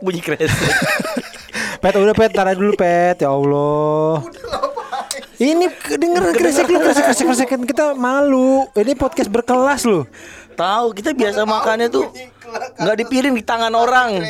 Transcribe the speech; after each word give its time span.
kresek 0.00 0.04
bunyi 0.06 0.20
kresek. 0.24 0.48
Pet 1.80 1.96
udah 1.96 2.12
pet 2.12 2.32
taruh 2.36 2.52
dulu 2.52 2.76
pet 2.76 3.24
ya 3.24 3.32
Allah. 3.32 4.20
Ini 5.40 5.64
kedengeran 5.80 6.36
kresek 6.36 6.68
lu 6.68 6.76
kresek 6.76 7.08
kresek 7.08 7.24
kresekan 7.24 7.64
kita 7.64 7.96
malu. 7.96 8.68
Ini 8.76 8.92
podcast 9.00 9.32
berkelas 9.32 9.88
lu. 9.88 10.04
Tahu 10.60 10.92
kita 10.92 11.16
biasa 11.16 11.48
makannya 11.48 11.88
tuh 11.88 12.04
nggak 12.76 12.96
dipiring 13.00 13.32
di 13.32 13.40
tangan 13.40 13.72
orang. 13.72 14.20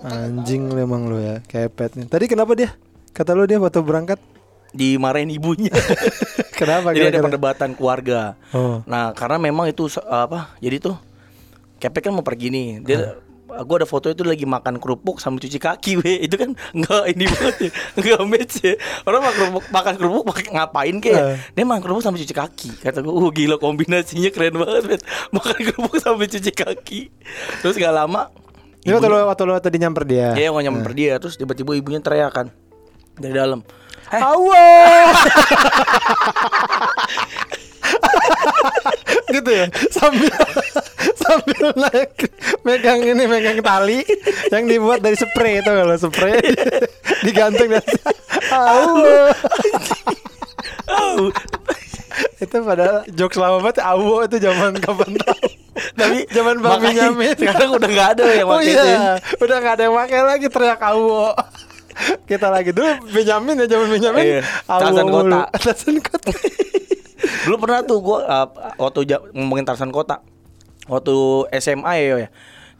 Anjing 0.00 0.72
lu 0.72 0.80
emang 0.80 1.12
lu 1.12 1.20
ya 1.20 1.44
kayak 1.44 1.76
pet 1.76 1.92
nih. 2.00 2.08
Tadi 2.08 2.24
kenapa 2.24 2.56
dia? 2.56 2.72
Kata 3.12 3.36
lu 3.36 3.44
dia 3.44 3.60
waktu 3.60 3.84
berangkat 3.84 4.16
Dimarahin 4.74 5.30
ibunya. 5.30 5.70
Kenapa 6.58 6.90
Jadi 6.90 7.14
ada 7.14 7.22
perdebatan 7.22 7.78
keluarga. 7.78 8.34
Oh. 8.50 8.82
Nah, 8.90 9.14
karena 9.14 9.38
memang 9.38 9.70
itu 9.70 9.86
apa? 10.02 10.50
Jadi 10.58 10.82
tuh 10.82 10.98
Kepek 11.78 12.10
kan 12.10 12.12
mau 12.16 12.26
pergi 12.26 12.50
nih. 12.50 12.68
Dia 12.82 13.22
Gue 13.62 13.76
ada 13.78 13.86
foto 13.86 14.08
itu 14.08 14.26
lagi 14.26 14.42
makan 14.42 14.76
kerupuk 14.76 15.18
sama 15.18 15.38
cuci 15.38 15.56
kaki 15.56 16.02
we. 16.02 16.18
Itu 16.26 16.34
kan 16.34 16.58
enggak 16.72 17.04
ini 17.08 17.24
banget 17.24 17.56
ya. 17.56 17.70
Enggak 18.02 18.20
match 18.26 18.54
ya. 18.60 18.74
Orang 19.04 19.22
makan 19.22 19.34
kerupuk 19.38 19.64
makan 19.70 19.94
kerupuk 19.94 20.22
pakai 20.26 20.44
ngapain 20.50 20.96
kek 20.98 21.14
Eh. 21.14 21.36
dia 21.52 21.62
makan 21.62 21.80
kerupuk 21.80 22.02
sama 22.02 22.16
cuci 22.16 22.32
kaki. 22.32 22.70
Kata 22.82 22.98
gue 22.98 23.10
uh 23.10 23.28
gila 23.28 23.56
kombinasinya 23.56 24.28
keren 24.28 24.56
banget 24.56 24.82
bet. 24.84 25.02
Makan 25.36 25.58
kerupuk 25.62 25.94
sama 25.98 26.24
cuci 26.24 26.50
kaki. 26.50 27.00
Terus 27.62 27.76
gak 27.76 27.94
lama 27.94 28.34
Ini 28.82 28.92
waktu 28.92 29.06
lu 29.06 29.16
waktu 29.16 29.42
lu 29.44 29.52
tadi 29.56 29.76
nyamper 29.78 30.04
dia. 30.04 30.28
dia 30.32 30.50
mau 30.50 30.60
nyamper 30.60 30.92
dia. 30.92 31.16
Terus 31.16 31.38
tiba-tiba 31.38 31.72
ibunya 31.72 31.98
teriak 31.98 32.32
kan 32.32 32.46
dari 33.14 33.32
dalam 33.32 33.62
eh. 34.12 34.20
Allah. 34.20 35.12
gitu 39.34 39.50
ya? 39.50 39.66
Sambil 39.92 40.34
sambil 41.16 41.72
naik 41.78 42.28
megang 42.66 43.00
ini 43.00 43.24
megang 43.24 43.58
tali 43.64 44.04
yang 44.52 44.64
dibuat 44.68 45.00
dari 45.00 45.16
spray 45.16 45.60
itu 45.62 45.70
kalau 45.70 45.96
spray. 45.96 46.40
Digantung 47.24 47.72
dan 47.72 47.84
Allah 48.52 49.32
oh, 50.88 51.32
itu 52.38 52.56
padahal 52.62 53.02
jokes 53.14 53.38
lama 53.38 53.58
banget 53.62 53.82
awo 53.82 54.22
itu 54.24 54.36
zaman 54.38 54.76
kapan 54.78 55.10
tahu. 55.18 55.46
Tapi 55.74 56.18
zaman 56.30 56.62
Bang 56.62 56.78
Benyamin 56.78 57.34
sekarang 57.34 57.74
udah 57.74 57.88
nggak 57.90 58.08
ada 58.14 58.24
yang 58.30 58.46
oh 58.46 58.58
pakai 58.62 58.70
ya. 58.70 58.84
iya 58.84 59.06
udah 59.42 59.56
nggak 59.58 59.74
ada 59.74 59.82
yang 59.90 59.96
pakai 59.98 60.20
lagi 60.22 60.46
teriak 60.46 60.80
awo 60.86 61.34
kita 62.30 62.48
lagi 62.50 62.70
dulu 62.74 62.88
Benyamin 63.10 63.64
ya 63.64 63.66
zaman 63.70 63.88
Benyamin 63.90 64.24
Iya, 64.24 64.40
Tarzan 64.66 65.06
mulu. 65.06 65.30
Kota. 65.30 65.40
Tarzan 65.64 65.96
kota 66.00 66.30
Dulu 67.44 67.56
pernah 67.60 67.80
tuh 67.84 67.98
gua 68.00 68.18
uh, 68.24 68.48
waktu 68.80 69.04
ngomongin 69.36 69.64
Tarsan 69.68 69.92
Kota. 69.92 70.20
Waktu 70.88 71.14
SMA 71.60 71.92
ya, 72.00 72.16
ya. 72.24 72.28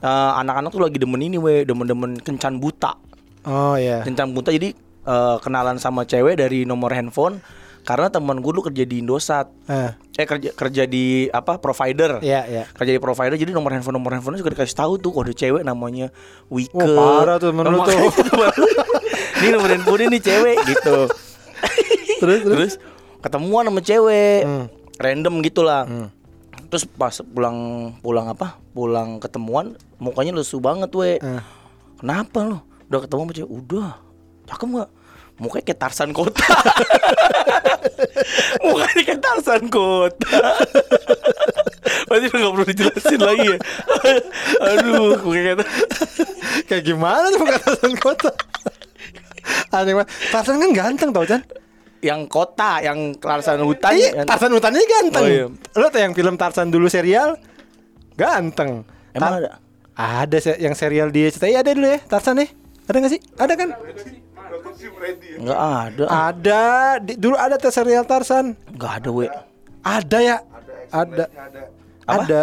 Uh, 0.04 0.32
anak-anak 0.40 0.68
tuh 0.72 0.84
lagi 0.84 1.00
demen 1.00 1.20
ini 1.20 1.36
we, 1.40 1.64
demen-demen 1.64 2.20
kencan 2.20 2.60
buta. 2.60 2.92
oh 3.48 3.76
iya 3.76 4.04
Kencan 4.04 4.32
buta 4.36 4.52
jadi 4.52 4.76
uh, 5.08 5.40
kenalan 5.40 5.80
sama 5.80 6.04
cewek 6.04 6.36
dari 6.40 6.68
nomor 6.68 6.92
handphone 6.92 7.40
karena 7.84 8.08
teman 8.08 8.36
gue 8.36 8.48
dulu 8.48 8.64
kerja 8.64 8.82
di 8.82 8.98
Indosat. 8.98 9.52
Eh, 9.66 9.92
Eh 10.14 10.24
kerja 10.24 10.50
kerja 10.50 10.82
di 10.84 11.28
apa? 11.28 11.56
provider. 11.56 12.18
iya 12.20 12.42
iya 12.44 12.64
Kerja 12.66 12.90
di 12.90 12.98
provider 12.98 13.34
jadi 13.34 13.50
nomor 13.50 13.70
handphone 13.70 13.94
nomor 13.94 14.10
handphone 14.10 14.34
juga 14.34 14.50
dikasih 14.50 14.72
tahu 14.74 14.92
tuh 14.96 15.10
kode 15.10 15.32
cewek 15.32 15.60
namanya 15.60 16.08
Wike. 16.48 16.72
Wah, 16.72 16.88
parah 17.20 17.36
tuh 17.36 17.50
Nomor- 17.50 17.84
tuh. 17.84 18.08
ini 19.38 19.48
nomor 19.50 19.68
handphone 19.68 20.02
ini 20.06 20.18
cewek 20.18 20.56
gitu. 20.64 21.06
terus 22.16 22.40
terus 22.40 22.42
Terus 22.46 22.72
ketemuan 23.20 23.64
sama 23.64 23.80
cewek 23.80 24.40
Hmm. 24.42 24.66
random 24.96 25.40
gitulah. 25.40 25.84
Terus 26.66 26.84
pas 26.88 27.14
pulang 27.22 27.56
pulang 27.98 28.26
apa? 28.26 28.56
Pulang 28.70 29.18
ketemuan 29.18 29.76
mukanya 29.96 30.32
lesu 30.32 30.56
banget 30.56 30.88
we. 30.90 31.16
Eh. 31.16 31.42
Kenapa 31.96 32.42
lo? 32.42 32.58
Udah 32.86 33.00
ketemu 33.02 33.20
sama 33.20 33.32
cewek? 33.34 33.50
Udah. 33.50 33.90
Cakep 34.44 34.68
gak? 34.74 34.90
Mukanya 35.34 35.64
kayak 35.64 35.80
Tarsan 35.80 36.10
Kota. 36.10 36.40
mukanya 38.64 39.02
kayak 39.02 39.20
Tarsan 39.20 39.62
Kota. 39.66 40.38
Berarti 42.06 42.24
udah 42.26 42.38
gak 42.38 42.52
perlu 42.52 42.64
dijelasin 42.66 43.20
lagi 43.20 43.44
ya. 43.46 43.56
Aduh, 44.70 45.14
mukanya 45.20 45.42
kayak 45.56 45.68
kayak 46.64 46.82
gimana 46.84 47.24
tuh 47.28 47.38
bukan 47.40 47.54
Tarzan 47.56 47.92
kota 47.98 48.30
aneh 49.70 49.92
banget 49.92 50.08
Tarzan 50.30 50.56
kan 50.56 50.70
ganteng 50.72 51.08
tau 51.10 51.24
Chan 51.24 51.40
yang 52.00 52.24
kota, 52.24 52.78
yang 52.78 53.12
Tarsan 53.12 53.58
hutan. 53.60 53.90
iya 53.92 54.08
yang- 54.14 54.24
Tarzan 54.24 54.50
hutannya 54.50 54.80
ganteng 54.80 55.20
Oh, 55.20 55.28
iya. 55.28 55.44
lo 55.74 55.86
tau 55.88 55.98
yang 55.98 56.12
film 56.12 56.34
Tarzan 56.36 56.68
dulu 56.68 56.86
serial 56.86 57.36
ganteng 58.14 58.84
Emang 59.12 59.30
Ta- 59.32 59.36
ada? 59.36 59.50
ada 59.94 60.36
se- 60.38 60.58
yang 60.58 60.72
serial 60.72 61.08
dia 61.08 61.28
cerita 61.28 61.46
iya 61.46 61.58
ada 61.60 61.70
dulu 61.70 61.86
ya 61.86 61.98
Tarzan 62.00 62.34
nih 62.36 62.48
ada 62.84 62.96
gak 62.98 63.10
sih 63.10 63.20
ada 63.34 63.52
kan 63.52 63.68
Enggak 65.34 65.58
ada. 65.58 66.04
ada 66.28 66.62
Di- 66.98 67.16
dulu 67.16 67.34
ada 67.34 67.56
tuh 67.56 67.68
serial 67.68 68.02
Tarzan 68.02 68.54
Enggak 68.68 68.92
ada, 68.98 69.08
we. 69.10 69.26
ada 69.80 70.18
ya 70.18 70.36
ada 70.88 71.24
Apa? 72.04 72.20
ada 72.20 72.40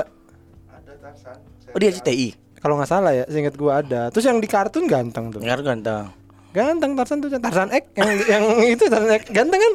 Oh, 1.71 1.79
dia 1.79 1.87
CTI. 1.89 2.35
kalau 2.57 2.75
nggak 2.75 2.89
salah 2.89 3.11
ya 3.11 3.23
seingat 3.25 3.55
gua 3.55 3.79
ada 3.79 4.07
terus 4.09 4.23
yang 4.23 4.37
di 4.37 4.45
kartun 4.45 4.85
ganteng 4.85 5.29
tuh 5.29 5.39
Enggak 5.39 5.63
ganteng. 5.65 6.11
Ganteng 6.51 6.91
Tarzan 6.93 7.23
tuh 7.23 7.31
Tarzan 7.31 7.71
X 7.71 7.83
yang 7.95 8.11
yang 8.27 8.43
itu 8.67 8.83
Tarzan 8.85 9.07
X 9.13 9.23
ganteng 9.29 9.55
kan? 9.57 9.73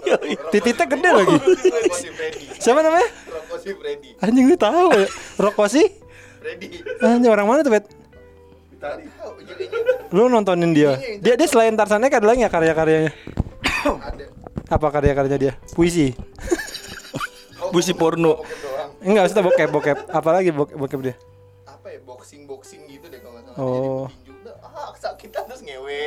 Titiknya 0.52 0.84
gede 0.86 1.08
lagi. 1.10 1.36
Siapa 2.54 2.84
namanya? 2.84 3.08
Rokosi 3.26 3.72
Freddy. 3.72 4.10
Anjing 4.20 4.44
lu 4.44 4.56
tahu 4.56 4.92
ya. 4.92 5.08
Rokosi? 5.40 5.82
Freddy. 6.36 6.84
Anjing 7.00 7.32
orang 7.32 7.48
mana 7.48 7.64
tuh, 7.64 7.72
Bet? 7.72 7.88
Tahu 8.76 10.12
Lu 10.12 10.28
nontonin 10.28 10.72
dia. 10.76 11.00
Dia 11.18 11.34
dia 11.34 11.48
selain 11.48 11.74
Tarzan 11.74 12.04
X 12.06 12.12
ada 12.12 12.26
lagi 12.26 12.44
nggak 12.44 12.54
karya-karyanya? 12.54 13.12
ada. 14.04 14.24
Apa 14.68 14.86
karya-karyanya 14.92 15.38
dia? 15.38 15.52
Puisi. 15.72 16.12
Oh, 17.62 17.72
Busi 17.72 17.96
porno. 17.96 18.44
Enggak, 19.02 19.26
maksudnya 19.26 19.44
bokep 19.44 19.68
bokep. 19.72 19.98
Apalagi 20.12 20.50
bokep, 20.54 20.76
bokep 20.76 21.00
dia? 21.02 21.14
Apa 21.66 21.88
ya 21.90 21.98
boxing 22.04 22.46
boxing 22.46 22.86
gitu 22.86 23.06
deh 23.10 23.18
kalau 23.18 23.40
nggak 23.40 23.54
salah. 23.54 23.58
Oh. 23.58 24.06
Kesakitan 25.06 25.42
terus 25.46 25.62
ngewe. 25.62 26.02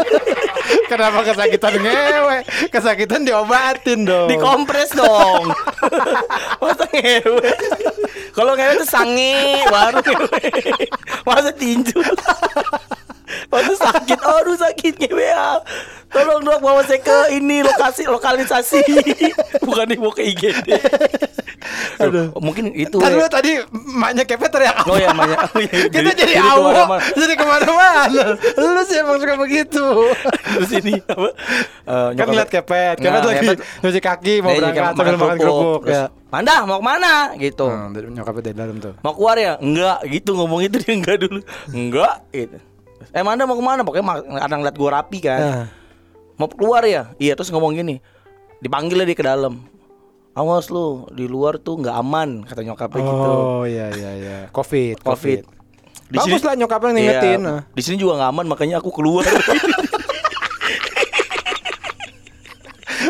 Kenapa 0.90 1.18
kesakitan 1.20 1.74
ngewe? 1.76 2.38
Kesakitan 2.72 3.20
diobatin 3.28 4.08
dong. 4.08 4.28
Dikompres 4.32 4.96
dong. 4.96 5.52
Masa 6.64 6.84
ngewe? 6.96 7.48
Kalau 8.32 8.56
ngewe 8.56 8.72
tuh 8.80 8.88
sange 8.88 9.68
baru 9.68 10.00
ngewe. 10.00 10.40
Masa 11.28 11.52
tinju? 11.52 12.00
Masa 13.46 13.72
sakit? 13.74 14.18
Aduh 14.18 14.54
sakit 14.54 14.94
ya. 15.08 15.58
Tolong 16.06 16.40
dong 16.40 16.60
bawa 16.60 16.80
saya 16.80 16.98
ke 16.98 17.34
ini 17.34 17.60
lokasi 17.60 18.06
lokalisasi. 18.06 18.80
Bukan 19.66 19.86
dibawa 19.86 20.12
ke 20.12 20.22
IGD. 20.26 20.68
Aduh. 22.02 22.30
Mungkin 22.38 22.70
itu. 22.72 22.94
Tadi 22.96 23.14
we. 23.14 23.20
lu 23.20 23.26
tadi 23.26 23.50
maknya 23.72 24.22
kepet 24.22 24.48
teriak 24.48 24.76
apa? 24.76 24.86
Oh 24.86 24.96
ya, 24.96 25.10
banyak. 25.10 25.38
Oh, 25.48 25.58
iya, 25.58 25.88
Kita 25.88 26.10
jadi, 26.14 26.32
ke 26.32 26.38
mana-mana. 26.38 26.82
awok, 26.84 27.00
jadi 27.16 27.34
ke 27.34 27.44
mana-mana. 27.44 28.22
Lu 28.54 28.82
sih 28.84 28.96
emang 28.96 29.16
suka 29.18 29.34
begitu. 29.34 29.86
Terus 30.54 30.70
ini 30.76 30.94
apa? 31.02 31.28
Eh, 31.86 31.94
kan 31.94 32.10
nyokap- 32.12 32.28
ngeliat 32.28 32.50
kepet, 32.50 32.96
kepet 32.98 33.14
Nah, 33.14 33.22
lagi 33.24 33.46
nyuci 33.78 34.00
kaki 34.02 34.34
mau 34.42 34.50
Iya, 34.50 34.58
berangkat 34.58 34.82
kayak 34.82 34.98
sambil 34.98 35.14
makan 35.16 35.36
kerupuk 35.38 35.82
Terus, 35.86 35.94
ya. 35.94 36.04
Manda 36.26 36.54
mau 36.66 36.78
ke 36.78 36.84
mana 36.84 37.12
gitu. 37.38 37.66
Hmm, 37.66 37.88
dari- 37.94 38.10
nyokapnya 38.10 38.42
dari 38.42 38.56
dalam 38.58 38.76
tuh. 38.76 38.92
Mau 39.00 39.12
keluar 39.14 39.36
ya? 39.38 39.54
Enggak, 39.56 39.98
gitu 40.04 40.30
ngomong 40.34 40.60
itu 40.60 40.76
dia 40.76 40.92
enggak 40.92 41.16
dulu. 41.22 41.40
Enggak 41.70 42.14
gitu. 42.28 42.58
Eh 43.14 43.22
Manda 43.22 43.44
mau 43.44 43.58
ke 43.58 43.64
mana? 43.64 43.80
Pokoknya 43.82 44.04
ada 44.42 44.54
ngeliat 44.54 44.76
gua 44.76 44.90
rapi 45.02 45.18
kan. 45.22 45.40
Nah, 45.40 45.66
Mau 46.36 46.48
keluar 46.52 46.84
ya? 46.84 47.16
Iya 47.16 47.32
terus 47.32 47.48
ngomong 47.48 47.72
gini. 47.76 48.04
Dipanggil 48.60 49.04
dia 49.08 49.16
ke 49.16 49.24
dalam. 49.24 49.64
Awas 50.36 50.68
lu 50.68 51.08
di 51.16 51.24
luar 51.24 51.56
tuh 51.56 51.80
nggak 51.80 51.96
aman 51.96 52.44
kata 52.44 52.60
nyokapnya 52.60 53.00
gitu. 53.00 53.30
Oh 53.32 53.64
iya 53.64 53.88
iya 53.96 54.10
iya. 54.20 54.38
Covid, 54.52 55.00
Covid. 55.00 55.48
Covid. 55.48 55.56
Bagus 56.12 56.44
lah 56.44 56.54
nyokapnya 56.60 56.92
ngingetin. 56.92 57.40
Iya, 57.40 57.48
nah. 57.56 57.60
di 57.72 57.82
sini 57.82 57.96
juga 57.96 58.20
nggak 58.20 58.30
aman 58.36 58.46
makanya 58.52 58.76
aku 58.84 58.92
keluar. 58.92 59.24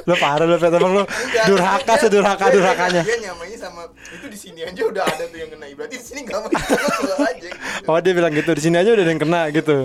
Lu 0.06 0.14
parah 0.16 0.46
lu 0.46 0.54
Pet 0.54 0.70
emang 0.70 0.92
lu 0.92 1.02
durhaka 1.44 1.92
sedurhaka 1.98 2.44
dia- 2.46 2.54
durhakanya. 2.56 3.02
Dia 3.02 3.16
nyamain 3.20 3.58
sama 3.58 3.82
itu 4.06 4.26
di 4.26 4.38
sini 4.38 4.60
aja 4.62 4.82
udah 4.82 5.02
ada 5.02 5.24
tuh 5.26 5.34
yang 5.34 5.50
kena. 5.50 5.66
Berarti 5.74 5.94
di 5.98 6.04
sini 6.04 6.20
enggak 6.22 6.38
mau 6.40 6.50
aja. 7.26 7.34
Gitu. 7.42 7.86
Oh 7.86 7.98
dia 7.98 8.12
bilang 8.14 8.30
gitu 8.30 8.50
di 8.50 8.62
sini 8.62 8.76
aja 8.76 8.90
udah 8.90 9.02
ada 9.02 9.10
yang 9.10 9.18
kena 9.20 9.40
gitu. 9.50 9.76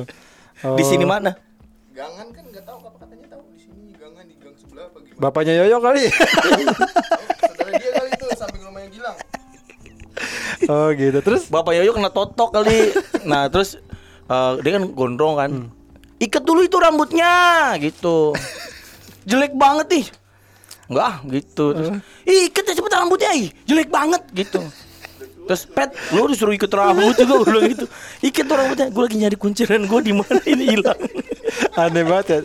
Oh. 0.61 0.77
Di 0.77 0.83
sini 0.83 1.03
mana? 1.03 1.33
Gangan 1.91 2.27
kan 2.29 2.43
enggak 2.45 2.63
tahu 2.63 2.77
apa 2.79 2.97
katanya 2.99 3.27
tahu 3.29 3.43
di 3.49 3.59
sini 3.59 3.81
gangan 3.93 4.23
di 4.23 4.35
gang 4.37 4.53
sebelah 4.55 4.85
apa 4.85 4.97
gimana. 5.01 5.17
Bapaknya 5.19 5.53
Yoyo 5.57 5.77
kali. 5.79 6.03
Saudara 7.41 7.71
dia 7.73 7.91
kali 7.91 8.09
itu 8.11 8.25
samping 8.35 8.61
rumahnya 8.61 8.89
Gilang. 8.89 9.17
oh 10.67 10.87
gitu. 10.93 11.19
Terus 11.19 11.43
Bapak 11.47 11.73
Yoyo 11.73 11.91
kena 11.91 12.09
totok 12.09 12.49
kali. 12.53 12.93
Nah 13.23 13.49
terus 13.49 13.81
eh, 14.27 14.51
dia 14.61 14.71
kan 14.71 14.85
gondrong 14.87 15.35
kan. 15.35 15.51
Ikat 16.17 16.45
dulu 16.45 16.61
itu 16.61 16.77
rambutnya 16.77 17.33
gitu. 17.81 18.37
Jelek 19.25 19.53
banget 19.55 19.87
ih. 20.01 20.07
Enggak 20.91 21.05
ah, 21.07 21.15
gitu. 21.29 21.65
Terus, 21.71 21.89
Ih, 22.27 22.41
ikat 22.51 22.63
ya 22.67 22.73
cepet 22.75 22.91
rambutnya 22.91 23.31
ih. 23.37 23.49
Jelek 23.63 23.89
banget 23.89 24.21
gitu. 24.35 24.61
Terus 25.41 25.67
pet, 25.67 25.89
lu 26.15 26.29
disuruh 26.31 26.53
ikut 26.55 26.69
rambut 26.71 27.15
juga 27.17 27.33
gue 27.41 27.47
bilang 27.49 27.65
gitu. 27.71 27.85
Ikat 28.23 28.45
tuh 28.45 28.55
rambutnya, 28.55 28.87
gue 28.87 29.03
lagi 29.03 29.17
nyari 29.19 29.37
kunciran 29.39 29.81
gue 29.83 29.99
di 30.03 30.13
mana 30.13 30.41
ini 30.47 30.63
hilang. 30.77 30.99
Aneh 31.81 32.07
banget 32.07 32.27
ya 32.27 32.39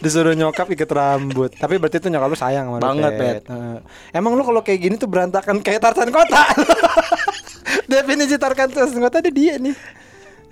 Disuruh 0.00 0.32
nyokap 0.32 0.64
ikat 0.72 0.88
rambut 0.88 1.52
Tapi 1.52 1.76
berarti 1.76 2.00
itu 2.00 2.08
nyokap 2.08 2.28
lu 2.32 2.38
sayang 2.40 2.72
sama 2.72 2.78
Banget, 2.80 3.12
Pet. 3.20 3.42
Heeh. 3.52 3.78
Emang 4.16 4.32
lu 4.32 4.42
kalau 4.48 4.64
kayak 4.64 4.80
gini 4.80 4.94
tuh 4.96 5.08
berantakan 5.12 5.60
kayak 5.60 5.84
Tarsan 5.84 6.08
Kota 6.08 6.44
Definisi 7.92 8.40
Tarsan 8.40 8.72
Kota 8.72 9.20
ada 9.20 9.28
dia 9.28 9.60
nih 9.60 9.76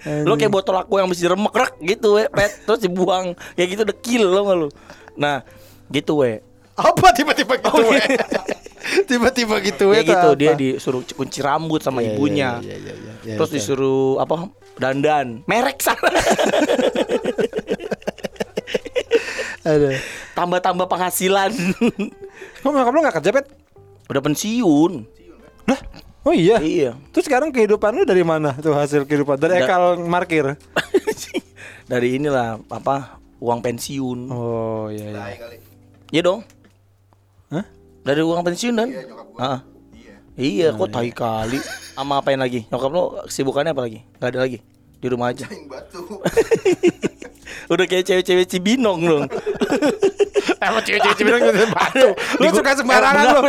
Lo 0.04 0.36
kayak 0.36 0.52
botol 0.52 0.76
aku 0.76 1.00
yang 1.00 1.08
mesti 1.08 1.24
diremek 1.24 1.54
rak 1.56 1.80
gitu 1.80 2.20
we, 2.20 2.28
pet. 2.28 2.52
Terus 2.68 2.80
dibuang. 2.84 3.32
Kayak 3.56 3.68
gitu 3.72 3.80
udah 3.88 3.98
kill 4.04 4.24
lo 4.28 4.40
nggak 4.44 4.56
lu. 4.60 4.68
Nah, 5.16 5.40
gitu 5.88 6.20
we. 6.20 6.40
Apa 6.74 7.12
tiba-tiba 7.12 7.54
gitu 7.56 7.70
Oh, 7.70 7.88
we? 7.88 8.00
iya. 8.00 8.24
Tiba-tiba 9.08 9.58
gitu 9.60 9.88
we 9.88 9.96
Kayak 9.96 10.06
gitu 10.06 10.26
tuh 10.26 10.34
dia 10.34 10.52
disuruh 10.54 11.02
kunci 11.10 11.40
rambut 11.40 11.80
sama 11.80 11.98
Iya, 11.98 12.08
ibunya. 12.10 12.50
iya, 12.60 12.76
iya, 12.76 12.92
iya, 12.94 13.12
iya, 13.24 13.34
Terus 13.36 13.50
disuruh 13.50 14.18
apa? 14.18 14.52
Dandan. 14.76 15.40
Merek 15.44 15.80
sana. 15.80 16.10
Aduh. 19.64 19.96
Tambah-tambah 20.34 20.86
penghasilan. 20.86 21.50
Kok 22.60 22.70
nyokap 22.70 22.92
lu 22.92 23.00
gak 23.02 23.16
kerja 23.18 23.30
Pet? 23.32 23.46
udah 24.04 24.20
pensiun. 24.20 24.92
Lah? 25.64 25.80
Oh 26.22 26.32
iya? 26.32 26.60
Iya. 26.60 26.92
Terus 27.08 27.24
sekarang 27.24 27.48
kehidupan 27.48 27.94
lu 27.94 28.04
dari 28.04 28.20
mana 28.20 28.52
tuh 28.54 28.72
hasil 28.72 29.04
kehidupan? 29.04 29.36
Dari 29.38 29.56
Da- 29.56 29.64
ekal 29.64 29.84
markir? 29.98 30.60
Dari 31.84 32.16
inilah 32.16 32.60
apa? 32.66 33.16
Uang 33.38 33.60
pensiun. 33.60 34.28
Oh 34.28 34.88
iya 34.88 35.08
iya. 35.08 35.36
Iya 36.14 36.30
dong. 36.30 36.46
Hah? 37.50 37.66
Dari 38.06 38.22
uang 38.22 38.46
pensiun 38.46 38.78
dan? 38.78 38.86
Iya 38.86 39.02
nyokap 39.10 39.26
gua. 39.34 39.42
Ah. 39.42 39.58
Iya. 39.90 40.14
Iya, 40.38 40.66
kok 40.70 40.86
tai 40.94 41.10
kali. 41.10 41.58
Sama 41.98 42.22
apain 42.22 42.38
lagi? 42.38 42.70
Nyokap 42.70 42.90
lo 42.94 43.18
kesibukannya 43.26 43.74
apa 43.74 43.82
lagi? 43.82 44.06
Gak 44.22 44.30
ada 44.30 44.46
lagi. 44.46 44.62
Di 45.02 45.06
rumah 45.10 45.34
aja. 45.34 45.50
Cain 45.50 45.66
batu. 45.66 46.06
Udah 47.66 47.84
kayak 47.84 48.04
cewek-cewek 48.04 48.46
Cibinong 48.46 49.00
dong. 49.00 49.24
Emang 50.60 50.80
cewek-cewek 50.80 51.16
Cibinong 51.16 51.40
gitu 51.42 51.66
batu 51.68 52.08
Lu 52.36 52.48
suka 52.50 52.72
sembarangan 52.72 53.24
lu. 53.30 53.40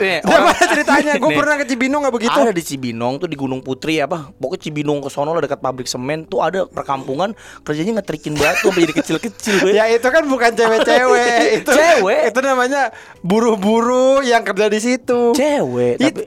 Nih, 0.00 0.20
orang- 0.22 0.46
mana 0.46 0.64
ceritanya? 0.66 1.12
Gue 1.16 1.30
pernah 1.32 1.56
ke 1.56 1.64
Cibinong 1.64 2.00
gak 2.02 2.14
begitu? 2.14 2.38
Ada 2.38 2.52
di 2.52 2.62
Cibinong 2.62 3.14
tuh 3.16 3.28
di 3.28 3.36
Gunung 3.36 3.60
Putri 3.60 4.00
apa? 4.00 4.32
Pokoknya 4.32 4.60
Cibinong 4.62 4.98
ke 5.00 5.08
sono 5.08 5.32
lah 5.32 5.40
dekat 5.40 5.60
pabrik 5.60 5.84
semen 5.84 6.24
tuh 6.24 6.40
ada 6.40 6.64
perkampungan 6.64 7.32
kerjanya 7.62 8.00
ngetrikin 8.00 8.36
batu 8.36 8.68
sampai 8.68 8.82
jadi 8.82 8.94
kecil-kecil. 8.96 9.56
Ya 9.70 9.86
itu 9.86 10.04
kan 10.04 10.24
bukan 10.26 10.50
cewek-cewek 10.50 11.36
itu 11.62 11.70
Cewek. 11.70 12.20
Itu 12.32 12.40
namanya 12.40 12.90
buruh-buruh 13.20 14.20
yang 14.20 14.42
kerja 14.42 14.66
di 14.66 14.80
situ 14.80 15.32
Cewek, 15.32 15.96
tapi 15.96 16.20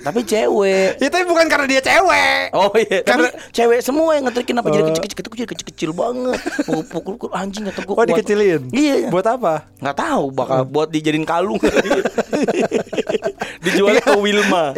tapi 0.00 0.20
cewek. 0.24 0.96
Itu 0.96 1.16
bukan 1.24 1.46
karena 1.46 1.66
dia 1.68 1.80
cewek. 1.80 2.52
Oh 2.52 2.72
iya, 2.74 3.00
Karena- 3.04 3.32
cewek 3.52 3.80
semua 3.80 4.16
yang 4.16 4.24
ngetrikin 4.26 4.56
apa? 4.56 4.68
Jadi 4.68 4.82
kecil-kecil 4.90 5.28
kecil 5.30 5.46
kecil 5.46 5.66
kecil 5.70 5.90
banget. 5.92 6.40
Pukul-pukul 6.64 7.30
anjing 7.32 7.68
kata 7.68 7.80
gua. 7.84 7.94
Oh 8.00 8.04
dikecilin? 8.04 8.72
Iya. 8.72 9.12
Buat 9.12 9.26
apa? 9.28 9.68
nggak 9.80 9.96
tahu. 9.96 10.24
Bakal 10.32 10.58
buat 10.64 10.88
dijadiin 10.88 11.24
kalung. 11.24 11.60
Dijual 13.60 14.00
ke 14.00 14.12
Wilma. 14.16 14.72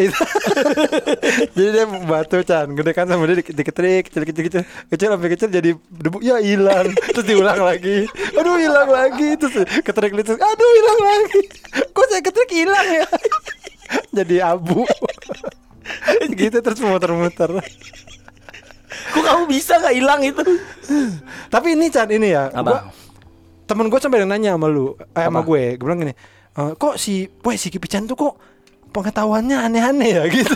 Jadi 1.55 1.69
dia 1.71 1.85
batu 1.87 2.43
Chan. 2.43 2.67
Gede 2.75 2.91
kan 2.91 3.07
sama 3.07 3.31
dia 3.31 3.39
di- 3.39 3.55
diketrik 3.55 4.11
Kecil 4.11 4.23
kecil 4.27 4.43
kecil. 4.51 4.63
Kecil 4.91 5.09
sampai 5.15 5.31
kecil 5.31 5.49
jadi 5.49 5.71
debu 5.79 6.19
Ya 6.19 6.43
hilang. 6.43 6.91
Terus 7.15 7.27
diulang 7.27 7.63
lagi. 7.63 8.11
Aduh 8.35 8.59
hilang 8.59 8.91
lagi. 8.91 9.39
Terus 9.39 9.55
ketrik 9.87 10.13
terus 10.19 10.39
Aduh 10.39 10.71
hilang 10.75 11.01
lagi. 11.01 11.41
Kok 11.95 12.07
saya 12.11 12.23
ketrik 12.23 12.51
hilang 12.51 12.87
ya 12.91 13.07
Jadi 14.17 14.37
abu. 14.39 14.83
Gitu 16.33 16.59
terus 16.59 16.81
muter-muter. 16.81 17.51
Kok 19.13 19.23
kamu 19.23 19.43
bisa 19.47 19.77
nggak 19.77 19.95
hilang 19.95 20.21
itu? 20.23 20.43
Tapi 21.49 21.75
ini 21.75 21.89
Chan 21.89 22.09
ini 22.09 22.29
ya 22.29 22.49
Apa? 22.49 22.63
gua- 22.63 22.85
Temen 23.63 23.89
gue 23.89 23.97
sampai 23.97 24.21
nanya 24.23 24.53
sama 24.53 24.67
lu 24.67 24.93
eh, 24.99 25.23
Sama 25.23 25.41
gue. 25.41 25.77
Gue 25.77 25.85
bilang 25.85 26.01
gini 26.01 26.13
"Eh, 26.53 26.73
Kok 26.75 26.95
si 26.97 27.25
Wah 27.41 27.55
si 27.55 27.69
Kipican 27.69 28.05
tuh 28.05 28.15
kok 28.15 28.35
Pengetahuannya 28.91 29.57
aneh-aneh 29.63 30.11
ya? 30.13 30.25
Gitu. 30.35 30.53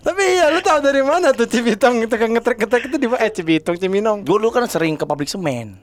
Tapi 0.00 0.22
iya 0.28 0.50
lu 0.50 0.58
tahu 0.58 0.78
dari 0.80 1.00
mana 1.00 1.30
tuh 1.30 1.46
Cibitong 1.46 2.02
itu 2.02 2.12
kan 2.12 2.28
ngetrek-ngetrek 2.28 2.82
itu 2.84 2.96
di 2.96 3.06
eh 3.08 3.30
Cibitong 3.30 3.76
Ciminong. 3.76 4.18
gue 4.20 4.34
dulu 4.34 4.50
kan 4.50 4.66
sering 4.66 4.94
ke 4.94 5.06
pabrik 5.06 5.30
semen. 5.30 5.78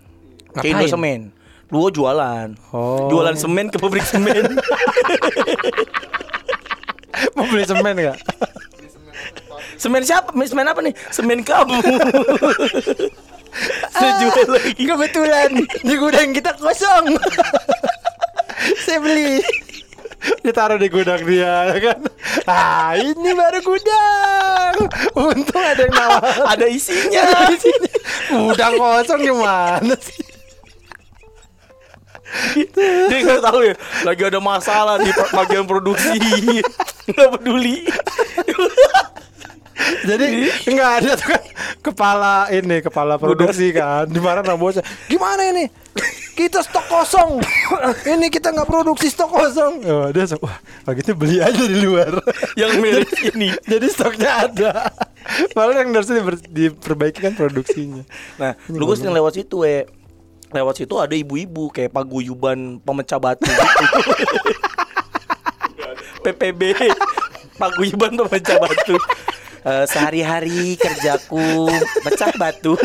Ke 0.51 0.67
Indo 0.67 0.85
semen. 0.85 1.31
Dulu 1.65 1.89
jualan. 1.89 2.53
Oh. 2.69 3.07
jualan 3.07 3.33
semen 3.33 3.67
ke 3.67 3.77
pabrik 3.77 4.03
semen 4.03 4.59
Mau 7.35 7.47
beli 7.47 7.63
semen 7.63 7.95
gak? 7.95 8.19
semen 9.75 10.07
siapa 10.07 10.31
semen 10.47 10.71
apa 10.71 10.79
nih 10.79 10.95
semen 11.11 11.43
kamu 11.43 11.75
saya 13.95 14.11
jual 14.23 14.47
lagi 14.51 14.83
Kebetulan 14.83 15.49
di 15.83 15.95
gudang 15.95 16.29
kita 16.35 16.51
kosong. 16.59 17.15
Saya 18.83 18.99
beli. 18.99 19.39
Ditaruh 20.41 20.81
di 20.81 20.89
gudang 20.89 21.21
dia 21.23 21.71
ya 21.71 21.77
kan. 21.79 21.99
Ah, 22.49 22.97
ini 22.97 23.31
baru 23.31 23.59
gudang. 23.61 24.75
Untung 25.15 25.63
ada 25.63 25.81
yang 25.85 25.93
nawar. 25.93 26.21
ada 26.57 26.65
isinya 26.67 27.47
di 27.47 27.57
sini. 27.61 27.89
Gudang 28.33 28.75
kosong 28.75 29.21
gimana 29.23 29.95
sih? 30.01 30.24
dia 33.09 33.17
nggak 33.23 33.41
tahu 33.43 33.59
ya 33.63 33.75
lagi 34.03 34.21
ada 34.25 34.39
masalah 34.39 34.95
di 34.99 35.11
bagian 35.31 35.65
produksi 35.67 36.19
nggak 37.11 37.29
peduli 37.39 37.85
Jadi 40.07 40.47
nggak 40.71 40.91
ada 41.03 41.11
tuh 41.19 41.27
kan 41.35 41.41
kepala 41.83 42.47
ini 42.47 42.79
kepala 42.79 43.19
produksi 43.19 43.75
kan 43.75 44.07
dimarahin 44.07 44.47
sama 44.47 44.57
bosnya. 44.57 44.83
Gimana 45.11 45.51
ini? 45.51 45.67
Kita 46.35 46.63
stok 46.63 46.87
kosong. 46.87 47.43
ini 48.07 48.27
kita 48.31 48.55
nggak 48.55 48.67
produksi 48.67 49.11
stok 49.11 49.35
kosong. 49.35 49.83
Oh, 49.83 50.07
dia 50.15 50.23
langsung, 50.23 50.41
wah, 50.43 50.57
kalau 50.87 50.95
gitu 50.95 51.11
beli 51.15 51.43
aja 51.43 51.63
di 51.63 51.79
luar. 51.83 52.11
yang 52.59 52.79
merek 52.79 53.35
ini 53.35 53.51
Jadi 53.67 53.87
stoknya 53.91 54.47
ada. 54.47 54.71
Malah 55.55 55.83
yang 55.83 55.91
harus 55.91 56.07
diper- 56.11 56.47
diperbaiki 56.47 57.19
kan 57.19 57.33
produksinya. 57.35 58.03
Nah, 58.39 58.55
lu 58.71 58.83
gue 58.87 58.95
sering 58.95 59.15
lewat 59.15 59.39
situ, 59.43 59.63
we. 59.63 59.83
Lewat 60.55 60.79
situ 60.79 60.95
ada 60.95 61.11
ibu-ibu 61.11 61.67
kayak 61.67 61.91
paguyuban 61.91 62.79
pemecah 62.79 63.19
batu 63.19 63.43
gitu. 63.43 63.99
PPB 66.23 66.61
paguyuban 67.59 68.15
pemecah 68.15 68.55
batu. 68.55 68.95
Eh, 69.65 69.85
sehari-hari 69.89 70.77
kerjaku 70.77 71.67
pecah 72.05 72.31
batu. 72.39 72.77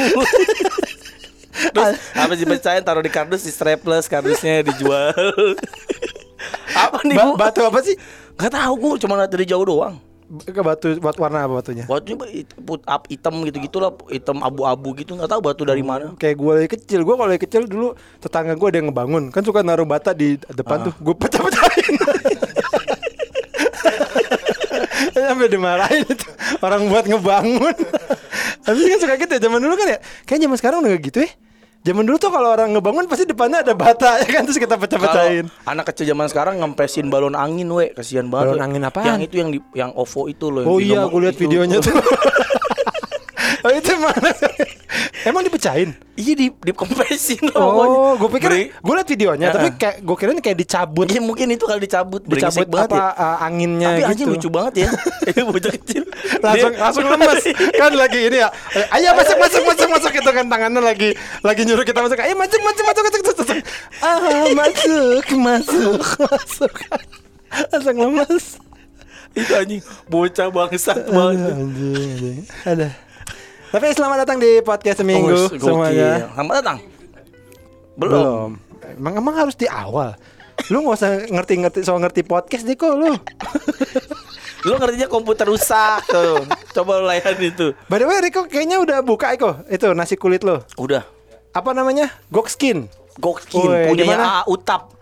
Terus 1.71 1.95
habis 2.17 2.41
dipecahin 2.41 2.83
taruh 2.83 3.05
di 3.05 3.13
kardus 3.13 3.45
di 3.45 3.53
strapless 3.53 4.09
kardusnya 4.09 4.65
dijual. 4.65 5.13
apa 6.73 7.05
nih 7.05 7.21
Ba- 7.21 7.37
batu 7.37 7.61
apa 7.63 7.85
sih? 7.85 7.95
Gak 8.35 8.57
tahu 8.57 8.73
gue 8.81 9.05
cuma 9.05 9.21
lihat 9.21 9.29
dari 9.29 9.45
jauh 9.45 9.63
doang. 9.63 10.01
Ke 10.31 10.63
batu, 10.63 10.95
batu 11.03 11.19
warna 11.27 11.43
apa 11.43 11.59
batunya? 11.59 11.91
Batunya 11.91 12.15
put 12.63 12.87
up 12.87 13.11
hitam 13.11 13.43
gitu 13.43 13.59
gitulah, 13.67 13.91
hitam 14.07 14.39
abu-abu 14.47 14.95
gitu 14.95 15.19
nggak 15.19 15.27
tahu 15.27 15.43
batu 15.43 15.67
dari 15.67 15.83
mana. 15.83 16.15
Kayak 16.15 16.39
gue 16.39 16.53
lagi 16.55 16.69
kecil, 16.79 17.03
gue 17.03 17.15
kalau 17.19 17.27
lagi 17.27 17.43
kecil 17.43 17.67
dulu 17.67 17.99
tetangga 18.23 18.55
gue 18.55 18.69
ada 18.71 18.79
yang 18.79 18.95
ngebangun, 18.95 19.35
kan 19.35 19.43
suka 19.43 19.67
naruh 19.67 19.83
bata 19.83 20.15
di 20.15 20.39
depan 20.55 20.87
tuh, 20.87 20.95
gue 21.03 21.15
pecah-pecahin. 21.19 21.95
Sampai 25.31 25.51
dimarahin 25.51 26.07
itu 26.07 26.27
orang 26.63 26.87
buat 26.87 27.05
ngebangun. 27.11 27.75
Tapi 28.67 28.79
kan 28.87 28.99
suka 29.03 29.15
gitu 29.19 29.33
ya, 29.35 29.41
zaman 29.43 29.59
dulu 29.59 29.75
kan 29.75 29.87
ya. 29.95 29.99
Kayak 30.27 30.41
zaman 30.47 30.57
sekarang 30.59 30.79
udah 30.87 30.95
gitu 30.95 31.19
ya. 31.27 31.31
Zaman 31.81 32.05
dulu 32.05 32.21
tuh 32.21 32.29
kalau 32.29 32.53
orang 32.53 32.77
ngebangun 32.77 33.09
pasti 33.09 33.25
depannya 33.25 33.65
ada 33.65 33.73
bata 33.73 34.17
ya 34.23 34.29
kan 34.29 34.45
terus 34.45 34.61
kita 34.61 34.77
pecah-pecahin. 34.77 35.49
Anak 35.65 35.89
kecil 35.89 36.13
zaman 36.13 36.29
sekarang 36.29 36.61
ngempesin 36.61 37.09
balon 37.09 37.33
angin 37.33 37.73
we, 37.73 37.89
kasihan 37.97 38.29
banget. 38.29 38.53
Balon 38.53 38.61
angin 38.61 38.83
apaan? 38.85 39.17
Yang 39.17 39.21
itu 39.33 39.35
yang 39.41 39.49
di 39.49 39.59
yang 39.73 39.91
OVO 39.97 40.29
itu 40.29 40.47
loh. 40.53 40.69
Oh 40.69 40.77
iya, 40.77 41.09
gue 41.09 41.21
lihat 41.25 41.41
videonya 41.41 41.81
tuh. 41.81 41.97
oh 43.65 43.73
itu 43.73 43.93
mana? 43.97 44.31
Emang 45.25 45.43
dipecahin? 45.43 45.93
Iya 46.15 46.33
di 46.37 46.47
dikempesin 46.53 47.51
loh. 47.53 47.73
Oh, 47.91 48.13
gue 48.17 48.29
pikir 48.37 48.51
gue 48.73 48.95
liat 48.95 49.09
videonya, 49.09 49.47
Ya. 49.49 49.55
tapi 49.57 49.69
kayak 49.75 49.97
gue 50.01 50.17
kira 50.17 50.31
kayak 50.37 50.59
dicabut, 50.59 51.07
Iya 51.09 51.21
mungkin 51.21 51.47
itu 51.51 51.65
kali 51.65 51.81
dicabut, 51.81 52.23
dicabut 52.25 52.69
banget 52.69 52.91
apa 52.93 52.97
ya. 52.97 53.09
uh, 53.15 53.37
anginnya 53.41 53.89
Tapi 53.89 54.01
gitu. 54.01 54.11
anjing 54.11 54.29
lucu 54.33 54.49
banget 54.49 54.75
ya. 54.85 54.89
Itu 55.31 55.41
bocah 55.47 55.73
kecil. 55.77 56.03
langsung 56.41 56.73
Dia- 56.73 56.81
langsung 56.81 57.05
lemes 57.05 57.43
kan 57.77 57.93
lagi 57.93 58.21
ini 58.25 58.39
ya 58.41 58.49
ayo 58.97 59.13
masuk 59.13 59.37
masuk 59.37 59.63
masuk 59.63 59.89
masuk 59.89 60.13
itu 60.15 60.31
kan 60.31 60.45
tangannya 60.47 60.81
lagi 60.81 61.11
lagi 61.43 61.63
nyuruh 61.65 61.85
kita 61.85 62.01
masuk 62.01 62.17
ayo 62.17 62.35
masuk 62.35 62.61
masuk 62.61 62.85
masuk 62.87 63.03
masuk 63.05 63.21
masuk, 63.21 63.37
masuk. 63.37 63.59
ah 64.01 64.19
masuk 64.49 65.27
masuk 65.37 65.95
masuk 66.17 66.73
langsung 67.71 67.97
lemes 67.99 68.45
itu 69.31 69.53
anjing 69.53 69.81
bocah 70.09 70.49
bangsat 70.49 70.99
banget. 71.07 71.53
anjing 71.53 71.95
anjing 71.95 72.39
ada 72.65 72.89
tapi 73.71 73.87
selamat 73.91 74.27
datang 74.27 74.39
di 74.39 74.59
podcast 74.61 74.99
seminggu 74.99 75.31
Oh, 75.31 75.49
semuanya 75.53 76.27
Selamat 76.35 76.55
datang. 76.59 76.79
Belum. 77.95 78.57
emang 78.97 79.15
emang 79.17 79.35
harus 79.37 79.55
di 79.55 79.69
awal 79.69 80.17
lu 80.69 80.83
nggak 80.83 80.97
usah 80.97 81.11
ngerti-ngerti 81.27 81.81
soal 81.81 82.01
ngerti 82.01 82.21
podcast 82.21 82.65
deh 82.65 82.75
kok 82.75 82.93
lu 82.93 83.15
Lu 84.61 84.77
ngertinya 84.77 85.09
komputer 85.09 85.49
rusak 85.49 86.05
tuh. 86.05 86.45
Coba 86.77 87.01
lu 87.01 87.09
layan 87.09 87.33
itu. 87.41 87.73
By 87.89 87.97
the 87.97 88.05
way 88.05 88.21
Riko 88.21 88.45
kayaknya 88.45 88.77
udah 88.77 89.01
buka 89.01 89.33
Iko 89.33 89.65
Itu 89.65 89.97
nasi 89.97 90.21
kulit 90.21 90.45
lo 90.45 90.61
Udah. 90.77 91.01
Apa 91.57 91.73
namanya? 91.73 92.13
Gokskin 92.29 92.85
Gokskin 93.17 93.65
Woi, 93.65 93.89
punya? 93.89 94.21
A 94.21 94.45
Utap. 94.45 94.93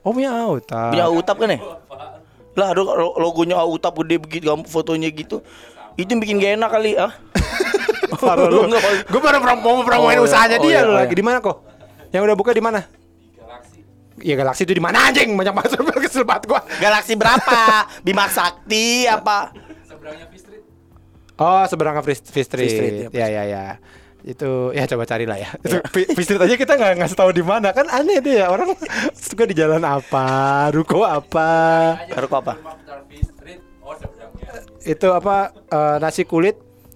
Oh 0.00 0.08
punya 0.08 0.32
Auta 0.32 0.88
Punya 0.88 1.04
A 1.04 1.12
Utap 1.12 1.36
kan 1.36 1.52
ya? 1.52 1.60
Lah 2.56 2.72
aduh 2.72 2.88
lo- 2.88 3.20
logonya 3.20 3.60
A 3.60 3.68
Utap 3.68 3.92
gede 4.00 4.16
begitu 4.16 4.48
gambar 4.48 4.64
fotonya 4.64 5.12
gitu. 5.12 5.44
Itu 6.00 6.08
yang 6.08 6.24
bikin 6.24 6.40
gak 6.40 6.56
enak 6.56 6.70
kali 6.72 6.96
ah. 6.96 7.12
Taruh 8.20 8.48
lu. 8.48 8.60
Gue 9.08 9.20
baru 9.20 9.38
prom- 9.40 9.62
mau 9.62 9.82
promoin 9.82 10.18
Oh, 10.18 10.22
iya. 10.22 10.26
usahanya 10.26 10.56
Oh, 10.58 10.64
dia 10.64 10.70
iya, 10.70 10.80
lu 10.82 10.92
oh, 10.92 10.96
lagi 10.96 11.14
iya. 11.14 11.18
di 11.18 11.24
mana 11.24 11.38
kok? 11.40 11.56
Yang 12.14 12.22
udah 12.30 12.36
buka 12.36 12.50
di 12.54 12.62
mana? 12.62 12.80
Iya 14.14 14.34
Galaxy 14.38 14.62
itu 14.62 14.78
di 14.78 14.84
mana 14.84 15.10
anjing? 15.10 15.34
Banyak 15.34 15.52
banget 15.52 15.70
kesel 16.06 16.22
banget 16.22 16.46
gua. 16.46 16.62
Galaksi 16.78 17.18
berapa? 17.18 17.58
Bima 18.06 18.30
Sakti 18.30 19.10
apa? 19.10 19.50
Oh, 21.34 21.66
seberang 21.66 21.98
Free, 22.06 22.14
Free 22.14 22.46
Street. 22.46 22.46
Free 22.46 22.70
Street, 22.70 22.94
ya 23.10 23.26
ya, 23.26 23.42
ya 23.42 23.42
ya. 23.42 23.64
Itu 24.22 24.70
ya 24.70 24.86
coba 24.86 25.02
carilah 25.02 25.34
ya. 25.34 25.50
Itu 25.58 25.82
Free 25.90 26.06
Free 26.06 26.22
Street 26.22 26.40
aja 26.40 26.54
kita 26.54 26.78
nggak 26.78 27.02
ngasih 27.02 27.18
tahu 27.18 27.34
di 27.34 27.42
mana 27.42 27.74
kan 27.74 27.90
aneh 27.90 28.22
deh 28.22 28.38
ya 28.38 28.54
orang 28.54 28.70
suka 29.18 29.44
di 29.44 29.58
jalan 29.58 29.82
apa, 29.82 30.70
ruko 30.70 31.02
apa. 31.02 31.50
Baru 32.06 32.26
kok 32.30 32.38
apa? 32.46 32.54
Itu 34.86 35.10
apa 35.10 35.50
eh, 35.50 35.96
nasi 35.98 36.22
kulit 36.22 36.54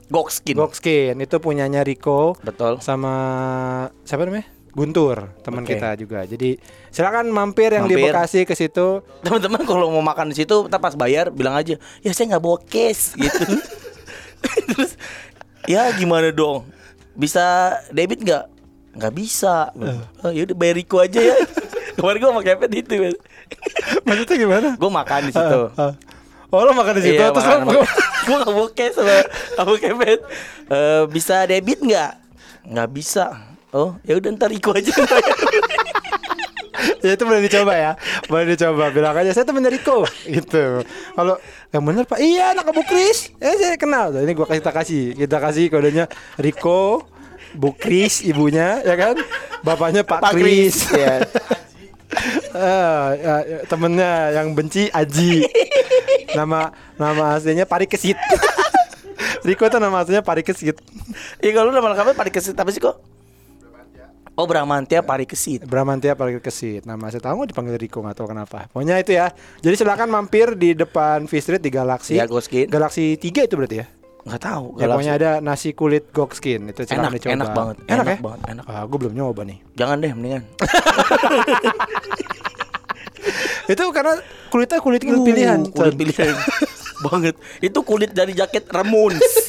Gokskin. 0.09 0.57
Gokskin 0.57 1.15
itu 1.21 1.37
punyanya 1.37 1.85
Rico 1.85 2.37
Betul. 2.41 2.81
sama 2.81 3.15
siapa 4.09 4.25
namanya? 4.25 4.49
Guntur, 4.73 5.33
teman 5.43 5.67
Oke. 5.67 5.75
kita 5.75 5.99
juga. 5.99 6.23
Jadi 6.23 6.61
silakan 6.93 7.29
mampir 7.35 7.75
yang 7.75 7.91
di 7.91 7.99
Mampir. 7.99 8.15
Bekasi 8.15 8.47
ke 8.47 8.55
situ. 8.55 9.03
Teman-teman 9.27 9.65
kalau 9.67 9.91
mau 9.91 10.05
makan 10.05 10.31
di 10.31 10.37
situ, 10.39 10.71
kita 10.71 10.79
pas 10.79 10.95
bayar 10.95 11.35
bilang 11.35 11.57
aja, 11.59 11.75
ya 12.05 12.11
saya 12.15 12.37
nggak 12.37 12.45
bawa 12.45 12.59
cash 12.63 13.19
gitu. 13.19 13.59
Terus, 14.71 14.95
ya 15.67 15.91
gimana 15.97 16.31
dong? 16.31 16.69
Bisa 17.19 17.75
debit 17.91 18.23
nggak? 18.23 18.45
Nggak 18.95 19.13
bisa. 19.19 19.75
Oh, 20.23 20.31
ya 20.31 20.47
udah 20.47 20.57
bayar 20.57 20.75
Riko 20.79 21.03
aja 21.03 21.21
ya. 21.21 21.37
Kemarin 21.99 22.19
gue 22.23 22.31
sama 22.31 22.43
Kevin 22.47 22.73
itu. 22.79 22.95
Maksudnya 24.07 24.37
gimana? 24.39 24.69
gue 24.79 24.91
makan 24.91 25.21
di 25.27 25.33
situ. 25.35 25.61
Ah, 25.75 25.91
ah. 25.91 25.93
Oh 26.49 26.65
lo 26.65 26.73
makan 26.73 26.97
di 26.97 27.03
situ 27.05 27.21
Iya, 27.21 27.29
terus 27.29 27.45
makan 27.45 27.77
lo 27.77 27.85
nggak 28.29 28.53
bawa 28.53 28.69
cash 28.77 28.95
sama, 28.97 29.17
sama 29.57 29.73
Kevin. 29.81 30.19
Eh, 30.69 31.03
bisa 31.09 31.49
debit 31.49 31.81
nggak? 31.81 32.13
Nggak 32.69 32.89
bisa. 32.93 33.25
Oh, 33.73 33.97
ya 34.05 34.17
udah 34.17 34.33
ntar 34.33 34.49
Riko 34.49 34.73
aja. 34.73 34.89
ya 37.05 37.13
itu 37.13 37.25
boleh 37.25 37.43
dicoba 37.45 37.73
ya. 37.77 37.93
Boleh 38.29 38.57
dicoba. 38.57 38.89
Bilang 38.89 39.17
aja 39.17 39.33
saya 39.37 39.45
temen 39.45 39.61
dari 39.61 39.77
Riko 39.77 40.09
gitu. 40.37 40.85
Kalau 41.17 41.37
yang 41.73 41.85
bener 41.85 42.05
pak? 42.09 42.21
Iya 42.21 42.57
anak 42.57 42.73
Bu 42.73 42.85
Kris. 42.85 43.33
Eh 43.41 43.57
saya 43.61 43.77
kenal. 43.77 44.13
Ini 44.13 44.33
gua 44.33 44.49
kasih 44.49 44.61
kita 44.65 44.73
kasih. 44.73 45.03
Kita 45.17 45.37
kasih 45.41 45.65
kodenya 45.69 46.05
Riko 46.41 47.05
Bu 47.57 47.77
Kris 47.77 48.25
ibunya 48.25 48.81
ya 48.85 48.97
kan? 48.97 49.17
Bapaknya 49.65 50.05
Pak, 50.05 50.21
Pak 50.21 50.33
Kris. 50.33 50.89
Kris, 50.89 50.97
ya. 50.97 51.25
Eh, 52.09 53.09
ya, 53.21 53.37
ya, 53.45 53.59
temennya 53.69 54.33
yang 54.33 54.57
benci 54.57 54.89
Aji. 54.89 55.45
Nama 56.33 56.73
nama 56.97 57.37
aslinya 57.37 57.65
Parikesit 57.65 58.17
Riko 59.49 59.65
itu 59.65 59.79
nama 59.81 60.05
aslinya 60.05 60.21
Parikesit 60.21 60.77
Iya 61.41 61.51
kalau 61.57 61.73
lu 61.73 61.77
nama 61.77 61.93
lengkapnya 61.93 62.17
Parikesit 62.17 62.57
apa 62.57 62.69
sih 62.69 62.81
kok? 62.81 63.01
Oh 64.39 64.47
Bramantia 64.47 65.01
Parikesit. 65.03 65.65
Bramantia 65.67 66.15
Parikesit 66.15 66.85
Nama 66.85 67.11
saya 67.11 67.25
tahu 67.25 67.49
dipanggil 67.49 67.77
Riko? 67.81 68.05
Nggak 68.05 68.17
tahu 68.25 68.29
kenapa. 68.33 68.69
Pokoknya 68.71 69.01
itu 69.01 69.17
ya. 69.17 69.33
Jadi 69.65 69.75
silakan 69.77 70.09
mampir 70.09 70.53
di 70.55 70.77
depan 70.77 71.25
V 71.29 71.33
Street 71.41 71.65
di 71.65 71.73
Galaxy. 71.73 72.17
Ya. 72.17 72.29
Galaxy 72.69 73.17
3 73.21 73.49
itu 73.49 73.55
berarti 73.57 73.77
ya 73.85 73.98
Nggak 74.27 74.43
tahu. 74.43 74.67
Ya 74.77 74.87
pokoknya 74.91 75.15
ada 75.15 75.31
nasi 75.41 75.73
kulit 75.73 76.11
Gokskin 76.11 76.69
Itu 76.69 76.83
silakan 76.85 77.07
Enak, 77.07 77.13
dicoba 77.17 77.33
enak 77.33 77.49
banget, 77.55 77.77
Enak, 77.79 77.93
enak 77.93 78.07
ya? 78.07 78.19
banget, 78.21 78.41
enak. 78.51 78.65
Ah, 78.67 78.83
gue 78.85 78.99
belum 78.99 79.15
nyoba 79.15 79.43
nih 79.47 79.59
Jangan 79.79 79.97
deh 79.99 80.13
mendingan. 80.13 80.43
Itu 83.69 83.85
karena 83.93 84.17
kulitnya 84.49 84.81
kulit 84.81 85.05
Uh, 85.05 85.21
pilihan 85.21 85.61
kulit 85.71 85.95
pilihan 85.95 86.33
banget. 87.07 87.35
Itu 87.61 87.85
kulit 87.85 88.11
dari 88.17 88.33
jaket 88.33 88.65
Ramones. 88.73 89.23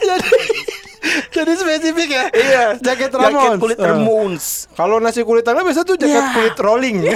jadi, 0.00 0.30
jadi 1.34 1.52
spesifik 1.52 2.08
ya 2.08 2.24
iya, 2.32 2.64
Jaket 2.76 3.10
Jaket 3.10 3.12
Ramones 3.12 3.58
kulit 3.58 3.78
Ah. 3.78 3.92
Ramones. 3.92 4.44
Kalau 4.72 4.96
nasi 4.98 5.20
kulit 5.20 5.42
tangga 5.42 5.60
biasa 5.60 5.82
tuh 5.82 5.94
jaket 5.94 6.16
Ya. 6.16 6.32
kulit 6.32 6.56
rolling 6.56 6.96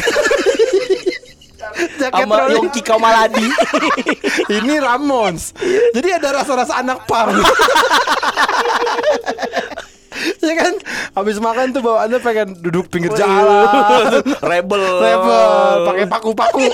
Jaket 1.99 2.25
Sama 2.25 2.35
rolling 2.39 2.65
Yongki 2.65 2.81
Kamaladi. 2.81 3.45
Ini 4.57 4.75
Ramones. 4.79 5.53
Jadi 5.93 6.09
ada 6.11 6.41
rasa-rasa 6.41 6.81
anak 6.81 7.05
pang. 7.05 7.29
ya 10.41 10.55
kan? 10.55 10.75
Habis 11.13 11.37
makan 11.39 11.71
tuh 11.71 11.83
bawaannya 11.83 12.19
pengen 12.19 12.49
duduk 12.59 12.89
pinggir 12.89 13.13
jalan. 13.13 14.23
Rebel. 14.41 14.81
Rebel, 14.81 15.51
pakai 15.85 16.05
paku-paku. 16.09 16.67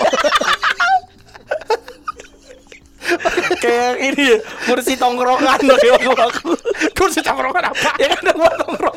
Kayak 3.65 3.93
ini 4.01 4.23
ya, 4.29 4.39
kursi 4.69 4.93
tongkrongan 5.01 5.59
pakai 5.73 5.91
aku. 5.97 6.53
kursi 6.93 7.21
tongkrongan 7.25 7.73
apa? 7.73 7.91
Ya 7.97 8.07
kan 8.13 8.21
ada 8.29 8.33
buat 8.37 8.55
tongkrong. 8.61 8.97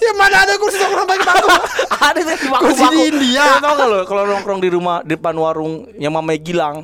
Ya 0.00 0.12
mana 0.16 0.36
ada 0.48 0.56
kursi 0.56 0.80
tongkrongan 0.80 1.08
pakai 1.12 1.24
paku? 1.28 1.48
ada 2.08 2.18
yang 2.24 2.38
di 2.40 2.48
Kursi 2.48 2.84
di 2.88 3.00
India. 3.12 3.44
Tau 3.60 3.72
gak 3.76 3.86
lo 3.88 3.98
kalau 4.08 4.22
nongkrong 4.24 4.60
di 4.64 4.68
rumah 4.72 5.04
depan 5.04 5.34
warung 5.36 5.84
yang 6.00 6.16
mamanya 6.16 6.40
Gilang 6.40 6.76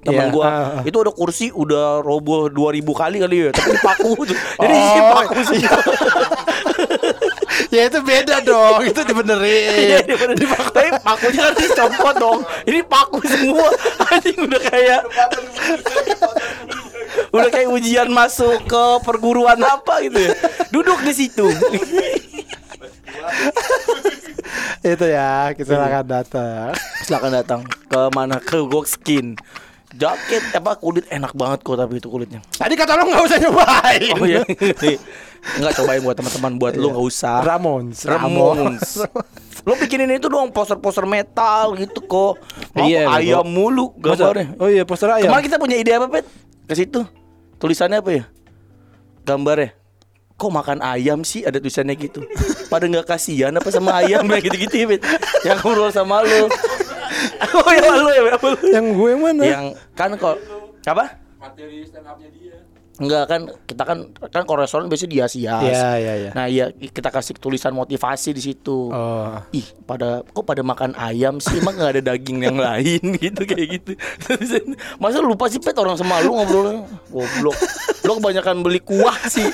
teman 0.00 0.28
Iya, 0.28 0.32
gua 0.32 0.44
ah. 0.48 0.80
itu 0.80 0.96
ada 0.96 1.12
kursi 1.12 1.52
udah 1.52 2.00
roboh 2.00 2.48
2000 2.48 2.80
kali 2.88 3.16
kali 3.20 3.36
ya 3.36 3.48
tapi 3.52 3.76
dipaku 3.76 4.10
tuh 4.24 4.36
jadi 4.64 4.76
Oh, 4.80 5.12
paku 5.12 5.40
sih 5.44 5.60
ya 7.70 7.82
itu 7.86 7.98
beda 8.02 8.42
dong, 8.42 8.82
itu 8.82 9.00
dibenerin. 9.06 10.02
tapi 10.74 10.90
pakunya 11.00 11.40
kan 11.50 11.54
dicopot 11.54 12.14
dong. 12.18 12.40
Ini 12.66 12.80
paku 12.84 13.22
semua. 13.24 13.70
Anjing 14.10 14.38
udah 14.42 14.60
kayak 14.60 15.00
udah 17.34 17.48
kayak 17.50 17.68
ujian 17.70 18.10
masuk 18.10 18.66
ke 18.66 18.84
perguruan 19.06 19.58
apa 19.62 20.02
gitu 20.02 20.18
ya. 20.18 20.32
Duduk 20.74 20.98
di 21.06 21.12
situ. 21.14 21.46
Itu 24.80 25.06
ya, 25.06 25.54
kita 25.54 25.76
akan 25.78 26.04
datang. 26.06 26.72
silakan 27.06 27.32
datang 27.32 27.60
ke 27.66 28.00
mana 28.14 28.38
ke 28.38 28.58
Gokskin 28.66 29.34
jaket 30.00 30.42
apa 30.50 30.74
kulit 30.74 31.04
enak 31.06 31.30
banget 31.32 31.60
kok 31.60 31.76
tapi 31.76 32.00
itu 32.00 32.08
kulitnya 32.08 32.40
Tadi 32.50 32.72
kata 32.72 32.96
lo 32.96 33.04
nggak 33.04 33.22
usah 33.22 33.38
nyobain. 33.38 34.12
oh 34.14 34.24
iya 34.24 34.40
nggak 35.40 35.72
cobain 35.74 36.00
buat 36.00 36.12
teman-teman 36.14 36.52
buat 36.56 36.72
lu 36.74 36.88
nggak 36.90 37.06
usah 37.06 37.40
Ramones. 37.42 38.04
Ramones. 38.04 39.04
Lo 39.62 39.72
bikinin 39.80 40.08
itu 40.10 40.26
dong 40.26 40.48
poster-poster 40.50 41.04
metal 41.04 41.76
gitu 41.76 42.00
kok. 42.02 42.40
Mau 42.72 42.84
Iya, 42.84 43.08
ayam 43.10 43.40
Bego. 43.40 43.48
mulu 43.50 43.86
gambarnya. 43.94 44.56
Oh 44.56 44.66
iya, 44.66 44.84
poster 44.84 45.08
ayam. 45.10 45.28
Kemarin 45.28 45.44
kita 45.44 45.56
punya 45.56 45.76
ide 45.76 45.92
apa, 45.92 46.08
Pet? 46.08 46.24
Ke 46.64 46.74
situ. 46.74 47.04
Tulisannya 47.56 48.00
apa 48.00 48.10
ya? 48.10 48.24
Gambarnya. 49.22 49.76
Kok 50.34 50.48
makan 50.50 50.78
ayam 50.80 51.20
sih 51.22 51.40
ada 51.40 51.56
tulisannya 51.56 51.92
gitu. 51.94 52.20
Pada 52.68 52.84
nggak 52.84 53.04
kasihan 53.06 53.52
apa 53.52 53.68
sama 53.68 53.96
ayam 53.96 54.24
ya 54.26 54.40
gitu-gitu 54.40 54.76
ya, 54.76 54.86
Pet. 54.88 55.02
Yang 55.42 55.56
ngobrol 55.60 55.88
sama 55.88 56.20
lo. 56.20 56.48
Oh 57.56 57.70
ya 57.72 57.90
lu 57.94 58.10
ya, 58.10 58.22
apa 58.34 58.46
lu? 58.52 58.58
Yang 58.70 58.86
gue 58.96 59.12
mana? 59.18 59.42
Yang 59.44 59.66
kan 59.96 60.10
kok 60.16 60.36
apa? 60.86 61.04
materi 61.40 61.88
stand 61.88 62.04
up-nya 62.04 62.28
dia. 62.36 62.56
Enggak 63.00 63.24
kan 63.32 63.40
kita 63.64 63.82
kan 63.88 63.98
kan 64.28 64.42
kalau 64.44 64.60
restoran 64.60 64.92
biasanya 64.92 65.10
dihias-hias. 65.16 65.64
Iya, 65.64 65.90
iya, 65.96 66.12
iya. 66.20 66.30
Nah, 66.36 66.46
iya 66.52 66.68
kita 66.68 67.08
kasih 67.08 67.32
tulisan 67.40 67.72
motivasi 67.72 68.36
di 68.36 68.44
situ. 68.44 68.92
Oh. 68.92 69.40
Ih, 69.56 69.64
pada 69.88 70.20
kok 70.20 70.44
pada 70.44 70.60
makan 70.60 70.92
ayam 71.00 71.40
sih? 71.40 71.64
Emang 71.64 71.80
nggak 71.80 71.96
ada 71.96 72.02
daging 72.12 72.44
yang 72.44 72.60
lain 72.60 73.00
gitu 73.24 73.42
kayak 73.48 73.80
gitu. 73.80 73.92
Masa 75.02 75.24
lupa 75.24 75.48
sih 75.48 75.56
pet 75.56 75.80
orang 75.80 75.96
sama 75.96 76.20
lu 76.20 76.36
ngobrolnya? 76.36 76.84
Goblok. 77.08 77.56
Lo 78.04 78.20
kebanyakan 78.20 78.60
beli 78.60 78.84
kuah 78.84 79.16
sih. 79.32 79.48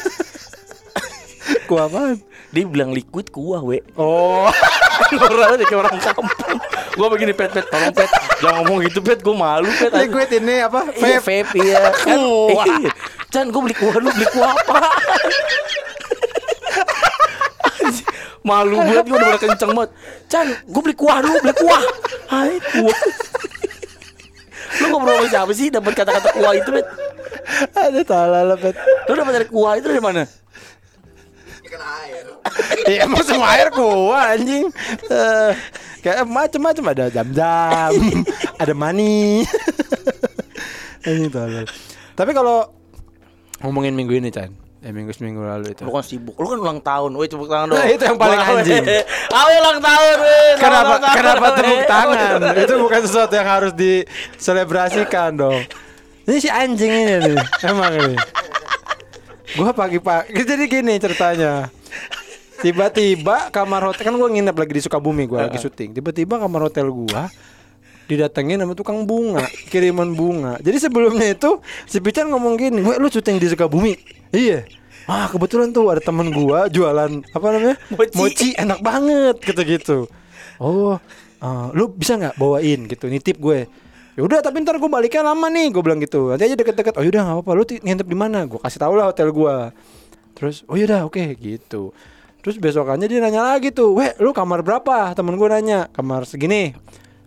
Kuah 1.71 1.87
apaan? 1.87 2.19
Dia 2.51 2.67
bilang 2.67 2.91
liquid 2.91 3.31
kuah, 3.31 3.63
we. 3.63 3.79
Oh. 3.95 4.51
orang 5.23 5.63
kayak 5.63 5.79
orang 5.87 5.99
kampung. 6.03 6.59
Gua 6.97 7.13
begini 7.13 7.37
pet 7.37 7.53
pet, 7.53 7.69
tolong 7.69 7.93
pet, 7.93 8.09
jangan 8.41 8.65
ngomong 8.65 8.79
gitu 8.89 9.05
pet, 9.05 9.21
gua 9.21 9.37
malu 9.37 9.69
pet. 9.69 9.93
Liquid 9.93 10.31
ini 10.41 10.65
apa? 10.65 10.81
Iya, 10.97 11.21
Vape. 11.21 11.45
vape 11.45 11.59
iya. 11.61 11.81
Kan, 12.09 12.17
Kuah. 12.17 12.67
iya. 12.81 12.91
Chan, 13.29 13.53
gue 13.53 13.61
beli 13.61 13.77
kuah 13.77 14.01
lu 14.01 14.09
beli 14.17 14.27
kuah 14.33 14.49
apa? 14.55 14.81
Malu 18.47 18.79
banget 18.79 19.05
gue 19.11 19.17
udah 19.19 19.29
pada 19.35 19.41
kenceng 19.43 19.71
banget. 19.75 19.91
Chan, 20.31 20.47
gue 20.65 20.81
beli 20.81 20.97
kuah 20.97 21.19
lu 21.21 21.35
beli 21.43 21.55
kuah. 21.59 21.83
Hai 22.31 22.57
kuah. 22.63 22.99
Lu 24.81 24.85
ngobrol 24.89 25.21
sama 25.21 25.29
siapa 25.29 25.53
sih 25.53 25.67
dapat 25.69 25.93
kata-kata 25.93 26.31
kuah 26.33 26.55
itu, 26.55 26.71
Bet? 26.71 26.87
Ada 27.75 28.01
salah 28.07 28.43
lah, 28.47 28.57
Pet. 28.57 28.79
Lu 29.11 29.13
dapat 29.19 29.33
dari 29.43 29.47
kuah 29.51 29.73
itu 29.77 29.87
dari 29.91 30.01
mana? 30.01 30.23
Ikan 31.67 31.83
air. 31.83 32.25
Iya 32.87 33.11
emang 33.11 33.27
semua 33.27 33.59
air 33.59 33.69
gua 33.75 34.39
anjing. 34.39 34.71
Eh, 36.07 36.15
kayak 36.15 36.31
macem-macem 36.31 36.85
ada 36.87 37.05
jam-jam, 37.11 37.91
ada 38.63 38.73
mani. 38.79 39.43
Ini 41.03 41.27
tolol. 41.27 41.67
Tapi 42.15 42.31
kalau 42.31 42.63
ngomongin 43.59 43.91
minggu 43.91 44.15
ini 44.15 44.31
Chan, 44.31 44.55
eh 44.87 44.95
minggu 44.95 45.11
seminggu 45.11 45.43
lalu 45.43 45.75
itu. 45.75 45.83
Lu 45.83 45.91
kan 45.91 46.07
sibuk, 46.07 46.39
lu 46.39 46.47
kan 46.47 46.63
ulang 46.63 46.79
tahun, 46.79 47.11
weh 47.11 47.27
tepuk 47.27 47.51
tangan 47.51 47.75
dong. 47.75 47.83
Nah, 47.83 47.91
itu 47.91 48.07
yang 48.07 48.19
paling 48.23 48.39
Wah, 48.39 48.55
weh. 48.55 48.63
anjing. 48.63 48.85
Awe 49.35 49.53
ulang 49.67 49.79
tahun, 49.83 50.17
weh. 50.23 50.51
Kenapa 50.63 50.87
ulang 50.87 51.03
tahun, 51.03 51.17
kenapa 51.19 51.47
tepuk 51.59 51.83
tangan? 51.91 52.55
itu 52.55 52.75
bukan 52.79 53.01
sesuatu 53.03 53.35
yang 53.35 53.49
harus 53.51 53.73
diselebrasikan 53.75 55.31
dong. 55.35 55.59
Ini 56.23 56.39
si 56.39 56.47
anjing 56.47 56.93
ini 56.95 57.15
nih, 57.19 57.39
emang 57.67 57.93
ini. 57.99 58.15
Gua 59.59 59.75
pagi-pagi 59.75 60.39
jadi 60.39 60.71
gini 60.71 61.03
ceritanya. 61.03 61.67
Tiba-tiba 62.61 63.53
kamar 63.53 63.93
hotel 63.93 64.13
kan 64.13 64.15
gua 64.17 64.29
nginep 64.33 64.57
lagi 64.57 64.73
di 64.73 64.83
Sukabumi 64.83 65.25
gua 65.29 65.49
lagi 65.49 65.61
syuting. 65.61 65.93
Tiba-tiba 65.93 66.41
kamar 66.41 66.71
hotel 66.71 66.89
gua 66.89 67.29
didatengin 68.07 68.63
sama 68.63 68.79
tukang 68.79 69.03
bunga, 69.03 69.43
kiriman 69.67 70.15
bunga. 70.15 70.63
Jadi 70.63 70.79
sebelumnya 70.79 71.27
itu 71.35 71.59
si 71.91 71.99
Pican 71.99 72.31
ngomong 72.31 72.55
gini, 72.55 72.79
"Weh, 72.79 72.97
lu 73.03 73.11
syuting 73.11 73.43
di 73.43 73.51
Sukabumi?" 73.51 73.99
Iya. 74.31 74.63
Ah, 75.07 75.31
kebetulan 75.31 75.71
tuh 75.71 75.91
ada 75.91 76.03
temen 76.03 76.31
gua 76.35 76.67
jualan 76.71 77.23
apa 77.31 77.47
namanya? 77.51 77.77
Mochi. 78.15 78.55
enak 78.59 78.79
banget 78.83 79.37
gitu-gitu. 79.43 80.07
Oh, 80.57 80.97
eh, 81.43 81.67
lu 81.77 81.93
bisa 81.93 82.17
nggak 82.17 82.39
bawain 82.41 82.89
gitu 82.89 83.07
nitip 83.11 83.37
gue. 83.39 83.69
Ya 84.17 84.25
udah 84.25 84.41
tapi 84.41 84.65
ntar 84.65 84.81
gue 84.81 84.89
baliknya 84.89 85.21
lama 85.21 85.47
nih 85.53 85.69
gue 85.69 85.83
bilang 85.85 86.01
gitu. 86.01 86.33
Nanti 86.33 86.49
aja 86.49 86.57
deket-deket. 86.57 86.97
Oh 86.97 87.05
yaudah 87.05 87.21
nggak 87.21 87.37
apa-apa. 87.37 87.53
Lu 87.53 87.65
nginep 87.69 88.09
di 88.09 88.17
mana? 88.17 88.49
Gue 88.49 88.57
kasih 88.65 88.81
tau 88.81 88.97
lah 88.97 89.13
hotel 89.13 89.29
gue. 89.29 89.57
Terus 90.33 90.65
oh 90.65 90.77
yaudah 90.81 91.05
oke 91.05 91.21
gitu. 91.37 91.93
Terus 92.47 92.63
besokannya 92.63 93.11
dia 93.11 93.19
nanya 93.19 93.43
lagi 93.43 93.75
tuh, 93.75 93.99
weh 93.99 94.15
lu 94.23 94.31
kamar 94.31 94.63
berapa? 94.63 95.11
Temen 95.19 95.35
gue 95.35 95.51
nanya 95.51 95.91
kamar 95.91 96.23
segini. 96.31 96.79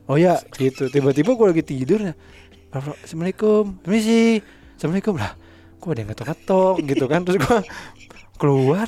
Oh 0.07 0.15
ya 0.15 0.39
gitu. 0.55 0.87
Tiba-tiba 0.87 1.35
gue 1.35 1.47
lagi 1.51 1.59
tidur. 1.59 2.15
Assalamualaikum, 2.71 3.83
permisi. 3.83 4.39
Assalamualaikum 4.79 5.19
lah. 5.19 5.35
Kok 5.83 5.91
ada 5.91 5.99
yang 5.99 6.09
ketok-ketok 6.15 6.75
gitu 6.87 7.05
kan? 7.11 7.27
Terus 7.27 7.35
gue 7.43 7.59
keluar. 8.39 8.87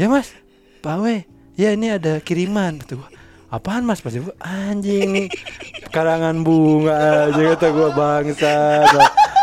Ya 0.00 0.08
mas, 0.08 0.32
Pak 0.80 1.04
We, 1.04 1.28
ya 1.60 1.76
ini 1.76 2.00
ada 2.00 2.16
kiriman 2.24 2.80
gua. 2.88 3.11
Apaan 3.52 3.84
mas? 3.84 4.00
Pasti 4.00 4.24
gua 4.24 4.32
anjing 4.40 5.28
karangan 5.92 6.40
bunga 6.40 7.28
aja 7.28 7.52
kata 7.52 7.68
gua 7.68 7.92
bangsa. 7.92 8.80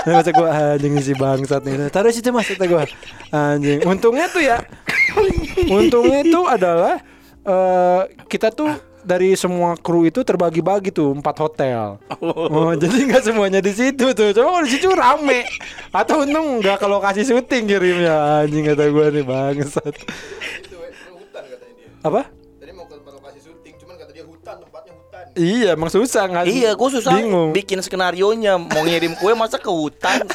Nah, 0.09 0.25
kata 0.25 0.33
gua 0.33 0.49
anjing 0.49 0.97
nih 0.97 1.05
si 1.05 1.13
bangsat 1.13 1.61
nih. 1.61 1.93
Taruh 1.93 2.09
situ 2.09 2.33
mas 2.33 2.49
kata 2.49 2.65
gua. 2.65 2.89
Anjing. 3.29 3.85
Untungnya 3.85 4.25
tuh 4.33 4.41
ya. 4.41 4.65
Untungnya 5.69 6.25
itu 6.25 6.41
adalah 6.49 6.97
eh 7.45 8.01
kita 8.25 8.49
tuh 8.49 8.73
dari 9.05 9.37
semua 9.37 9.77
kru 9.77 10.09
itu 10.09 10.25
terbagi-bagi 10.25 10.89
tuh 10.89 11.13
empat 11.13 11.35
hotel. 11.45 12.01
Oh, 12.17 12.73
jadi 12.73 13.13
nggak 13.13 13.29
semuanya 13.29 13.61
di 13.61 13.77
situ 13.77 14.09
tuh. 14.17 14.33
Cuma 14.33 14.57
kalau 14.57 14.65
di 14.65 14.73
situ 14.73 14.89
rame. 14.89 15.45
Atau 15.93 16.25
untung 16.25 16.65
nggak 16.65 16.81
ke 16.81 16.87
lokasi 16.89 17.21
syuting 17.21 17.69
kirimnya. 17.69 18.41
Anjing 18.41 18.65
kata 18.73 18.89
gua 18.89 19.13
nih 19.13 19.21
bangsat. 19.21 19.93
Apa? 22.01 22.38
Iya, 25.39 25.79
emang 25.79 25.87
susah 25.87 26.27
nggak? 26.27 26.45
Iya, 26.51 26.75
gue 26.75 26.89
susah 26.99 27.15
Bingung. 27.15 27.55
bikin 27.55 27.79
skenario 27.79 28.27
nya 28.35 28.59
mau 28.59 28.83
ngirim 28.83 29.15
kue 29.15 29.31
masa 29.31 29.55
ke 29.55 29.71
hutan. 29.71 30.27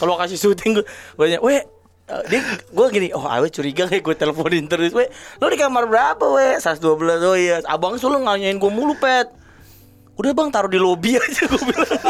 Kalau 0.00 0.20
kasih 0.20 0.36
syuting 0.36 0.80
gue, 0.80 0.84
gue 1.16 1.26
weh 1.40 1.60
eh, 1.60 2.22
dia 2.28 2.40
gue 2.68 2.86
gini, 2.92 3.08
oh 3.16 3.24
awe 3.24 3.48
curiga 3.48 3.88
kayak 3.88 4.04
gue 4.04 4.14
teleponin 4.16 4.68
terus, 4.68 4.92
weh, 4.92 5.08
lo 5.40 5.48
di 5.48 5.56
kamar 5.56 5.88
berapa, 5.88 6.24
weh? 6.36 6.60
112 6.60 6.80
oh 7.24 7.36
iya, 7.36 7.64
abang 7.64 7.96
selalu 7.96 8.20
nanyain 8.24 8.60
gue 8.60 8.72
mulu 8.72 8.96
pet. 9.00 9.32
Udah 10.20 10.36
bang 10.36 10.52
taruh 10.52 10.68
di 10.68 10.76
lobi 10.76 11.16
aja 11.16 11.48
gue 11.48 11.62
bilang. 11.64 12.00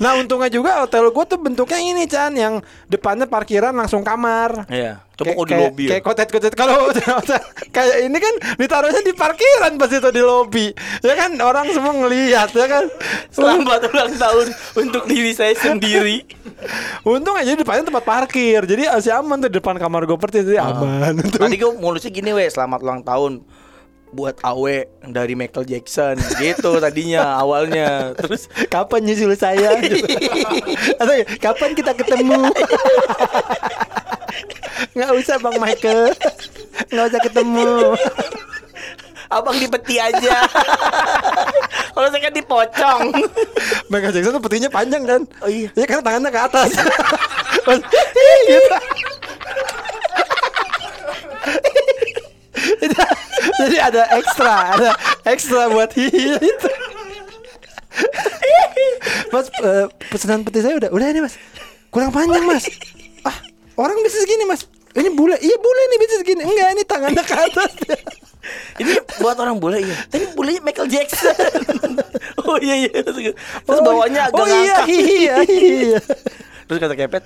Nah, 0.00 0.16
untungnya 0.16 0.48
juga 0.48 0.80
hotel 0.80 1.12
gua 1.12 1.28
tuh 1.28 1.36
bentuknya 1.36 1.76
ini 1.76 2.08
Chan 2.08 2.32
yang 2.32 2.64
depannya 2.88 3.28
parkiran 3.28 3.76
langsung 3.76 4.00
kamar. 4.00 4.64
Iya, 4.72 5.04
coba 5.12 5.28
Kayak- 5.28 5.36
kok 5.36 5.46
di 5.46 5.56
lobi 5.60 5.82
ya. 5.84 5.90
Kayak 5.92 6.04
kotet-kotet 6.08 6.54
kalau 6.56 6.88
kayak 7.68 7.96
ini 8.08 8.16
kan 8.16 8.34
ditaruhnya 8.56 9.04
di 9.04 9.12
parkiran 9.12 9.76
pas 9.76 9.92
itu 9.92 10.08
di 10.08 10.22
lobi. 10.24 10.72
Ya 11.04 11.12
kan 11.20 11.36
orang 11.36 11.68
semua 11.76 11.92
ngelihat 11.92 12.48
ya 12.56 12.64
kan. 12.64 12.88
Selamat 13.28 13.92
ulang 13.92 14.16
tahun 14.16 14.46
untuk 14.80 15.04
diri 15.04 15.36
saya 15.36 15.52
sendiri. 15.52 16.24
Untung 17.04 17.36
aja 17.36 17.52
depannya 17.52 17.92
tempat 17.92 18.04
parkir. 18.04 18.64
Jadi 18.64 18.88
masih 18.88 19.12
aman 19.12 19.36
tuh 19.36 19.52
depan 19.52 19.76
kamar 19.76 20.08
gue 20.08 20.16
persis 20.16 20.48
jadi 20.48 20.64
aman. 20.64 21.20
Untung. 21.20 21.44
Tadi 21.44 21.60
gue 21.60 21.72
mulusnya 21.76 22.08
gini 22.08 22.32
weh, 22.32 22.48
selamat 22.48 22.80
ulang 22.80 23.04
tahun 23.04 23.44
buat 24.10 24.42
Awe 24.42 24.90
dari 25.06 25.38
Michael 25.38 25.66
Jackson 25.66 26.18
gitu 26.42 26.82
tadinya 26.82 27.38
awalnya. 27.38 28.14
Terus 28.18 28.50
Kapan 28.66 29.06
nyusul 29.06 29.34
saya? 29.38 29.78
Atau 31.00 31.14
ya, 31.14 31.26
kapan 31.38 31.70
kita 31.78 31.94
ketemu? 31.94 32.50
Nggak 34.94 35.10
usah 35.14 35.36
Bang 35.38 35.56
Michael. 35.62 36.10
Nggak 36.90 37.06
usah 37.14 37.20
ketemu. 37.22 37.70
abang 39.30 39.54
di 39.54 39.70
peti 39.70 39.94
aja. 39.94 40.42
Kalau 41.94 42.08
saya 42.10 42.18
kan 42.18 42.34
dipocong. 42.34 43.14
Michael 43.86 44.10
Jackson 44.10 44.34
tuh 44.34 44.42
petinya 44.42 44.66
panjang 44.66 45.06
kan? 45.06 45.22
Oh 45.38 45.46
iya. 45.46 45.70
Iya 45.78 45.86
karena 45.86 46.02
tangannya 46.02 46.30
ke 46.34 46.40
atas. 46.50 46.70
gitu. 48.50 48.74
Jadi 53.60 53.76
ada 53.76 54.02
ekstra, 54.16 54.54
ada 54.76 54.90
ekstra 55.28 55.68
buat 55.68 55.90
hihi 55.92 56.40
itu. 56.40 56.68
Mas 59.30 59.46
eh, 59.52 59.86
pesanan 60.08 60.42
peti 60.46 60.64
saya 60.64 60.80
udah, 60.80 60.90
udah 60.90 61.06
ini 61.12 61.20
mas, 61.22 61.34
kurang 61.92 62.10
panjang 62.10 62.44
mas. 62.48 62.64
Ah 63.26 63.36
orang 63.76 64.00
bisa 64.00 64.16
segini 64.22 64.48
mas. 64.48 64.64
Ini 64.90 65.06
bule, 65.14 65.38
iya 65.38 65.54
bule 65.54 65.82
nih 65.86 65.98
bisa 66.02 66.14
segini. 66.18 66.42
Enggak 66.42 66.68
ini 66.74 66.82
tangannya 66.82 67.22
ke 67.22 67.36
atas. 67.36 67.72
Ini 68.80 68.92
buat 69.22 69.36
orang 69.38 69.60
bule 69.60 69.78
iya. 69.78 69.96
Tapi 70.08 70.34
bulenya 70.34 70.60
Michael 70.64 70.88
Jackson. 70.90 71.36
oh 72.48 72.56
iya 72.58 72.88
iya. 72.88 72.90
Terus 73.04 73.36
Oh, 73.68 73.78
bawahnya 73.84 74.32
agak 74.32 74.40
oh 74.40 74.46
iya 74.48 74.76
iya 74.88 75.34
iya. 75.46 76.00
Terus 76.66 76.78
kata 76.80 76.94
Kepet, 76.98 77.24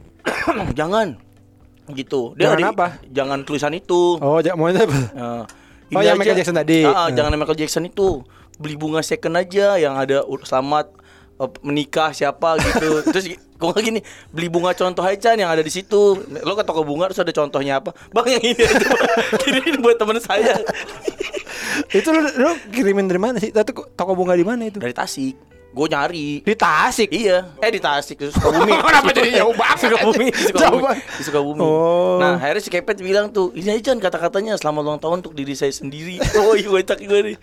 jangan 0.78 1.16
gitu. 1.94 2.32
Jangan 2.34 2.58
ada- 2.58 2.72
apa? 2.72 2.86
Jangan 3.04 3.38
tulisan 3.42 3.72
itu. 3.72 4.16
Oh 4.18 4.38
ja- 4.38 4.54
maunya 4.54 4.82
apa? 4.82 4.96
Nah, 5.12 5.42
Oh, 5.92 6.00
ini 6.00 6.08
yang 6.08 6.16
Michael 6.16 6.40
Jackson 6.40 6.56
tadi. 6.56 6.80
Ah, 6.82 7.06
Hmm. 7.06 7.14
Jangan 7.14 7.36
Michael 7.36 7.58
Jackson 7.58 7.84
itu. 7.84 8.24
Beli 8.56 8.76
bunga 8.76 9.00
second 9.00 9.36
aja 9.36 9.76
yang 9.76 9.92
ada 9.92 10.24
selamat 10.40 10.88
eh, 11.36 11.50
menikah 11.60 12.10
siapa 12.10 12.56
gitu. 12.56 12.90
Terus 13.12 13.24
gue 13.36 13.68
nggak 13.68 13.84
gini, 13.84 14.00
beli 14.32 14.48
bunga 14.48 14.72
contoh 14.72 15.04
aja 15.04 15.36
yang 15.36 15.46
ada 15.46 15.60
di 15.60 15.68
situ. 15.68 16.16
Lo 16.40 16.52
ke 16.52 16.64
toko 16.64 16.80
bunga 16.80 17.06
terus 17.06 17.20
ada 17.20 17.30
contohnya 17.30 17.78
apa? 17.78 17.92
Bang 18.14 18.24
yang 18.26 18.40
ini 18.40 18.56
aja. 18.58 18.88
Kirimin 19.38 19.78
buat 19.78 20.00
temen 20.00 20.16
saya 20.16 20.56
itu 21.88 22.08
lu, 22.08 22.20
lu 22.36 22.50
kirimin 22.70 23.04
dari 23.04 23.20
mana 23.20 23.36
sih? 23.36 23.48
Itu 23.48 23.60
toko 23.92 24.12
bunga 24.12 24.32
di 24.32 24.44
mana 24.44 24.64
itu? 24.64 24.80
dari 24.80 24.92
Tasik. 24.92 25.36
Gue 25.72 25.86
nyari. 25.88 26.44
Di 26.44 26.52
Tasik. 26.52 27.08
Iya, 27.08 27.48
eh 27.56 27.70
di 27.72 27.80
Tasik 27.80 28.20
terus 28.20 28.36
Sukabumi. 28.36 28.76
Kenapa 28.84 29.08
jadi 29.10 29.40
jauh 29.40 29.56
banget? 29.56 29.88
Sukabumi, 29.88 30.28
di 30.28 30.42
Sukabumi, 30.52 30.92
di. 31.24 31.64
Oh. 31.64 32.20
Nah, 32.20 32.36
akhirnya 32.36 32.60
si 32.60 32.68
Kepet 32.68 33.00
bilang 33.00 33.32
tuh, 33.32 33.56
ini 33.56 33.72
aja 33.72 33.96
kata-katanya 33.96 34.60
selamat 34.60 34.82
ulang 34.84 35.00
tahun 35.00 35.16
untuk 35.24 35.32
diri 35.32 35.56
saya 35.56 35.72
sendiri. 35.72 36.20
Oh 36.42 36.52
iya, 36.52 36.68
kocak 36.68 37.00
gue 37.00 37.20
nih. 37.32 37.36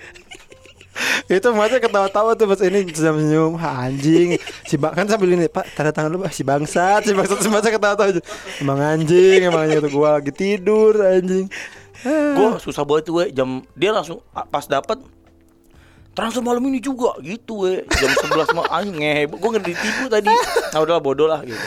itu 1.32 1.48
masa 1.56 1.80
ketawa-tawa 1.80 2.36
tuh 2.36 2.44
pas 2.44 2.60
ini 2.60 2.84
senyum 2.92 3.56
"Ha, 3.56 3.88
anjing 3.88 4.36
si 4.68 4.76
bang 4.76 4.92
kan 4.92 5.08
sambil 5.08 5.32
ini 5.32 5.48
pak 5.48 5.72
tanda 5.72 5.96
tangan 5.96 6.12
lu 6.12 6.20
Pak, 6.20 6.36
si 6.36 6.44
bangsat 6.44 7.08
si 7.08 7.16
bangsat 7.16 7.40
semasa 7.40 7.72
ketawa-tawa 7.72 8.20
emang 8.60 8.76
anjing 8.84 9.48
emang 9.48 9.72
gitu 9.72 9.88
gua 9.96 10.20
lagi 10.20 10.36
tidur 10.36 11.00
anjing 11.00 11.48
Gue 12.00 12.56
susah 12.64 12.88
banget 12.88 13.12
tuh, 13.12 13.28
jam 13.32 13.60
dia 13.76 13.92
langsung 13.92 14.24
pas 14.32 14.64
dapat 14.64 15.00
transfer 16.20 16.44
malam 16.44 16.60
ini 16.68 16.84
juga 16.84 17.16
gitu 17.24 17.64
we. 17.64 17.88
Jam 17.96 18.12
11 18.12 18.52
malam 18.52 18.68
anjing 18.68 19.00
ngehe 19.00 19.24
gue 19.32 19.50
nggak 19.56 19.66
ditipu 19.66 20.06
tadi. 20.12 20.36
Nah 20.76 20.80
udahlah 20.84 21.00
bodoh 21.00 21.28
lah 21.32 21.40
gitu. 21.48 21.66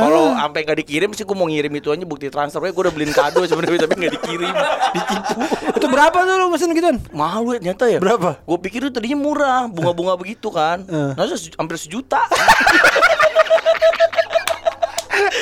Kalau 0.00 0.32
sampai 0.32 0.60
nggak 0.64 0.78
dikirim 0.80 1.10
sih 1.12 1.28
gue 1.28 1.36
mau 1.36 1.44
ngirim 1.44 1.72
itu 1.76 1.92
aja 1.92 2.04
bukti 2.08 2.32
transfer. 2.32 2.64
Gue 2.64 2.82
udah 2.88 2.94
beliin 2.94 3.12
kado 3.12 3.44
sebenarnya 3.44 3.84
tapi 3.84 3.94
nggak 4.00 4.14
dikirim. 4.16 4.54
Ditipu. 4.96 5.40
Itu 5.76 5.86
berapa 5.92 6.16
tuh 6.16 6.34
lu 6.40 6.48
mesin 6.48 6.72
gituan? 6.72 6.96
Mahal 7.12 7.44
we 7.44 7.60
ternyata 7.60 7.84
ya. 7.92 8.00
Berapa? 8.00 8.40
gue 8.40 8.58
pikir 8.64 8.88
itu 8.88 8.90
tadinya 8.90 9.18
murah 9.20 9.68
bunga-bunga 9.68 10.16
begitu 10.16 10.48
kan. 10.48 10.80
Eh. 10.88 11.12
nah 11.12 11.26
hampir 11.60 11.76
sejuta 11.76 12.24